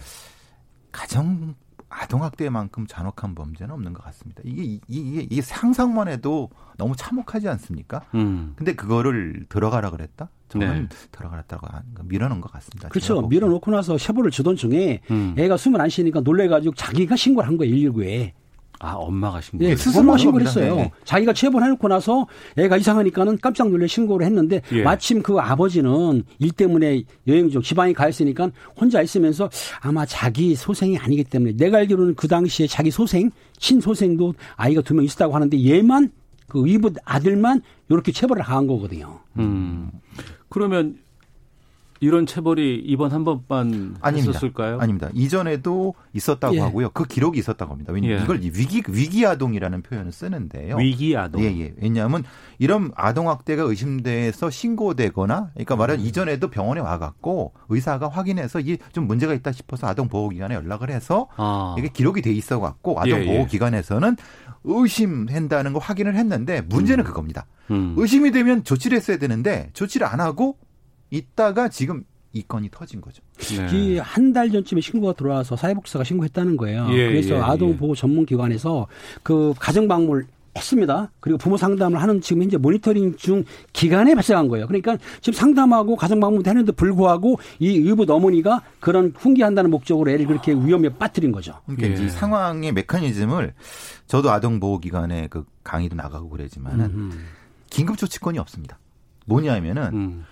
가정 0.91 1.55
아동학대만큼 1.89 2.87
잔혹한 2.87 3.35
범죄는 3.35 3.73
없는 3.73 3.93
것 3.93 4.03
같습니다. 4.05 4.41
이게 4.45 4.63
이- 4.63 4.79
이게 4.87 5.21
이게 5.29 5.41
상상만 5.41 6.07
해도 6.07 6.49
너무 6.77 6.95
참혹하지 6.95 7.47
않습니까? 7.49 8.01
음. 8.15 8.53
근데 8.55 8.75
그거를 8.75 9.45
들어가라 9.49 9.89
그랬다? 9.91 10.29
저는 10.49 10.67
네. 10.67 10.73
하는 10.73 11.93
거 11.93 12.03
밀어넣은 12.03 12.39
것 12.41 12.51
같습니다. 12.53 12.89
그렇죠. 12.89 13.21
밀어놓고 13.27 13.71
나서 13.71 13.97
체벌을 13.97 14.31
주던 14.31 14.55
중에 14.55 15.01
음. 15.11 15.35
애가 15.37 15.57
숨을 15.57 15.81
안 15.81 15.89
쉬니까 15.89 16.21
놀래가지고 16.21 16.75
자기가 16.75 17.15
신고를 17.15 17.47
한 17.47 17.57
거예요, 17.57 17.73
119에. 17.91 18.31
아 18.79 18.93
엄마가 18.93 19.41
신고. 19.41 19.65
예, 19.65 19.75
스스로 19.75 20.11
한 20.11 20.17
신고를. 20.17 20.45
했어요. 20.47 20.75
네, 20.75 20.81
네. 20.83 20.91
자기가 21.03 21.33
체벌해놓고 21.33 21.87
나서 21.87 22.27
애가 22.57 22.77
이상하니까는 22.77 23.39
깜짝 23.41 23.69
놀래 23.69 23.87
신고를 23.87 24.25
했는데 24.25 24.61
예. 24.71 24.83
마침 24.83 25.21
그 25.23 25.37
아버지는 25.39 26.23
일 26.39 26.51
때문에 26.51 27.03
여행 27.27 27.49
중 27.49 27.61
지방에 27.61 27.93
가 27.93 28.07
있으니까 28.07 28.51
혼자 28.79 29.01
있으면서 29.01 29.49
아마 29.81 30.05
자기 30.05 30.53
소생이 30.55 30.97
아니기 30.97 31.23
때문에 31.23 31.53
내가 31.57 31.79
알기로는 31.79 32.15
그 32.15 32.27
당시에 32.27 32.67
자기 32.67 32.91
소생, 32.91 33.31
친소생도 33.57 34.33
아이가 34.55 34.81
두 34.81 34.93
명 34.93 35.03
있었다고 35.05 35.33
하는데 35.33 35.59
얘만 35.65 36.11
그 36.47 36.67
이부 36.67 36.91
아들만 37.03 37.61
이렇게 37.89 38.11
체벌을 38.11 38.43
당한 38.43 38.67
거거든요. 38.67 39.19
음. 39.37 39.89
그러면 40.49 40.97
이런 41.99 42.25
체벌이 42.25 42.83
이번 42.85 43.11
한 43.11 43.23
번만 43.23 43.95
아닙니다. 44.01 44.31
있었을까요? 44.31 44.79
아닙니다. 44.79 45.09
이전에도 45.13 45.93
있었다고 46.13 46.55
예. 46.55 46.59
하고요. 46.59 46.89
그 46.91 47.05
기록이 47.05 47.39
있었다고 47.39 47.71
합니다. 47.71 47.93
왜냐하면 47.93 48.19
예. 48.19 48.23
이걸 48.23 48.39
위기 48.41 48.83
위기 48.87 49.25
아동이라는 49.25 49.81
표현을 49.81 50.11
쓰는데요. 50.11 50.77
위기 50.77 51.15
아동. 51.15 51.41
예, 51.43 51.45
예. 51.59 51.73
왜냐하면 51.81 52.23
이런 52.59 52.91
아동 52.95 53.29
학대가 53.29 53.63
의심돼서 53.63 54.49
신고되거나, 54.49 55.51
그러니까 55.53 55.75
말하는 55.75 56.03
이전에도 56.03 56.49
병원에 56.49 56.81
와 56.81 56.97
갖고 56.97 57.53
의사가 57.69 58.09
확인해서 58.09 58.59
이게 58.59 58.77
좀 58.93 59.07
문제가 59.07 59.33
있다 59.33 59.51
싶어서 59.51 59.87
아동 59.87 60.07
보호 60.07 60.29
기관에 60.29 60.55
연락을 60.55 60.89
해서 60.89 61.27
아. 61.37 61.75
이게 61.77 61.89
기록이 61.89 62.21
돼 62.21 62.31
있어 62.31 62.59
갖고 62.59 62.99
아동 62.99 63.19
예, 63.19 63.25
예. 63.25 63.25
보호 63.25 63.45
기관에서는 63.45 64.15
의심한다는 64.63 65.73
거 65.73 65.79
확인을 65.79 66.15
했는데 66.15 66.61
문제는 66.61 67.03
음. 67.03 67.05
그겁니다. 67.05 67.45
음. 67.71 67.95
의심이 67.97 68.31
되면 68.31 68.63
조치를 68.63 68.97
했어야 68.97 69.17
되는데 69.17 69.69
조치를 69.73 70.07
안 70.07 70.19
하고 70.19 70.57
있다가 71.09 71.69
지금 71.69 72.03
이 72.33 72.43
건이 72.43 72.69
터진 72.71 73.01
거죠. 73.01 73.23
네. 73.39 73.95
이한 73.95 74.33
달 74.33 74.51
전쯤에 74.51 74.81
신고가 74.81 75.13
들어와서 75.13 75.55
사회복지사가 75.55 76.03
신고했다는 76.03 76.57
거예요. 76.57 76.87
예, 76.91 77.07
그래서 77.07 77.35
예, 77.35 77.39
아동보호 77.39 77.95
전문기관에서 77.95 78.87
그 79.23 79.53
가정방문을 79.59 80.25
했습니다. 80.57 81.11
그리고 81.19 81.37
부모 81.37 81.55
상담을 81.55 82.01
하는 82.01 82.19
지금 82.19 82.41
현재 82.41 82.57
모니터링 82.57 83.15
중 83.15 83.43
기간에 83.73 84.15
발생한 84.15 84.47
거예요. 84.47 84.67
그러니까 84.67 84.97
지금 85.21 85.37
상담하고 85.37 85.95
가정 85.95 86.19
방문도 86.19 86.49
했는데 86.49 86.71
불구하고 86.71 87.39
이 87.59 87.77
의붓 87.77 88.09
어머니가 88.09 88.63
그런 88.79 89.13
훈계한다는 89.15 89.69
목적으로 89.69 90.09
애를 90.09 90.25
그렇게 90.25 90.53
위험에 90.53 90.89
빠뜨린 90.89 91.31
거죠. 91.31 91.61
그러니까 91.65 92.01
예. 92.01 92.05
이 92.05 92.09
상황의 92.09 92.71
메커니즘을 92.73 93.53
저도 94.07 94.31
아동보호기관에 94.31 95.27
그 95.27 95.45
강의도 95.63 95.95
나가고 95.95 96.29
그러지만은 96.29 96.85
음. 96.85 97.25
긴급조치권이 97.69 98.39
없습니다. 98.39 98.79
뭐냐면은 99.25 99.83
음. 99.93 100.25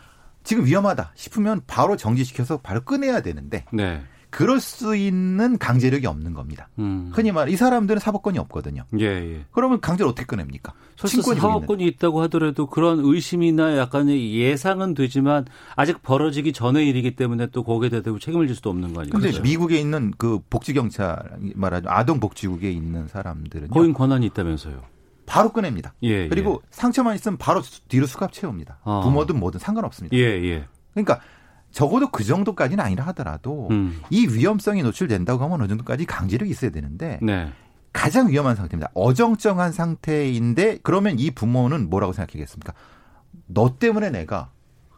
지금 0.46 0.66
위험하다 0.66 1.12
싶으면 1.16 1.62
바로 1.68 1.98
정지시켜서 1.98 2.58
바로 2.58 2.82
꺼내야 2.82 3.22
되는데 3.22 3.66
네. 3.74 4.02
그럴 4.32 4.60
수 4.60 4.98
있는 4.98 5.58
강제력이 5.58 6.06
없는 6.08 6.34
겁니다. 6.34 6.68
음. 6.78 7.10
흔히 7.14 7.32
말 7.32 7.48
이 7.48 7.56
사람들은 7.56 8.00
사법권이 8.02 8.38
없거든요. 8.39 8.84
예, 9.00 9.06
예. 9.06 9.46
그러면 9.52 9.80
강제를 9.80 10.10
어떻게 10.10 10.26
꺼냅니까? 10.26 10.74
친권이 10.98 11.39
사업권이 11.39 11.86
있다고 11.88 12.22
하더라도 12.24 12.68
그런 12.68 13.00
의심이나 13.02 13.78
약간의 13.78 14.36
예상은 14.36 14.93
되지만 14.93 15.46
아직 15.78 16.02
벌어지기 16.02 16.52
전의 16.52 16.86
일이기 16.89 17.16
때문에 17.16 17.48
또 17.48 17.64
거기에 17.64 17.89
대해서 17.89 18.18
책임을 18.20 18.48
질 18.48 18.56
수도 18.58 18.70
없는 18.72 18.93
거 18.93 19.02
아니에요? 19.02 19.12
근데 19.14 19.39
미국에 19.39 19.80
있는 19.80 20.12
그 20.18 20.39
복지 20.50 20.74
경찰 20.74 21.18
말하자면 21.56 21.98
아동 21.98 22.20
복지국에 22.20 22.70
있는 22.72 23.08
사람들은 23.08 23.70
거긴 23.70 23.93
권한이 23.93 24.26
있다면서요. 24.28 24.82
바로 25.26 25.51
꺼냅니다. 25.51 25.93
예, 26.03 26.28
그리고 26.28 26.61
상처만 26.69 27.15
있으면 27.15 27.38
바로 27.38 27.61
뒤로 27.88 28.05
수갑 28.05 28.32
채웁니다. 28.34 28.80
아. 28.84 29.01
부모든 29.03 29.39
뭐든 29.39 29.59
상관없습니다. 29.59 30.15
예, 30.15 30.21
예. 30.21 30.65
그러니까 30.93 31.19
적어도 31.71 32.09
그 32.09 32.23
정도까지는 32.23 32.84
아니라 32.84 33.05
하더라도 33.07 33.67
음. 33.71 34.01
이 34.09 34.28
위험성이 34.28 34.82
노출된다고 34.84 35.43
하면 35.43 35.61
어느 35.61 35.67
정도까지 35.67 36.05
강제력이 36.05 36.51
있어야 36.51 36.71
되는데 36.71 37.19
네. 37.21 37.51
가장 37.91 38.30
위험한 38.30 38.55
상태입니다. 38.55 38.91
어정쩡한 38.93 39.71
상태인데 39.71 40.80
그러면 40.84 41.19
이 41.19 41.32
부모는 41.32 41.89
뭐라고 41.89 42.13
생각하겠습니까? 42.13 42.73
너 43.47 43.78
때문에 43.78 44.09
내가 44.09 44.51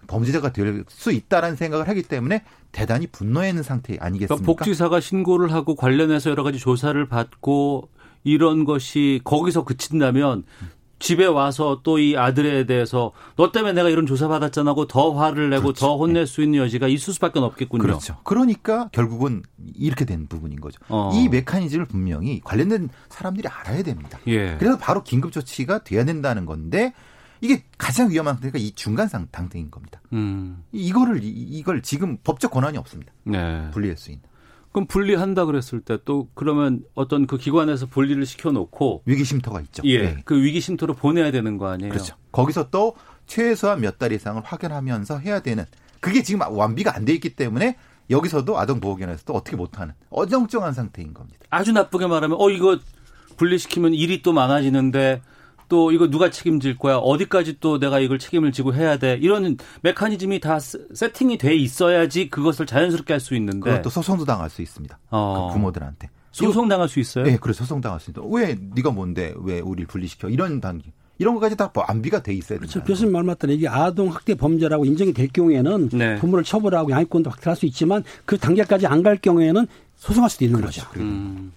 범죄자가 0.08 0.54
될 0.54 0.86
수 0.88 1.12
있다라는 1.12 1.56
생각을 1.58 1.88
하기 1.90 2.04
때문에 2.04 2.44
대단히 2.72 3.08
분노해 3.08 3.50
있는 3.50 3.64
상태 3.64 3.98
아니겠습니까? 4.00 4.36
그러니까 4.36 4.46
복지사가 4.46 5.00
신고를 5.00 5.52
하고 5.52 5.76
관련해서 5.76 6.30
여러 6.30 6.44
가지 6.44 6.60
조사를 6.60 7.08
받고 7.08 7.90
이런 8.28 8.66
것이 8.66 9.22
거기서 9.24 9.64
그친다면 9.64 10.44
집에 11.00 11.26
와서 11.26 11.82
또 11.84 12.00
이 12.00 12.18
아들에 12.18 12.66
대해서 12.66 13.12
너 13.36 13.52
때문에 13.52 13.74
내가 13.74 13.88
이런 13.90 14.06
조사 14.08 14.28
받았잖아 14.28 14.72
하고 14.72 14.88
더 14.88 15.12
화를 15.14 15.50
내고 15.52 15.62
그렇죠. 15.64 15.80
더 15.86 15.96
혼낼 15.98 16.26
수 16.28 16.42
있는 16.42 16.60
여지가 16.60 16.88
있을 16.88 17.14
수밖에 17.14 17.40
없겠군요. 17.40 17.82
그렇죠. 17.84 18.18
그러니까 18.24 18.90
결국은 18.92 19.44
이렇게 19.76 20.06
된 20.06 20.28
부분인 20.28 20.60
거죠. 20.60 20.80
어. 20.90 21.12
이 21.14 21.30
메커니즘을 21.30 21.86
분명히 21.86 22.42
관련된 22.44 22.90
사람들이 23.10 23.48
알아야 23.48 23.84
됩니다. 23.84 24.20
예. 24.28 24.58
그래서 24.58 24.78
바로 24.78 25.04
긴급 25.04 25.32
조치가 25.32 25.84
돼야 25.84 26.04
된다는 26.04 26.46
건데 26.46 26.94
이게 27.42 27.64
가장 27.78 28.10
위험한 28.10 28.34
상태가 28.36 28.58
이 28.58 28.72
중간 28.72 29.08
상 29.08 29.28
상태인 29.32 29.70
겁니다. 29.70 30.02
음. 30.14 30.64
이거를 30.72 31.24
이- 31.24 31.28
이걸 31.30 31.84
지금 31.84 32.18
법적 32.24 32.50
권한이 32.50 32.78
없습니다. 32.80 33.14
네. 33.24 33.70
분리할 33.72 33.96
수 33.98 34.10
있는 34.12 34.24
그럼 34.78 34.86
분리한다 34.86 35.46
그랬을 35.46 35.82
때 35.82 35.98
또 36.06 36.28
그러면 36.36 36.84
어떤 36.94 37.26
그 37.26 37.38
기관에서 37.38 37.88
분리를 37.88 38.24
시켜 38.28 38.52
놓고 38.52 39.02
위기 39.06 39.24
쉼터가 39.24 39.62
있죠. 39.62 39.82
예. 39.86 40.02
네. 40.02 40.22
그 40.24 40.40
위기 40.40 40.62
쉼터로 40.62 40.94
보내야 40.94 41.32
되는 41.32 41.58
거 41.58 41.68
아니에요? 41.70 41.92
그렇죠. 41.92 42.16
거기서 42.32 42.70
또 42.70 42.96
최소한 43.26 43.82
몇 43.82 43.98
달 43.98 44.12
이상을 44.12 44.40
확인하면서 44.46 45.18
해야 45.20 45.40
되는 45.40 45.66
그게 46.00 46.22
지금 46.22 46.42
완비가 46.48 46.96
안 46.96 47.06
돼 47.06 47.14
있기 47.14 47.36
때문에 47.36 47.76
여기서도 48.12 48.60
아동보호견에서도 48.60 49.34
어떻게 49.34 49.56
못하는 49.58 49.96
어정쩡한 50.12 50.74
상태인 50.74 51.14
겁니다. 51.16 51.40
아주 51.50 51.72
나쁘게 51.72 52.06
말하면 52.06 52.38
어 52.40 52.50
이거 52.52 52.78
분리시키면 53.38 53.96
일이 53.96 54.22
또 54.22 54.32
많아지는데 54.32 55.22
또 55.70 55.92
이거 55.92 56.10
누가 56.10 56.30
책임질 56.30 56.78
거야? 56.78 56.96
어디까지 56.98 57.58
또 57.60 57.80
내가 57.80 58.00
이걸 58.00 58.20
책임을 58.20 58.52
지고 58.52 58.74
해야 58.74 58.98
돼? 58.98 59.18
이런 59.22 59.58
메커니즘이 59.82 60.40
다 60.40 60.60
세팅이 60.60 61.38
돼 61.38 61.56
있어야지 61.56 62.30
그것을 62.30 62.66
자연스럽게 62.66 63.14
할 63.14 63.20
수 63.20 63.36
있는데 63.36 63.70
그것도 63.72 63.90
소송도 63.90 64.26
당할 64.26 64.50
수 64.50 64.62
있습니다. 64.62 64.98
어. 65.12 65.48
그 65.50 65.54
부모들한테. 65.58 66.10
소송 66.32 66.68
당할 66.70 66.88
수 66.88 67.00
있어요? 67.00 67.24
네, 67.26 67.38
그래 67.42 67.52
소송 67.54 67.82
당할 67.82 68.00
수 68.00 68.12
있다. 68.12 68.22
왜 68.30 68.56
네가 68.76 68.92
뭔데 68.92 69.34
왜 69.40 69.60
우리를 69.60 69.88
분리시켜? 69.88 70.30
이런 70.30 70.62
단계. 70.62 70.92
이런 71.20 71.34
것까지 71.34 71.56
다 71.56 71.72
안비가 71.76 72.22
돼 72.22 72.32
있어야 72.36 72.60
그렇죠. 72.60 72.84
교수님 72.84 73.12
말 73.12 73.24
맞다는 73.24 73.56
이게 73.56 73.68
아동 73.68 74.10
학대 74.14 74.36
범죄라고 74.36 74.86
인정이 74.86 75.14
될 75.14 75.28
경우에는 75.30 75.90
네. 75.90 76.16
부모를 76.18 76.44
처벌하고 76.44 76.92
양육권도 76.92 77.32
확대할 77.32 77.56
수 77.58 77.66
있지만 77.66 78.04
그 78.26 78.38
단계까지 78.38 78.86
안 78.86 79.02
갈 79.02 79.18
경우에는 79.18 79.66
소송할 79.96 80.30
수도 80.30 80.46
있는 80.46 80.60
그렇죠. 80.60 80.86
거죠. 80.86 81.00
음, 81.02 81.52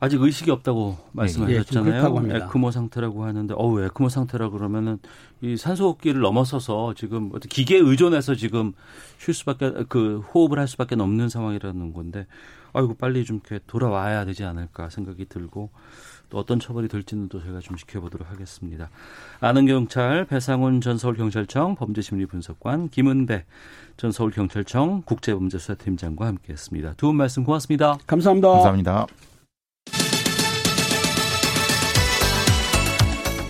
아직 0.00 0.20
의식이 0.20 0.50
없다고 0.50 0.96
말씀하셨잖아요. 1.12 1.86
예, 1.86 1.90
그렇다고 1.92 2.18
합니다. 2.18 2.36
에크모 2.38 2.70
상태라고 2.70 3.24
하는데, 3.24 3.54
어우, 3.56 3.82
에크모 3.82 4.08
상태라 4.08 4.48
그러면은 4.48 4.98
이 5.42 5.56
산소호흡기를 5.58 6.22
넘어서서 6.22 6.94
지금 6.94 7.28
어떤 7.34 7.48
기계에 7.48 7.78
의존해서 7.78 8.34
지금 8.34 8.72
쉴 9.18 9.34
수밖에, 9.34 9.72
그 9.90 10.20
호흡을 10.34 10.58
할 10.58 10.66
수밖에 10.68 10.94
없는 10.94 11.28
상황이라는 11.28 11.92
건데, 11.92 12.26
아이고, 12.72 12.94
빨리 12.94 13.24
좀 13.26 13.40
이렇게 13.44 13.62
돌아와야 13.66 14.24
되지 14.24 14.44
않을까 14.44 14.88
생각이 14.88 15.26
들고, 15.26 15.70
또 16.30 16.38
어떤 16.38 16.60
처벌이 16.60 16.88
될지는 16.88 17.28
또 17.28 17.42
제가 17.42 17.58
좀 17.58 17.76
지켜보도록 17.76 18.30
하겠습니다. 18.30 18.88
아는 19.40 19.66
경찰 19.66 20.24
배상훈 20.24 20.80
전 20.80 20.96
서울경찰청 20.96 21.74
범죄심리분석관 21.74 22.88
김은배 22.88 23.44
전 23.96 24.12
서울경찰청 24.12 25.02
국제범죄수사팀장과 25.02 26.26
함께했습니다. 26.26 26.94
두 26.94 27.08
분 27.08 27.16
말씀 27.16 27.42
고맙습니다. 27.44 27.98
감사합니다. 28.06 28.48
감사합니다. 28.48 29.06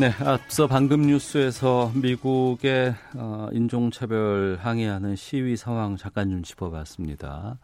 네, 0.00 0.12
앞서 0.24 0.68
방금 0.68 1.02
뉴스에서 1.02 1.90
미국의 1.92 2.94
어, 3.16 3.48
인종차별 3.50 4.56
항의하는 4.60 5.16
시위 5.16 5.56
상황 5.56 5.96
잠깐 5.96 6.30
좀 6.30 6.44
짚어봤습니다. 6.44 7.58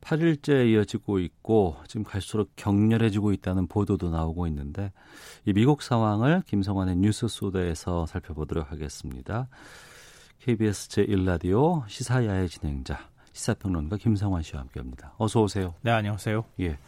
8일째 0.00 0.68
이어지고 0.68 1.20
있고 1.20 1.76
지금 1.86 2.02
갈수록 2.02 2.50
격렬해지고 2.56 3.32
있다는 3.34 3.68
보도도 3.68 4.10
나오고 4.10 4.48
있는데 4.48 4.90
이 5.44 5.52
미국 5.52 5.82
상황을 5.82 6.42
김성환의 6.48 6.96
뉴스 6.96 7.28
소다에서 7.28 8.04
살펴보도록 8.04 8.72
하겠습니다. 8.72 9.46
KBS 10.40 10.88
제1라디오 10.88 11.88
시사야의 11.88 12.48
진행자 12.48 12.98
시사평론가 13.32 13.98
김성환 13.98 14.42
씨와 14.42 14.62
함께합니다. 14.62 15.14
어서 15.18 15.40
오세요. 15.40 15.74
네, 15.82 15.92
안녕하세요. 15.92 16.44
예. 16.62 16.78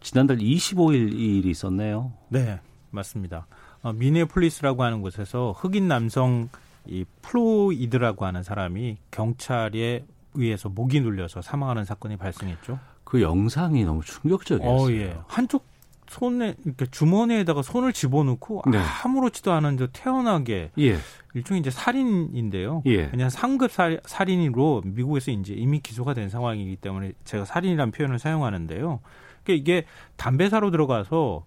지난달 0.00 0.36
25일 0.36 1.14
이 1.14 1.38
일이 1.38 1.50
있었네요. 1.50 2.12
네, 2.28 2.60
맞습니다. 2.92 3.48
어, 3.82 3.92
미네폴리스라고 3.92 4.82
하는 4.82 5.02
곳에서 5.02 5.52
흑인 5.52 5.88
남성 5.88 6.48
이 6.86 7.04
플로이드라고 7.22 8.24
하는 8.24 8.42
사람이 8.42 8.96
경찰에 9.10 10.04
의해서 10.34 10.68
목이 10.68 11.00
눌려서 11.00 11.42
사망하는 11.42 11.84
사건이 11.84 12.16
발생했죠. 12.16 12.78
그 13.04 13.20
영상이 13.20 13.84
너무 13.84 14.02
충격적이었어요. 14.02 14.86
어, 14.86 14.90
예. 14.92 15.16
한쪽 15.26 15.66
손에 16.08 16.54
이렇게 16.64 16.86
주머니에다가 16.86 17.62
손을 17.62 17.92
집어넣고 17.92 18.62
네. 18.70 18.78
아무렇지도 19.04 19.52
않은 19.52 19.78
저 19.78 19.86
태어나게 19.92 20.70
예. 20.78 20.96
일종의 21.34 21.60
이제 21.60 21.70
살인인데요. 21.70 22.82
예. 22.86 23.08
그냥 23.08 23.30
상급 23.30 23.70
살, 23.70 24.00
살인으로 24.04 24.82
미국에서 24.84 25.30
이제 25.30 25.54
이미 25.54 25.80
기소가 25.80 26.14
된 26.14 26.28
상황이기 26.28 26.76
때문에 26.76 27.12
제가 27.24 27.44
살인이라는 27.44 27.92
표현을 27.92 28.18
사용하는데요. 28.18 29.00
그러니까 29.42 29.60
이게 29.60 29.84
담배 30.16 30.48
사러 30.48 30.70
들어가서 30.70 31.44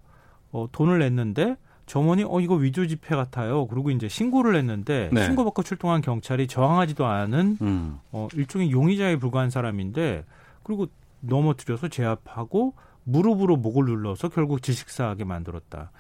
어, 0.52 0.68
돈을 0.72 1.00
냈는데 1.00 1.58
점원이 1.86 2.24
어 2.28 2.40
이거 2.40 2.56
위조 2.56 2.86
지폐 2.88 3.16
같아요. 3.16 3.68
그리고 3.68 3.92
이제 3.92 4.08
신고를 4.08 4.56
했는데 4.56 5.10
네. 5.14 5.26
신고받고 5.26 5.64
출동한 5.64 6.02
경찰이 6.02 6.48
저항하지도 6.48 7.06
않은 7.06 7.58
음. 7.62 8.00
어 8.12 8.28
일종의 8.34 8.72
용의자에 8.72 9.18
불과한 9.18 9.50
사람인데 9.50 10.26
그리고 10.64 10.88
넘어뜨려서 11.22 11.88
제압하고 11.88 12.74
무릎으로 13.04 13.58
목을 13.58 13.86
눌러서 13.86 14.30
결국 14.30 14.62
질식사하게 14.62 15.24
만들었다. 15.24 15.92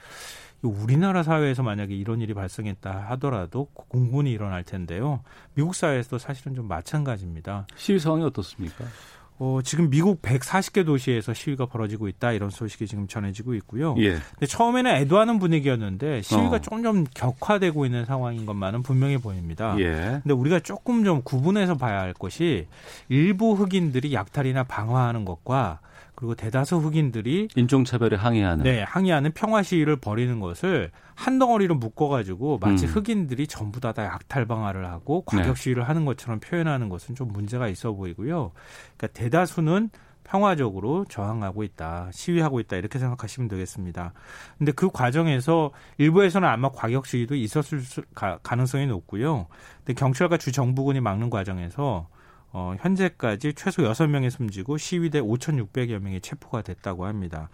우리나라 0.61 1.21
사회에서 1.21 1.61
만약에 1.61 1.93
이런 1.93 2.21
일이 2.21 2.33
발생했다 2.33 3.05
하더라도 3.11 3.65
공분이 3.73 4.31
일어날 4.31 4.63
텐데요. 4.63 5.21
미국 5.53 5.75
사회에서도 5.75 6.17
사실은 6.17 6.55
좀 6.55 6.67
마찬가지입니다. 6.67 7.67
시위 7.75 7.99
상황이 7.99 8.23
어떻습니까? 8.23 8.85
어, 9.37 9.59
지금 9.63 9.89
미국 9.89 10.21
140개 10.21 10.85
도시에서 10.85 11.33
시위가 11.33 11.65
벌어지고 11.65 12.07
있다 12.07 12.31
이런 12.31 12.49
소식이 12.49 12.87
지금 12.87 13.07
전해지고 13.07 13.53
있고요. 13.55 13.95
예. 13.99 14.11
근데 14.11 14.45
처음에는 14.47 14.89
애도하는 14.91 15.39
분위기였는데 15.39 16.21
시위가 16.21 16.55
어. 16.55 16.59
조금 16.59 16.83
좀 16.83 17.05
격화되고 17.13 17.85
있는 17.85 18.05
상황인 18.05 18.45
것만은 18.45 18.83
분명해 18.83 19.17
보입니다. 19.17 19.75
예. 19.79 20.19
근데 20.23 20.33
우리가 20.33 20.59
조금 20.61 21.03
좀 21.03 21.21
구분해서 21.21 21.75
봐야 21.75 21.99
할 21.99 22.13
것이 22.13 22.67
일부 23.09 23.53
흑인들이 23.53 24.13
약탈이나 24.13 24.63
방화하는 24.63 25.25
것과 25.25 25.79
그리고 26.15 26.33
대다수 26.33 26.77
흑인들이 26.77 27.49
인종차별에 27.55 28.15
항의하는. 28.15 28.63
네, 28.63 28.83
항의하는 28.83 29.33
평화 29.33 29.61
시위를 29.61 29.97
벌이는 29.97 30.39
것을 30.39 30.91
한 31.15 31.39
덩어리로 31.39 31.75
묶어가지고 31.75 32.59
마치 32.59 32.85
음. 32.85 32.91
흑인들이 32.91 33.47
전부 33.47 33.79
다, 33.79 33.93
다 33.93 34.05
약탈 34.05 34.45
방화를 34.45 34.85
하고 34.85 35.23
과격 35.25 35.55
네. 35.55 35.61
시위를 35.61 35.87
하는 35.87 36.05
것처럼 36.05 36.39
표현하는 36.39 36.89
것은 36.89 37.15
좀 37.15 37.29
문제가 37.29 37.67
있어 37.69 37.93
보이고요. 37.93 38.51
그러니까 38.97 39.19
대다수는 39.19 39.89
평화적으로 40.25 41.05
저항하고 41.05 41.63
있다, 41.63 42.09
시위하고 42.11 42.59
있다 42.59 42.75
이렇게 42.77 42.99
생각하시면 42.99 43.47
되겠습니다. 43.47 44.13
근데 44.57 44.71
그 44.71 44.89
과정에서 44.89 45.71
일부에서는 45.97 46.47
아마 46.47 46.69
과격 46.69 47.05
시위도 47.05 47.35
있었을 47.35 47.81
수, 47.81 48.01
가, 48.13 48.39
가능성이 48.43 48.87
높고요. 48.87 49.47
근데 49.77 49.93
경찰과 49.93 50.37
주 50.37 50.51
정부군이 50.51 50.99
막는 50.99 51.29
과정에서 51.29 52.07
어, 52.51 52.73
현재까지 52.79 53.53
최소 53.53 53.83
6명이 53.83 54.29
숨지고 54.29 54.77
시위대 54.77 55.21
5,600여 55.21 55.99
명이 55.99 56.21
체포가 56.21 56.61
됐다고 56.61 57.05
합니다. 57.05 57.49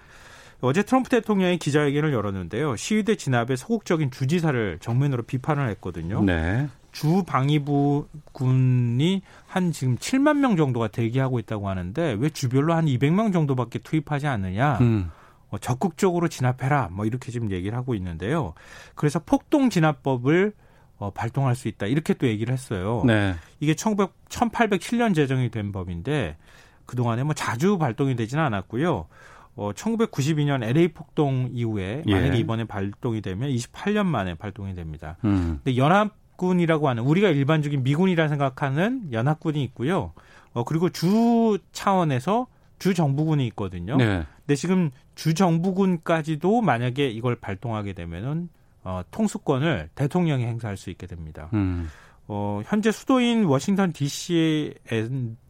어제 0.61 0.83
트럼프 0.83 1.09
대통령이 1.09 1.57
기자회견을 1.57 2.13
열었는데요. 2.13 2.75
시위대 2.75 3.15
진압에 3.15 3.55
소극적인 3.55 4.11
주지사를 4.11 4.77
정면으로 4.79 5.23
비판을 5.23 5.69
했거든요. 5.69 6.23
네. 6.23 6.67
주 6.91 7.23
방위부 7.25 8.07
군이 8.31 9.21
한 9.47 9.71
지금 9.71 9.95
7만 9.97 10.37
명 10.37 10.57
정도가 10.57 10.89
대기하고 10.89 11.39
있다고 11.39 11.69
하는데 11.69 12.15
왜 12.19 12.29
주별로 12.29 12.73
한 12.73 12.85
200명 12.85 13.33
정도밖에 13.33 13.79
투입하지 13.79 14.27
않느냐? 14.27 14.77
음. 14.81 15.11
어, 15.49 15.57
적극적으로 15.57 16.27
진압해라. 16.27 16.89
뭐 16.91 17.05
이렇게 17.05 17.31
지금 17.31 17.51
얘기를 17.51 17.77
하고 17.77 17.95
있는데요. 17.95 18.53
그래서 18.95 19.19
폭동 19.19 19.69
진압법을 19.69 20.53
어, 20.97 21.11
발동할 21.11 21.55
수 21.55 21.67
있다. 21.67 21.87
이렇게 21.87 22.13
또 22.13 22.27
얘기를 22.27 22.53
했어요. 22.53 23.03
네. 23.05 23.35
이게 23.59 23.73
1900, 23.73 24.11
1807년 24.29 25.15
제정이 25.15 25.49
된 25.49 25.71
법인데 25.71 26.37
그동안에 26.85 27.23
뭐 27.23 27.33
자주 27.33 27.77
발동이 27.77 28.15
되지는 28.15 28.43
않았고요. 28.43 29.07
어, 29.55 29.71
1992년 29.73 30.63
LA 30.63 30.89
폭동 30.89 31.49
이후에 31.51 32.03
예. 32.05 32.11
만약에 32.11 32.37
이번에 32.37 32.63
발동이 32.63 33.21
되면 33.21 33.49
28년 33.49 34.05
만에 34.05 34.35
발동이 34.35 34.73
됩니다. 34.73 35.17
음. 35.25 35.59
근데 35.63 35.77
연합군이라고 35.77 36.89
하는 36.89 37.03
우리가 37.03 37.29
일반적인 37.29 37.83
미군이라 37.83 38.27
생각하는 38.27 39.11
연합군이 39.11 39.63
있고요. 39.65 40.13
어, 40.53 40.63
그리고 40.63 40.89
주 40.89 41.59
차원에서 41.71 42.47
주 42.79 42.93
정부군이 42.93 43.45
있거든요. 43.47 43.97
네. 43.97 44.25
근데 44.37 44.55
지금 44.55 44.89
주 45.15 45.33
정부군까지도 45.33 46.61
만약에 46.61 47.09
이걸 47.09 47.35
발동하게 47.35 47.93
되면은 47.93 48.49
어, 48.83 49.01
통수권을 49.11 49.89
대통령이 49.93 50.45
행사할 50.45 50.77
수 50.77 50.89
있게 50.89 51.05
됩니다. 51.05 51.49
음. 51.53 51.89
어, 52.27 52.61
현재 52.65 52.91
수도인 52.91 53.45
워싱턴 53.45 53.91
DC의 53.93 54.75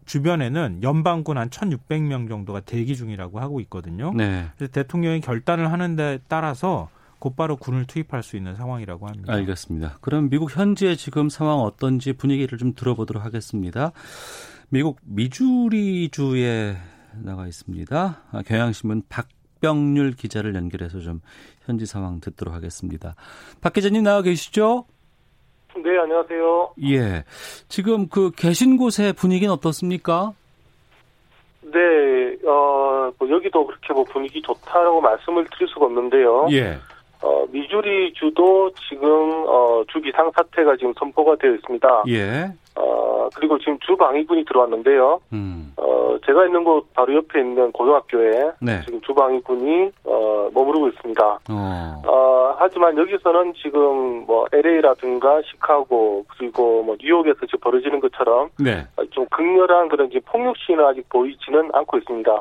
주변에는 0.05 0.83
연방군 0.83 1.37
한 1.37 1.49
1,600명 1.49 2.27
정도가 2.27 2.61
대기 2.61 2.95
중이라고 2.95 3.39
하고 3.39 3.59
있거든요. 3.61 4.13
네. 4.13 4.47
그래서 4.57 4.71
대통령이 4.71 5.21
결단을 5.21 5.71
하는 5.71 5.95
데 5.95 6.19
따라서 6.27 6.89
곧바로 7.19 7.55
군을 7.55 7.85
투입할 7.85 8.23
수 8.23 8.35
있는 8.35 8.55
상황이라고 8.55 9.07
합니다. 9.07 9.31
알겠습니다. 9.31 9.99
그럼 10.01 10.29
미국 10.29 10.57
현지의 10.57 10.97
지금 10.97 11.29
상황 11.29 11.59
어떤지 11.59 12.13
분위기를 12.13 12.57
좀 12.57 12.73
들어보도록 12.73 13.23
하겠습니다. 13.23 13.91
미국 14.69 14.99
미주리주에 15.03 16.77
나가 17.13 17.45
있습니다. 17.47 18.23
아, 18.31 18.41
경향신문 18.41 19.03
박병률 19.07 20.13
기자를 20.13 20.55
연결해서 20.55 20.99
좀 20.99 21.21
현지 21.63 21.85
상황 21.85 22.19
듣도록 22.19 22.55
하겠습니다. 22.55 23.15
박 23.61 23.73
기자님 23.73 24.01
나와 24.03 24.23
계시죠? 24.23 24.87
네, 25.75 25.97
안녕하세요. 25.97 26.73
예. 26.83 27.23
지금 27.69 28.07
그 28.09 28.31
계신 28.35 28.77
곳의 28.77 29.13
분위기는 29.13 29.51
어떻습니까? 29.53 30.33
네, 31.61 32.37
어, 32.45 33.11
뭐 33.17 33.29
여기도 33.29 33.65
그렇게 33.65 33.93
뭐 33.93 34.03
분위기 34.03 34.41
좋다라고 34.41 34.99
말씀을 34.99 35.47
드릴 35.51 35.67
수가 35.69 35.85
없는데요. 35.85 36.47
예. 36.51 36.77
어, 37.21 37.45
미주리 37.51 38.13
주도 38.13 38.71
지금, 38.89 39.45
어, 39.47 39.83
주 39.87 40.01
비상 40.01 40.31
사태가 40.35 40.75
지금 40.77 40.93
선포가 40.97 41.35
되어 41.35 41.53
있습니다. 41.53 42.03
예. 42.09 42.51
어, 42.75 43.29
그리고 43.35 43.59
지금 43.59 43.77
주 43.79 43.95
방위군이 43.95 44.45
들어왔는데요. 44.45 45.19
음. 45.33 45.73
어, 45.77 46.17
제가 46.25 46.45
있는 46.45 46.63
곳 46.63 46.91
바로 46.93 47.13
옆에 47.15 47.39
있는 47.39 47.71
고등학교에 47.71 48.51
네. 48.59 48.81
지금 48.85 49.01
주 49.01 49.13
방위군이, 49.13 49.91
어, 50.05 50.49
머무르고 50.53 50.87
있습니다. 50.89 51.39
어. 51.49 52.01
어, 52.05 52.55
하지만 52.57 52.97
여기서는 52.97 53.53
지금 53.61 54.25
뭐 54.25 54.45
LA라든가 54.51 55.41
시카고 55.43 56.25
그리고 56.37 56.83
뭐 56.83 56.95
뉴욕에서 56.99 57.45
지금 57.45 57.59
벌어지는 57.61 57.99
것처럼 57.99 58.49
네. 58.59 58.85
좀 59.11 59.25
극렬한 59.31 59.89
그런 59.89 60.07
이제 60.07 60.19
폭력 60.25 60.55
시는 60.57 60.83
아직 60.85 61.07
보이지는 61.09 61.69
않고 61.73 61.97
있습니다. 61.97 62.31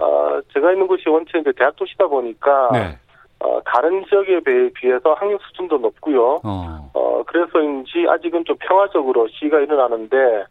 어, 0.00 0.40
제가 0.52 0.72
있는 0.72 0.86
곳이 0.86 1.08
원체 1.08 1.38
이제 1.38 1.52
대학 1.56 1.76
도시다 1.76 2.06
보니까 2.06 2.70
네. 2.72 2.98
어, 3.42 3.60
다른 3.64 4.04
지역에 4.06 4.40
비- 4.40 4.72
비해서 4.74 5.14
학력 5.14 5.42
수준도 5.42 5.78
높고요. 5.78 6.40
어. 6.44 6.90
어, 6.94 7.22
그래서인지 7.26 8.06
아직은 8.08 8.44
좀 8.44 8.56
평화적으로 8.60 9.26
시위가 9.28 9.60
일어나는데, 9.60 10.44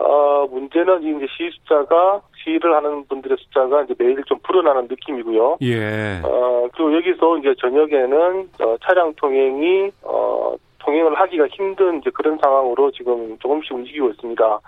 어, 0.00 0.46
문제는 0.50 1.02
이제 1.02 1.26
시위 1.36 1.50
숫자가, 1.50 2.20
시위를 2.42 2.74
하는 2.74 3.04
분들의 3.06 3.36
숫자가 3.40 3.82
이제 3.82 3.94
매일 3.98 4.22
좀 4.24 4.38
불어나는 4.42 4.88
느낌이고요. 4.88 5.58
예. 5.62 6.20
어, 6.24 6.68
그리고 6.74 6.94
여기서 6.96 7.38
이제 7.38 7.54
저녁에는, 7.60 8.48
어, 8.60 8.76
차량 8.82 9.12
통행이, 9.14 9.90
어, 10.02 10.56
통행을 10.80 11.14
하기가 11.14 11.46
힘든 11.48 11.98
이제 12.00 12.10
그런 12.12 12.36
상황으로 12.42 12.90
지금 12.90 13.38
조금씩 13.38 13.72
움직이고 13.72 14.10
있습니다. 14.10 14.60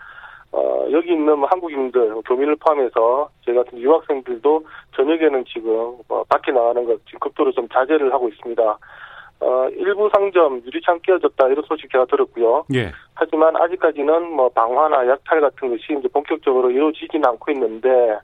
어, 0.57 0.87
여기 0.91 1.13
있는 1.13 1.39
뭐 1.39 1.49
한국인들, 1.49 2.15
교민을 2.25 2.57
포함해서 2.57 3.29
저희 3.45 3.55
같은 3.55 3.79
유학생들도 3.79 4.65
저녁에는 4.97 5.45
지금 5.45 5.99
어, 6.09 6.25
밖에 6.31 6.51
나가는 6.51 6.83
것 6.87 7.05
지금 7.05 7.19
극도로 7.21 7.53
좀 7.53 7.69
자제를 7.69 8.11
하고 8.13 8.29
있습니다. 8.29 8.79
어, 9.41 9.69
일부 9.77 10.09
상점 10.15 10.63
유리창 10.65 11.01
깨어졌다 11.03 11.49
이런 11.49 11.63
소식 11.67 11.93
제가 11.93 12.07
들었고요. 12.07 12.65
예. 12.75 12.91
하지만 13.15 13.55
아직까지는 13.55 14.33
뭐 14.33 14.49
방화나 14.49 15.07
약탈 15.09 15.43
같은 15.43 15.69
것이 15.69 15.95
이제 15.99 16.09
본격적으로 16.09 16.71
이루어지지는 16.71 17.29
않고 17.29 17.53
있는데, 17.53 18.19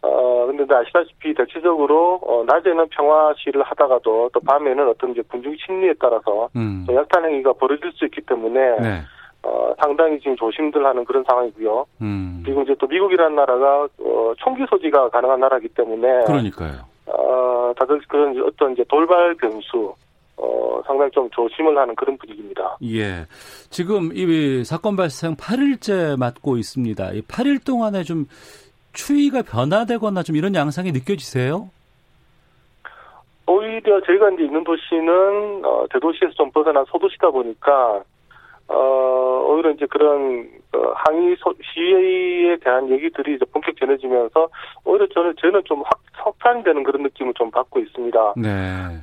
어, 0.00 0.46
근데 0.46 0.74
아시다시피 0.74 1.34
대체적으로, 1.34 2.20
어, 2.22 2.42
낮에는 2.46 2.88
평화 2.88 3.34
시위를 3.36 3.62
하다가도 3.64 4.30
또 4.32 4.40
밤에는 4.40 4.88
어떤 4.88 5.10
이제 5.10 5.20
군중 5.28 5.54
심리에 5.58 5.92
따라서 6.00 6.48
음. 6.56 6.84
또 6.86 6.94
약탈 6.94 7.26
행위가 7.26 7.52
벌어질 7.52 7.92
수 7.92 8.06
있기 8.06 8.22
때문에, 8.22 8.80
네. 8.80 9.02
어, 9.42 9.72
상당히 9.78 10.18
지금 10.18 10.36
조심들 10.36 10.84
하는 10.84 11.04
그런 11.04 11.24
상황이고요. 11.24 11.86
음. 12.02 12.42
그리고 12.44 12.62
이제 12.62 12.74
또 12.78 12.86
미국이라는 12.86 13.34
나라가, 13.34 13.88
어, 13.98 14.32
총기 14.38 14.64
소지가 14.68 15.08
가능한 15.08 15.40
나라이기 15.40 15.68
때문에, 15.68 16.24
그러니까요. 16.26 16.84
어, 17.06 17.72
다들 17.78 18.00
그런 18.08 18.38
어떤 18.42 18.72
이제 18.72 18.84
돌발 18.88 19.34
변수, 19.36 19.94
어, 20.36 20.82
상당히 20.86 21.10
좀 21.12 21.28
조심을 21.30 21.76
하는 21.76 21.94
그런 21.94 22.16
분위기입니다. 22.18 22.76
예. 22.84 23.26
지금 23.70 24.10
이 24.14 24.64
사건 24.64 24.96
발생 24.96 25.34
8일째 25.36 26.18
맞고 26.18 26.56
있습니다. 26.56 27.12
이 27.12 27.22
8일 27.22 27.64
동안에 27.64 28.02
좀 28.04 28.26
추위가 28.92 29.42
변화되거나 29.42 30.22
좀 30.22 30.36
이런 30.36 30.54
양상이 30.54 30.92
느껴지세요? 30.92 31.70
오히려 33.46 34.00
저희가 34.02 34.30
이제 34.30 34.44
있는 34.44 34.62
도시는 34.62 35.64
어, 35.64 35.84
대도시에서 35.90 36.34
좀 36.34 36.50
벗어난 36.52 36.84
소도시다 36.86 37.30
보니까 37.30 38.02
어, 38.72 39.46
오히려 39.48 39.70
이제 39.70 39.84
그런 39.86 40.48
어, 40.72 40.92
항의 40.94 41.36
소, 41.40 41.52
시위에 41.60 42.56
대한 42.58 42.88
얘기들이 42.88 43.34
이제 43.34 43.44
본격 43.52 43.76
전해지면서 43.76 44.48
오히려 44.84 45.06
저는 45.08 45.34
저는 45.40 45.62
좀 45.64 45.82
확, 45.82 46.00
확산되는 46.12 46.84
그런 46.84 47.02
느낌을 47.02 47.34
좀 47.34 47.50
받고 47.50 47.80
있습니다. 47.80 48.34
네. 48.36 48.48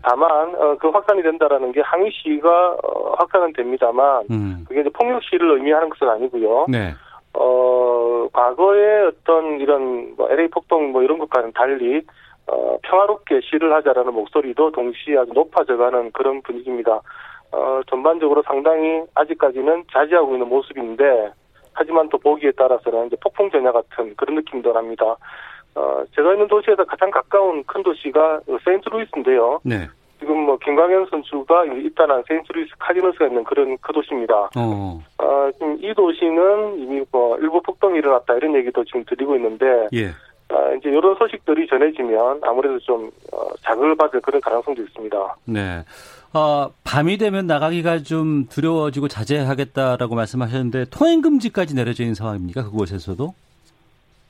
다만 0.03 0.55
어, 0.55 0.78
그 0.80 0.88
확산이 0.88 1.22
된다라는 1.22 1.74
게 1.74 1.82
항의 1.82 2.11
시위가 2.13 2.78
어, 2.82 3.15
확산은 3.18 3.51
됩니다만 3.53 4.24
음. 4.32 4.65
그게 4.68 4.82
이제 4.82 4.89
폭력 4.89 5.22
시위를 5.24 5.57
의미하는 5.57 5.89
것은 5.89 6.07
아니고요. 6.07 6.68
네. 6.70 6.93
어, 7.34 8.30
과거에 8.32 9.07
어떤 9.07 9.59
이런 9.59 10.15
뭐 10.15 10.30
LA 10.32 10.47
폭동 10.47 10.93
뭐 10.93 11.03
이런 11.03 11.18
것과는 11.18 11.51
달리 11.51 12.01
어, 12.47 12.78
평화롭게 12.84 13.41
시를 13.41 13.74
하자라는 13.74 14.13
목소리도 14.13 14.72
동시에 14.72 15.18
아주 15.18 15.34
높아져가는 15.34 16.11
그런 16.13 16.41
분위기입니다. 16.41 17.01
어, 17.58 17.82
전반적으로 17.88 18.43
상당히 18.43 19.01
아직까지는 19.16 19.86
자제하고 19.91 20.34
있는 20.34 20.47
모습인데, 20.47 21.32
하지만 21.74 22.08
또 22.10 22.18
보기에 22.20 22.51
따라서는 22.51 23.08
이제 23.08 23.16
폭풍 23.22 23.49
전야 23.49 23.72
같은 23.72 24.16
그런 24.16 24.36
느낌도 24.36 24.72
납니다. 24.74 25.16
어, 25.74 26.03
제가 26.16 26.34
있는 26.34 26.47
도시에서 26.47 26.86
가장 26.86 27.10
가까운 27.10 27.64
큰 27.64 27.82
도시가 27.82 28.41
세인트루이스인데요. 28.64 29.60
네. 29.64 29.88
지금 30.20 30.38
뭐 30.45 30.58
김광현 30.58 31.08
선수가 31.12 31.66
입단한 31.66 32.24
세인트루이스 32.28 32.74
카디널스가 32.80 33.28
있는 33.28 33.43
그런 33.43 33.78
그 33.82 33.93
도시입니다. 33.93 34.49
어. 34.55 34.99
어, 35.20 35.51
지금 35.53 35.78
이 35.80 35.93
도시는 35.93 36.80
이미 36.80 37.03
뭐 37.12 37.38
일부 37.38 37.62
폭동이 37.62 37.99
일어났다 37.99 38.36
이런 38.36 38.55
얘기도 38.55 38.84
지금 38.84 39.03
들리고 39.06 39.36
있는데, 39.36 39.88
예. 39.93 40.08
아, 40.49 40.72
이제 40.74 40.89
이런 40.89 41.16
소식들이 41.16 41.68
전해지면 41.68 42.39
아무래도 42.43 42.80
좀 42.80 43.12
어, 43.34 43.49
자극을 43.62 43.95
받을 43.95 44.22
그런 44.22 44.41
가능성도 44.41 44.82
있습니다. 44.82 45.36
네. 45.45 45.84
어, 46.34 46.72
밤이 46.84 47.18
되면 47.18 47.48
나가기가 47.48 48.00
좀 48.00 48.48
두려워지고 48.48 49.08
자제하겠다라고 49.08 50.16
말씀하셨는데 50.16 50.86
통행 50.92 51.22
금지까지 51.22 51.76
내려져 51.76 52.04
있는 52.04 52.16
상황입니까? 52.16 52.64
그곳에서도? 52.64 53.34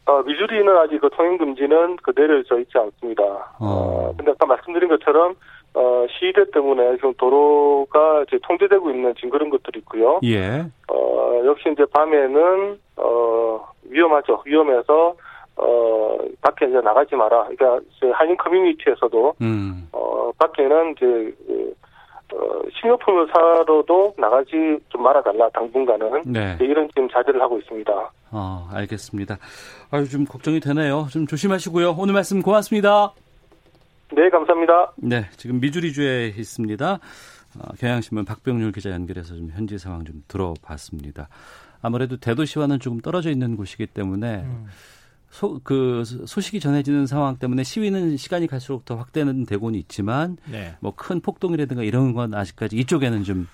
어, 0.06 0.22
미주리는 0.24 0.78
아직 0.78 1.02
그 1.02 1.10
통행 1.10 1.38
금지는 1.38 1.98
그 1.98 2.14
내려져 2.16 2.60
있지 2.60 2.78
않습니다. 2.78 3.24
어, 3.60 4.14
근데 4.16 4.32
아까 4.32 4.46
말씀드린 4.46 4.88
것처럼 4.90 5.36
어, 5.74 6.06
시위대 6.10 6.50
때문에 6.52 6.96
지금 6.96 7.14
도로가 7.16 8.24
이제 8.28 8.40
통제되고 8.44 8.90
있는 8.90 9.14
지금 9.16 9.30
그런 9.32 9.50
것들이 9.50 9.80
있고요. 9.80 10.20
예. 10.24 10.66
어, 10.88 11.42
역시 11.46 11.70
이제 11.72 11.86
밤에는 11.94 12.80
어, 12.96 13.68
위험하죠. 13.84 14.42
위험해서 14.46 15.16
어, 15.58 16.18
밖에 16.42 16.68
이제 16.68 16.80
나가지 16.82 17.16
마라. 17.16 17.48
그러니까 17.48 17.80
한인 18.14 18.38
커뮤니티에서도 18.38 19.36
음. 19.42 19.90
어, 19.92 20.32
밖에는 20.38 20.92
이제, 20.92 21.06
그, 21.46 21.74
어, 22.34 22.62
식료품을 22.80 23.28
사러도 23.34 24.14
나가지 24.18 24.78
좀 24.90 25.04
말아달라, 25.04 25.50
당분간은. 25.50 26.24
네. 26.26 26.58
이런 26.62 26.88
지금 26.90 27.08
자제를 27.10 27.42
하고 27.42 27.58
있습니다. 27.60 28.12
어, 28.32 28.70
알겠습니다. 28.74 29.38
아유, 29.92 30.08
좀 30.10 30.26
걱정이 30.26 30.60
되네요. 30.60 31.08
좀 31.10 31.26
조심하시고요. 31.26 31.96
오늘 31.98 32.14
말씀 32.14 32.42
고맙습니다. 32.42 33.14
네, 34.12 34.30
감사합니다. 34.30 34.92
네, 34.98 35.26
지금 35.38 35.60
미주리주에 35.60 36.34
있습니다. 36.38 37.00
어, 37.60 37.74
경향신문 37.80 38.26
박병률 38.26 38.72
기자 38.74 38.92
연결해서 38.92 39.36
좀 39.36 39.50
현지 39.54 39.78
상황 39.78 40.04
좀 40.04 40.24
들어봤습니다. 40.28 41.30
아무래도 41.82 42.18
대도시와는 42.18 42.80
조금 42.80 43.00
떨어져 43.00 43.30
있는 43.30 43.56
곳이기 43.56 43.88
때문에 43.88 44.46
소, 45.30 45.60
그 45.64 46.04
소식이 46.06 46.60
전해지는 46.60 47.06
상황 47.06 47.38
때문에 47.38 47.64
시위는 47.64 48.18
시간이 48.18 48.48
갈수록 48.48 48.86
더 48.86 48.96
확대는 48.96 49.46
되고는 49.46 49.78
있지만 49.80 50.38
네. 50.50 50.76
뭐큰 50.80 51.22
폭동이라든가 51.22 51.84
이런 51.84 52.14
건 52.14 52.34
아직까지 52.34 52.78
이쪽에는 52.78 53.24
좀 53.24 53.48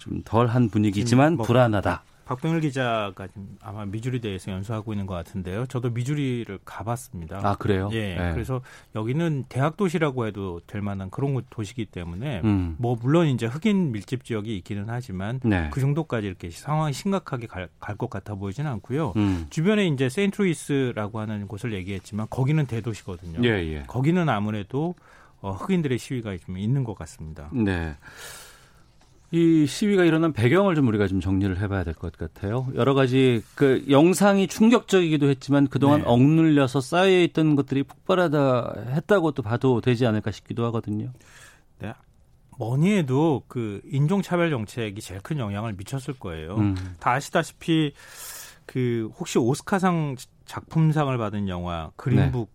좀 0.00 0.22
덜한 0.24 0.70
분위기지만 0.70 1.36
뭐 1.36 1.46
불안하다. 1.46 2.02
박병일 2.30 2.60
기자가 2.60 3.26
아마 3.60 3.84
미주리 3.84 4.20
대에서 4.20 4.52
연수하고 4.52 4.92
있는 4.92 5.04
것 5.06 5.14
같은데요. 5.14 5.66
저도 5.66 5.90
미주리를 5.90 6.60
가봤습니다. 6.64 7.40
아, 7.42 7.56
그래요? 7.56 7.88
예. 7.90 8.14
네. 8.14 8.32
그래서 8.34 8.60
여기는 8.94 9.46
대학 9.48 9.76
도시라고 9.76 10.28
해도 10.28 10.60
될 10.68 10.80
만한 10.80 11.10
그런 11.10 11.34
곳- 11.34 11.46
도시이기 11.50 11.86
때문에 11.86 12.42
음. 12.44 12.76
뭐 12.78 12.96
물론 13.02 13.26
이제 13.26 13.46
흑인 13.46 13.90
밀집 13.90 14.22
지역이 14.22 14.56
있기는 14.58 14.84
하지만 14.86 15.40
네. 15.42 15.70
그 15.72 15.80
정도까지 15.80 16.24
이렇게 16.28 16.50
상황이 16.50 16.92
심각하게 16.92 17.48
갈 17.48 17.68
것 17.98 18.08
같아 18.08 18.36
보이지는 18.36 18.70
않고요. 18.70 19.12
음. 19.16 19.46
주변에 19.50 19.88
이제 19.88 20.08
세인트루이스라고 20.08 21.18
하는 21.18 21.48
곳을 21.48 21.72
얘기했지만 21.72 22.28
거기는 22.30 22.64
대도시거든요. 22.64 23.40
예, 23.42 23.48
예. 23.74 23.82
거기는 23.88 24.28
아무래도 24.28 24.94
어, 25.40 25.50
흑인들의 25.50 25.98
시위가 25.98 26.36
좀 26.46 26.58
있는 26.58 26.84
것 26.84 26.94
같습니다. 26.94 27.48
네. 27.52 27.96
이 29.32 29.64
시위가 29.64 30.04
일어난 30.04 30.32
배경을 30.32 30.74
좀 30.74 30.88
우리가 30.88 31.06
좀 31.06 31.20
정리를 31.20 31.60
해봐야 31.60 31.84
될 31.84 31.94
것 31.94 32.16
같아요. 32.16 32.66
여러 32.74 32.94
가지 32.94 33.42
그 33.54 33.84
영상이 33.88 34.48
충격적이기도 34.48 35.28
했지만 35.28 35.68
그동안 35.68 36.00
네. 36.00 36.06
억눌려서 36.08 36.80
쌓여있던 36.80 37.54
것들이 37.54 37.84
폭발하다 37.84 38.74
했다고 38.94 39.30
또 39.32 39.42
봐도 39.42 39.80
되지 39.80 40.04
않을까 40.04 40.32
싶기도 40.32 40.64
하거든요. 40.66 41.12
네. 41.78 41.92
뭐니 42.58 42.90
해도 42.98 43.44
그 43.46 43.80
인종차별 43.84 44.50
정책이 44.50 45.00
제일 45.00 45.20
큰 45.20 45.38
영향을 45.38 45.74
미쳤을 45.74 46.18
거예요. 46.18 46.56
음. 46.56 46.74
다 46.98 47.12
아시다시피 47.12 47.92
그 48.66 49.10
혹시 49.18 49.38
오스카상 49.38 50.16
작품상을 50.44 51.16
받은 51.16 51.48
영화 51.48 51.90
그린북 51.94 52.50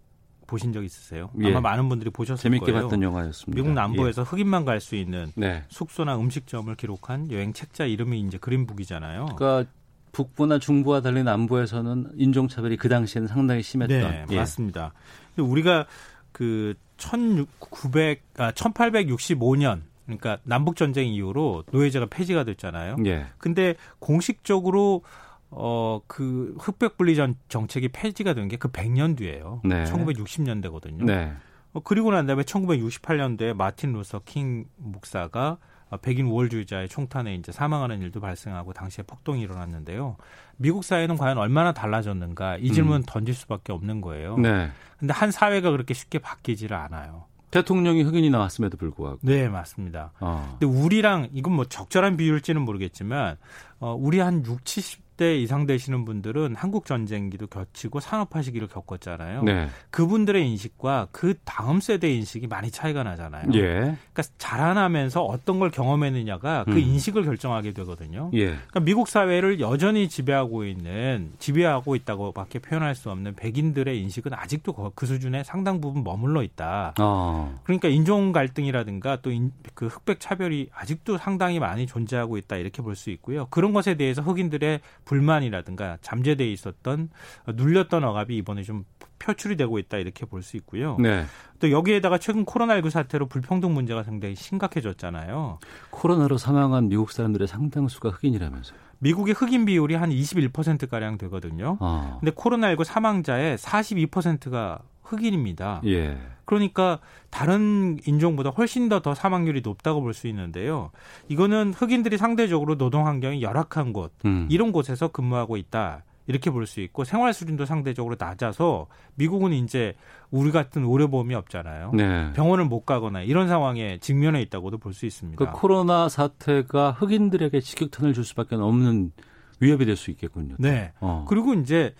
보신 0.55 0.71
적 0.71 0.85
있으세요? 0.85 1.29
예. 1.43 1.49
아마 1.49 1.59
많은 1.59 1.89
분들이 1.89 2.09
보셨을 2.09 2.41
재밌게 2.41 2.71
거예요. 2.71 2.83
봤던 2.83 3.03
영화였습니다. 3.03 3.61
미국 3.61 3.73
남부에서 3.73 4.21
예. 4.21 4.25
흑인만 4.25 4.63
갈 4.63 4.79
수 4.79 4.95
있는 4.95 5.33
네. 5.35 5.63
숙소나 5.67 6.15
음식점을 6.17 6.73
기록한 6.75 7.29
여행 7.31 7.51
책자 7.51 7.83
이름이 7.85 8.21
이제 8.21 8.37
그린북이잖아요. 8.37 9.25
그러니까 9.35 9.69
북부나 10.13 10.59
중부와 10.59 11.01
달리 11.01 11.23
남부에서는 11.23 12.11
인종차별이 12.15 12.77
그 12.77 12.87
당시에는 12.87 13.27
상당히 13.27 13.61
심했던. 13.61 13.99
네, 13.99 14.25
예. 14.29 14.35
맞습니다. 14.37 14.93
우리가 15.37 15.87
그 16.31 16.75
1900, 16.95 18.23
아, 18.37 18.51
1865년 18.51 19.81
그러니까 20.05 20.37
남북 20.43 20.77
전쟁 20.77 21.07
이후로 21.07 21.63
노예제가 21.71 22.05
폐지가 22.05 22.45
됐잖아요. 22.45 22.95
예. 23.07 23.25
근데 23.37 23.75
공식적으로 23.99 25.01
어 25.49 26.01
그 26.07 26.55
흑백 26.59 26.97
분리 26.97 27.15
전 27.15 27.35
정책이 27.49 27.89
폐지가 27.89 28.33
된 28.33 28.47
게 28.47 28.57
그 28.57 28.69
100년 28.69 29.17
뒤예요. 29.17 29.61
네. 29.63 29.83
1960년대거든요. 29.85 31.03
네. 31.05 31.33
어, 31.73 31.79
그리고 31.83 32.11
난 32.11 32.25
다음에 32.25 32.43
1968년도에 32.43 33.53
마틴 33.53 33.93
루서 33.93 34.21
킹 34.25 34.65
목사가 34.77 35.57
어, 35.89 35.97
백인 35.97 36.25
우월주의자의 36.27 36.89
총탄에 36.89 37.35
이제 37.35 37.51
사망하는 37.51 38.01
일도 38.01 38.19
발생하고 38.21 38.73
당시에 38.73 39.03
폭동이 39.05 39.41
일어났는데요. 39.41 40.17
미국 40.57 40.83
사회는 40.83 41.17
과연 41.17 41.37
얼마나 41.37 41.73
달라졌는가 41.73 42.57
이 42.57 42.71
질문 42.71 42.97
은 42.97 43.03
던질 43.05 43.35
수밖에 43.35 43.71
없는 43.71 44.01
거예요. 44.01 44.35
음. 44.35 44.41
네. 44.41 44.69
근데 44.97 45.13
한 45.13 45.31
사회가 45.31 45.71
그렇게 45.71 45.93
쉽게 45.93 46.19
바뀌지를 46.19 46.75
않아요. 46.75 47.25
대통령이 47.51 48.01
흑인이 48.03 48.29
나왔음에도 48.31 48.75
불구하고. 48.77 49.19
네, 49.21 49.47
맞습니다. 49.47 50.11
어. 50.19 50.57
근데 50.59 50.65
우리랑 50.65 51.29
이건 51.33 51.53
뭐 51.53 51.65
적절한 51.65 52.17
비율일지는 52.17 52.61
모르겠지만 52.61 53.37
어 53.79 53.93
우리 53.97 54.19
한 54.19 54.43
6, 54.45 54.65
70 54.65 55.04
대 55.17 55.37
이상 55.37 55.65
되시는 55.65 56.03
분들은 56.05 56.55
한국 56.55 56.85
전쟁기도 56.85 57.47
겹치고 57.47 57.99
산업화 57.99 58.41
시기를 58.41 58.67
겪었잖아요. 58.67 59.43
네. 59.43 59.67
그분들의 59.89 60.45
인식과 60.49 61.07
그 61.11 61.35
다음 61.45 61.79
세대 61.79 62.11
인식이 62.13 62.47
많이 62.47 62.69
차이가 62.71 63.03
나잖아요. 63.03 63.45
예. 63.53 63.61
그러니까 63.71 64.23
자라나면서 64.37 65.23
어떤 65.23 65.59
걸 65.59 65.69
경험했느냐가 65.71 66.65
그 66.65 66.71
음. 66.71 66.79
인식을 66.79 67.23
결정하게 67.23 67.71
되거든요. 67.73 68.29
예. 68.33 68.47
그러니까 68.47 68.79
미국 68.81 69.07
사회를 69.07 69.59
여전히 69.59 70.09
지배하고 70.09 70.65
있는 70.65 71.31
지배하고 71.39 71.95
있다고밖에 71.95 72.59
표현할 72.59 72.95
수 72.95 73.09
없는 73.11 73.35
백인들의 73.35 73.99
인식은 74.01 74.33
아직도 74.33 74.73
그- 74.73 74.91
그 74.95 75.05
수준에 75.05 75.43
상당 75.43 75.79
부분 75.81 76.03
머물러 76.03 76.43
있다. 76.43 76.93
어. 76.99 77.59
그러니까 77.63 77.87
인종 77.87 78.31
갈등이라든가 78.31 79.21
또 79.21 79.31
그 79.73 79.87
흑백 79.87 80.19
차별이 80.19 80.69
아직도 80.73 81.17
상당히 81.17 81.59
많이 81.59 81.85
존재하고 81.85 82.37
있다 82.37 82.55
이렇게 82.55 82.81
볼 82.81 82.95
수 82.95 83.09
있고요. 83.11 83.47
그런 83.49 83.73
것에 83.73 83.95
대해서 83.95 84.21
흑인들의 84.21 84.79
불만이라든가 85.05 85.97
잠재돼 86.01 86.45
있었던 86.51 87.09
어, 87.47 87.51
눌렸던 87.53 88.03
억압이 88.03 88.35
이번에 88.37 88.63
좀 88.63 88.83
표출이 89.19 89.55
되고 89.55 89.79
있다 89.79 89.97
이렇게 89.97 90.25
볼 90.25 90.41
수 90.43 90.57
있고요. 90.57 90.97
네. 90.99 91.25
또 91.59 91.71
여기에다가 91.71 92.17
최근 92.17 92.45
코로나19 92.45 92.89
사태로 92.89 93.27
불평등 93.27 93.73
문제가 93.73 94.03
상당히 94.03 94.35
심각해졌잖아요. 94.35 95.59
코로나로 95.91 96.37
사망한 96.37 96.89
미국 96.89 97.11
사람들의 97.11 97.47
상당수가 97.47 98.09
흑인이라면서요. 98.09 98.77
미국의 98.99 99.33
흑인 99.33 99.65
비율이 99.65 99.95
한 99.95 100.09
21% 100.09 100.89
가량 100.89 101.17
되거든요. 101.17 101.77
어. 101.79 102.17
근데 102.19 102.31
코로나19 102.31 102.83
사망자의 102.83 103.57
42%가 103.57 104.79
흑인입니다. 105.05 105.81
예. 105.85 106.17
그러니까 106.45 106.99
다른 107.31 107.97
인종보다 108.05 108.49
훨씬 108.51 108.87
더 108.89 108.99
더 108.99 109.15
사망률이 109.15 109.61
높다고 109.61 110.01
볼 110.01 110.13
수 110.13 110.27
있는데요. 110.27 110.91
이거는 111.27 111.73
흑인들이 111.73 112.17
상대적으로 112.17 112.77
노동 112.77 113.07
환경이 113.07 113.41
열악한 113.41 113.93
곳 113.93 114.13
음. 114.25 114.47
이런 114.49 114.71
곳에서 114.71 115.07
근무하고 115.07 115.57
있다. 115.57 116.03
이렇게 116.27 116.49
볼 116.49 116.65
수 116.65 116.81
있고 116.81 117.03
생활 117.03 117.33
수준도 117.33 117.65
상대적으로 117.65 118.15
낮아서 118.17 118.87
미국은 119.15 119.53
이제 119.53 119.93
우리 120.31 120.51
같은 120.51 120.83
의료보험이 120.83 121.35
없잖아요. 121.35 121.91
네. 121.93 122.33
병원을 122.33 122.65
못 122.65 122.83
가거나 122.85 123.21
이런 123.21 123.47
상황에 123.47 123.99
직면해 123.99 124.41
있다고도 124.43 124.77
볼 124.79 124.93
수 124.93 125.05
있습니다. 125.05 125.43
그 125.43 125.51
코로나 125.51 126.09
사태가 126.09 126.91
흑인들에게 126.93 127.59
직격탄을 127.59 128.13
줄 128.13 128.23
수밖에 128.23 128.55
없는 128.55 129.11
위협이 129.59 129.85
될 129.85 129.95
수 129.95 130.09
있겠군요. 130.11 130.55
네. 130.57 130.93
어. 130.99 131.25
그리고 131.27 131.53
이제 131.53 131.93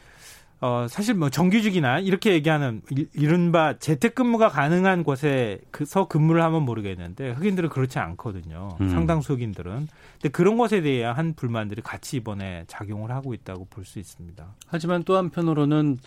어 0.62 0.88
사실 0.89 1.16
뭐 1.16 1.30
정규직이나 1.30 1.99
이렇게 1.99 2.32
얘기하는 2.34 2.82
이- 2.91 3.08
이른바 3.14 3.78
재택근무가 3.78 4.47
가능한 4.49 5.03
곳에서 5.03 6.08
근무를 6.10 6.41
하면 6.43 6.64
모르겠는데 6.64 7.32
흑인들은 7.32 7.70
그렇지 7.70 7.99
않거든요. 7.99 8.78
음. 8.80 8.89
상당수 8.89 9.34
흑인들은. 9.34 9.88
근데 10.14 10.30
그런 10.30 10.58
것에 10.58 10.82
대한 10.82 11.34
불만들이 11.36 11.82
같이 11.82 12.18
이번에 12.18 12.64
작용을 12.68 13.12
하고 13.12 13.34
있다고 13.34 13.66
볼 13.70 13.84
수 13.86 13.99
있습니다. 13.99 14.45
하지만 14.68 15.03
또 15.03 15.18
한편으로는 15.18 15.99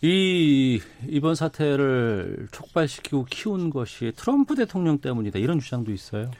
이 0.00 0.80
이번 1.08 1.34
사태를 1.34 2.48
촉발시키고 2.52 3.24
키운 3.24 3.70
것이 3.70 4.12
트럼프 4.14 4.54
대통령 4.54 4.98
때문이다 4.98 5.38
이런 5.40 5.58
주장도 5.58 5.90
있어요. 5.90 6.30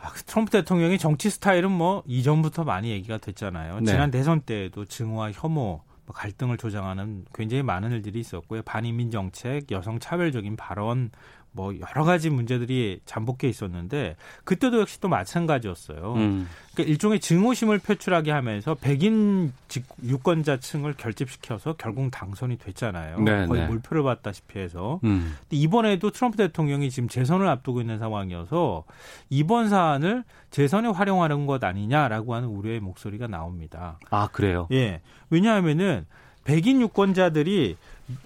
아, 0.00 0.10
그 0.10 0.22
트럼프 0.24 0.50
대통령의 0.50 0.98
정치 0.98 1.30
스타일은 1.30 1.70
뭐 1.70 2.02
이전부터 2.06 2.64
많이 2.64 2.90
얘기가 2.90 3.18
됐잖아요. 3.18 3.80
네. 3.80 3.92
지난 3.92 4.10
대선 4.10 4.40
때에도 4.40 4.84
증오와 4.84 5.30
혐오, 5.30 5.52
뭐 5.54 5.84
갈등을 6.06 6.56
조장하는 6.56 7.24
굉장히 7.34 7.62
많은 7.62 7.92
일들이 7.92 8.20
있었고요. 8.20 8.62
반이민 8.62 9.10
정책, 9.10 9.70
여성 9.70 9.98
차별적인 9.98 10.56
발언, 10.56 11.10
뭐 11.54 11.74
여러 11.78 12.04
가지 12.04 12.30
문제들이 12.30 13.00
잠복해 13.04 13.46
있었는데 13.48 14.16
그때도 14.44 14.80
역시 14.80 15.00
또 15.00 15.08
마찬가지였어요. 15.08 16.14
음. 16.16 16.48
그러니까 16.72 16.90
일종의 16.90 17.20
증오심을 17.20 17.78
표출하게 17.80 18.30
하면서 18.30 18.74
백인 18.74 19.52
직- 19.68 19.84
유권자층을 20.02 20.94
결집시켜서 20.94 21.74
결국 21.74 22.10
당선이 22.10 22.56
됐잖아요. 22.56 23.20
네, 23.20 23.46
거의 23.46 23.60
네. 23.62 23.66
몰표를 23.66 24.02
받다시피 24.02 24.58
해서. 24.58 24.98
음. 25.04 25.36
이번에도 25.50 26.10
트럼프 26.10 26.38
대통령이 26.38 26.90
지금 26.90 27.08
재선을 27.10 27.46
앞두고 27.48 27.82
있는 27.82 27.98
상황이어서 27.98 28.84
이번 29.28 29.68
사안을 29.68 30.24
재선에 30.50 30.88
활용하는 30.88 31.44
것 31.44 31.62
아니냐라고 31.62 32.34
하는 32.34 32.48
우려의 32.48 32.80
목소리가 32.80 33.26
나옵니다. 33.26 33.98
아 34.08 34.28
그래요. 34.32 34.68
예. 34.72 35.02
왜냐하면은 35.28 36.06
백인 36.44 36.80
유권자들이 36.80 37.76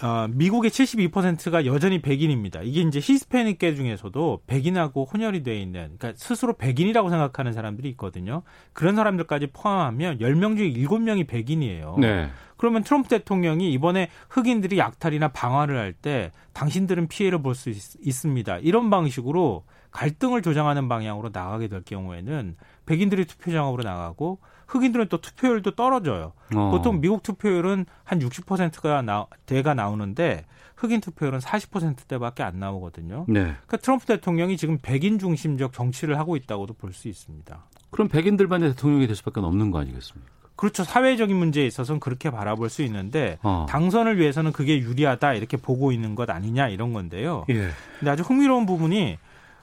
어, 0.03 0.27
미국의 0.31 0.71
72%가 0.71 1.65
여전히 1.67 2.01
백인입니다. 2.01 2.61
이게 2.63 2.81
이제 2.81 2.99
히스패닉계 2.99 3.75
중에서도 3.77 4.43
백인하고 4.47 5.05
혼혈이 5.05 5.43
돼 5.43 5.61
있는, 5.61 5.97
그러니까 5.99 6.13
스스로 6.17 6.55
백인이라고 6.57 7.09
생각하는 7.11 7.53
사람들이 7.53 7.89
있거든요. 7.91 8.43
그런 8.73 8.97
사람들까지 8.97 9.49
포함하면 9.53 10.19
10명 10.19 10.57
중에 10.57 10.73
7명이 10.73 11.27
백인이에요. 11.29 11.97
네. 12.01 12.31
그러면 12.57 12.83
트럼프 12.85 13.09
대통령이 13.11 13.71
이번에 13.73 14.09
흑인들이 14.31 14.79
약탈이나 14.79 15.29
방화를 15.29 15.77
할 15.79 15.93
때 15.93 16.33
당신들은 16.53 17.09
피해를 17.09 17.43
볼 17.43 17.55
수 17.55 17.71
있습니다. 17.71 18.59
이런 18.59 18.91
방식으로 18.91 19.65
갈등을 19.93 20.43
조장하는 20.43 20.89
방향으로 20.89 21.31
나가게 21.33 21.69
될 21.69 21.83
경우에는 21.83 22.57
백인들이 22.87 23.25
투표장으로 23.27 23.83
나가고 23.83 24.41
흑인들은 24.67 25.09
또 25.09 25.21
투표율도 25.21 25.73
떨어져요. 25.77 26.33
어. 26.55 26.71
보통 26.71 27.01
미국 27.01 27.23
투표율은 27.23 27.87
한 28.05 28.19
60%가 28.19 29.03
나, 29.03 29.27
대가 29.47 29.75
나오는데 29.75 30.45
흑인 30.77 31.01
투표율은 31.01 31.39
40%대밖에 31.39 32.43
안 32.43 32.59
나오거든요. 32.59 33.25
네. 33.29 33.41
그러니까 33.43 33.77
트럼프 33.79 34.07
대통령이 34.07 34.57
지금 34.57 34.79
백인 34.83 35.19
중심적 35.19 35.73
정치를 35.73 36.19
하고 36.19 36.37
있다고도 36.37 36.75
볼 36.75 36.93
수 36.93 37.09
있습니다. 37.09 37.65
그럼 37.91 38.09
백인들만의 38.09 38.71
대통령이 38.71 39.07
될 39.07 39.17
수밖에 39.17 39.41
없는 39.41 39.71
거 39.71 39.79
아니겠습니까? 39.79 40.31
그렇죠. 40.57 40.85
사회적인 40.85 41.37
문제에 41.37 41.67
있어서는 41.67 42.01
그렇게 42.01 42.31
바라볼 42.31 42.71
수 42.71 42.83
있는데 42.83 43.39
어. 43.43 43.67
당선을 43.69 44.19
위해서는 44.19 44.53
그게 44.53 44.79
유리하다 44.79 45.35
이렇게 45.35 45.57
보고 45.59 45.93
있는 45.93 46.15
것 46.15 46.29
아니냐 46.31 46.69
이런 46.69 46.93
건데요. 46.95 47.45
예. 47.51 47.69
근데 47.99 48.11
아주 48.11 48.23
흥미로운 48.23 48.65
부분이 48.67 49.19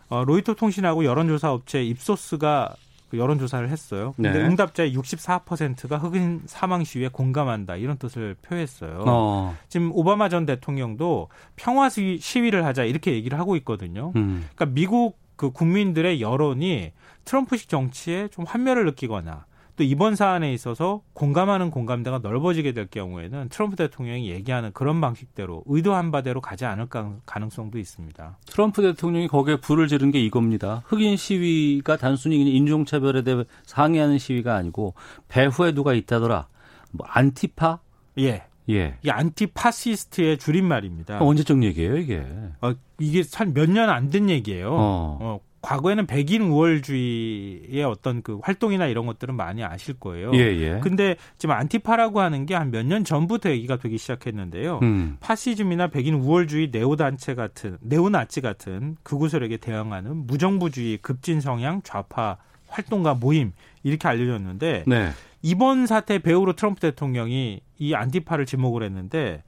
어, 0.09 0.23
로이터 0.23 0.53
통신하고 0.53 1.03
여론조사 1.05 1.51
업체 1.51 1.83
입소스가 1.83 2.75
그 3.13 3.19
여론조사를 3.19 3.69
했어요. 3.69 4.13
근데 4.15 4.31
네. 4.33 4.39
응답자의 4.39 4.95
64%가 4.97 5.99
흑인 5.99 6.41
사망 6.47 6.83
시위에 6.83 7.09
공감한다 7.09 7.75
이런 7.75 7.97
뜻을 7.97 8.35
표했어요. 8.41 9.03
어. 9.05 9.55
지금 9.69 9.91
오바마 9.93 10.29
전 10.29 10.47
대통령도 10.47 11.29
평화 11.55 11.89
시위- 11.89 12.17
시위를 12.19 12.65
하자 12.65 12.85
이렇게 12.85 13.13
얘기를 13.13 13.37
하고 13.37 13.55
있거든요. 13.57 14.11
음. 14.15 14.47
그러니까 14.55 14.65
미국 14.73 15.19
그 15.35 15.51
국민들의 15.51 16.21
여론이 16.21 16.91
트럼프식 17.25 17.69
정치에 17.69 18.29
좀 18.29 18.45
환멸을 18.45 18.83
느끼거나 18.85 19.45
또 19.75 19.83
이번 19.83 20.15
사안에 20.15 20.53
있어서 20.53 21.01
공감하는 21.13 21.71
공감대가 21.71 22.19
넓어지게 22.19 22.73
될 22.73 22.87
경우에는 22.87 23.49
트럼프 23.49 23.75
대통령이 23.75 24.29
얘기하는 24.29 24.71
그런 24.73 25.01
방식대로 25.01 25.63
의도한 25.65 26.11
바대로 26.11 26.41
가지 26.41 26.65
않을 26.65 26.85
가- 26.87 27.15
가능성도 27.25 27.79
있습니다. 27.79 28.37
트럼프 28.45 28.81
대통령이 28.83 29.27
거기에 29.27 29.55
불을 29.57 29.87
지른 29.87 30.11
게 30.11 30.19
이겁니다. 30.23 30.83
흑인 30.85 31.17
시위가 31.17 31.97
단순히 31.97 32.41
인종차별에 32.55 33.23
대해 33.23 33.43
항의하는 33.65 34.19
시위가 34.19 34.55
아니고 34.55 34.93
배후에 35.27 35.71
누가 35.73 35.93
있다더라. 35.93 36.47
뭐 36.91 37.07
안티파? 37.09 37.79
예. 38.19 38.43
예. 38.69 38.95
이 39.03 39.09
안티파시스트의 39.09 40.37
줄임말입니다. 40.37 41.19
어, 41.19 41.25
언제적 41.25 41.63
얘기예요, 41.63 41.97
이게? 41.97 42.23
어, 42.61 42.73
이게 42.99 43.23
한 43.33 43.53
몇 43.53 43.69
년 43.69 43.89
안 43.89 44.09
된 44.09 44.29
얘기예요. 44.29 44.69
어. 44.71 45.17
어, 45.19 45.39
과거에는 45.63 46.05
백인 46.07 46.41
우월주의의 46.43 47.83
어떤 47.85 48.21
그 48.21 48.37
활동이나 48.43 48.85
이런 48.87 49.05
것들은 49.05 49.33
많이 49.35 49.63
아실 49.63 49.93
거예요. 49.99 50.31
예, 50.33 50.39
예. 50.39 50.79
근데 50.81 51.15
지금 51.37 51.55
안티파라고 51.55 52.19
하는 52.19 52.45
게 52.45 52.53
한 52.53 52.69
몇 52.69 52.85
년 52.85 53.03
전부터 53.05 53.49
얘기가 53.49 53.77
되기 53.77 53.97
시작했는데요. 53.97 54.79
음. 54.83 55.17
파시즘이나 55.21 55.87
백인 55.87 56.15
우월주의 56.15 56.69
네오 56.71 56.97
단체 56.97 57.33
같은 57.33 57.77
네오나치 57.81 58.41
같은 58.41 58.97
극우 59.03 59.29
세력에 59.29 59.57
대항하는 59.57 60.27
무정부주의 60.27 60.97
급진 60.97 61.39
성향 61.39 61.81
좌파 61.81 62.37
활동가 62.67 63.13
모임 63.13 63.53
이렇게 63.83 64.05
알려졌는데 64.07 64.83
네. 64.85 65.09
이번 65.41 65.87
사태 65.87 66.19
배후로 66.19 66.53
트럼프 66.53 66.81
대통령이 66.81 67.61
이 67.79 67.93
안티파를 67.93 68.45
지목을 68.45 68.83
했는데 68.83 69.43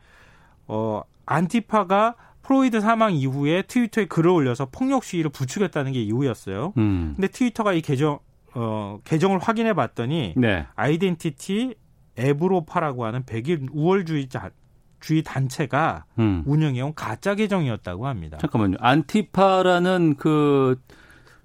어 0.68 1.02
안티파가 1.26 2.16
플로이드 2.46 2.80
사망 2.80 3.14
이후에 3.14 3.64
트위터에 3.64 4.06
글을 4.06 4.30
올려서 4.30 4.68
폭력 4.72 5.04
시위를 5.04 5.32
부추겼다는 5.32 5.94
게 5.94 6.02
이유였어요. 6.02 6.74
음. 6.78 7.14
근데 7.16 7.28
트위터가 7.28 7.74
이 7.74 7.82
계정 7.82 8.20
어 8.54 9.00
계정을 9.04 9.40
확인해 9.40 9.74
봤더니 9.74 10.36
네. 10.38 10.66
Identity 10.76 11.76
Evropa라고 12.18 13.06
하는 13.06 13.26
백인 13.26 13.68
우월주의자 13.74 14.52
주의 15.00 15.24
단체가 15.24 16.06
음. 16.18 16.44
운영해온 16.46 16.94
가짜 16.96 17.36
계정이었다고 17.36 18.08
합니다. 18.08 18.38
잠깐만요. 18.40 18.78
안티파라는 18.80 20.16
그, 20.18 20.82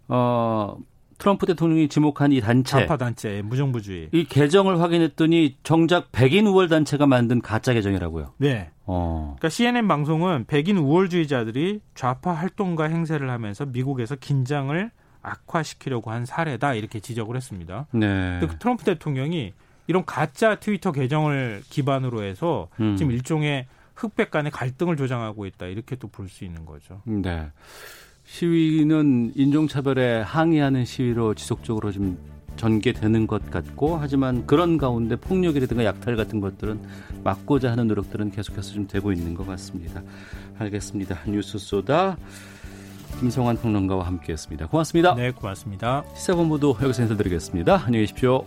어, 0.09 0.77
트럼프 1.21 1.47
대통령이 1.47 1.89
지목한 1.89 2.33
이 2.33 2.41
단체. 2.41 2.81
좌파 2.81 2.97
단체 2.97 3.43
무정부주의. 3.43 4.09
이 4.13 4.25
계정을 4.25 4.81
확인했더니 4.81 5.57
정작 5.63 6.11
백인 6.11 6.47
우월 6.47 6.69
단체가 6.69 7.07
만든 7.07 7.41
가짜 7.41 7.73
계정이라고요. 7.75 8.33
네. 8.39 8.71
어. 8.87 9.37
그러니까 9.39 9.49
CNN 9.51 9.87
방송은 9.87 10.47
백인 10.47 10.79
우월주의자들이 10.79 11.81
좌파 11.95 12.33
활동과 12.33 12.85
행세를 12.89 13.31
하면서 13.31 13.67
미국에서 13.67 14.17
긴장을 14.17 14.91
악화시키려고 15.23 16.11
한 16.11 16.25
사례다 16.25 16.75
이렇게 16.75 16.99
지적을 16.99 17.37
했습니다. 17.37 17.87
네. 17.93 18.39
그 18.41 18.59
트럼프 18.59 18.85
대통령이 18.85 19.53
이런 19.87 20.05
가짜 20.07 20.55
트위터 20.57 20.91
계정을 20.93 21.63
기반으로 21.69 22.23
해서 22.23 22.69
음. 22.81 22.97
지금 22.97 23.13
일종의 23.13 23.67
흑백 23.95 24.31
간의 24.31 24.51
갈등을 24.51 24.97
조장하고 24.97 25.45
있다 25.45 25.67
이렇게 25.67 25.95
또 25.97 26.09
볼 26.09 26.29
수 26.29 26.45
있는 26.45 26.65
거죠. 26.65 27.03
네. 27.05 27.51
시위는 28.31 29.33
인종차별에 29.35 30.21
항의하는 30.21 30.85
시위로 30.85 31.35
지속적으로 31.35 31.91
좀 31.91 32.17
전개되는 32.57 33.27
것 33.27 33.51
같고 33.51 33.97
하지만 33.97 34.47
그런 34.47 34.79
가운데 34.79 35.17
폭력이라든가 35.17 35.85
약탈 35.85 36.15
같은 36.15 36.41
것들은 36.41 36.81
막고자 37.25 37.73
하는 37.73 37.89
노력들은 37.89 38.31
계속해서 38.31 38.73
좀 38.73 38.87
되고 38.87 39.13
있는 39.13 39.35
것 39.35 39.47
같습니다. 39.47 40.03
알겠습니다. 40.59 41.19
뉴스 41.27 41.59
쏘다 41.59 42.17
김성환 43.19 43.57
평론가와 43.57 44.07
함께했습니다. 44.07 44.69
고맙습니다. 44.69 45.15
네, 45.17 45.33
고맙습니다. 45.33 46.05
시사본부도 46.15 46.79
여기서 46.83 47.03
인사드리겠습니다. 47.03 47.83
안녕히 47.85 48.05
계십시오. 48.05 48.45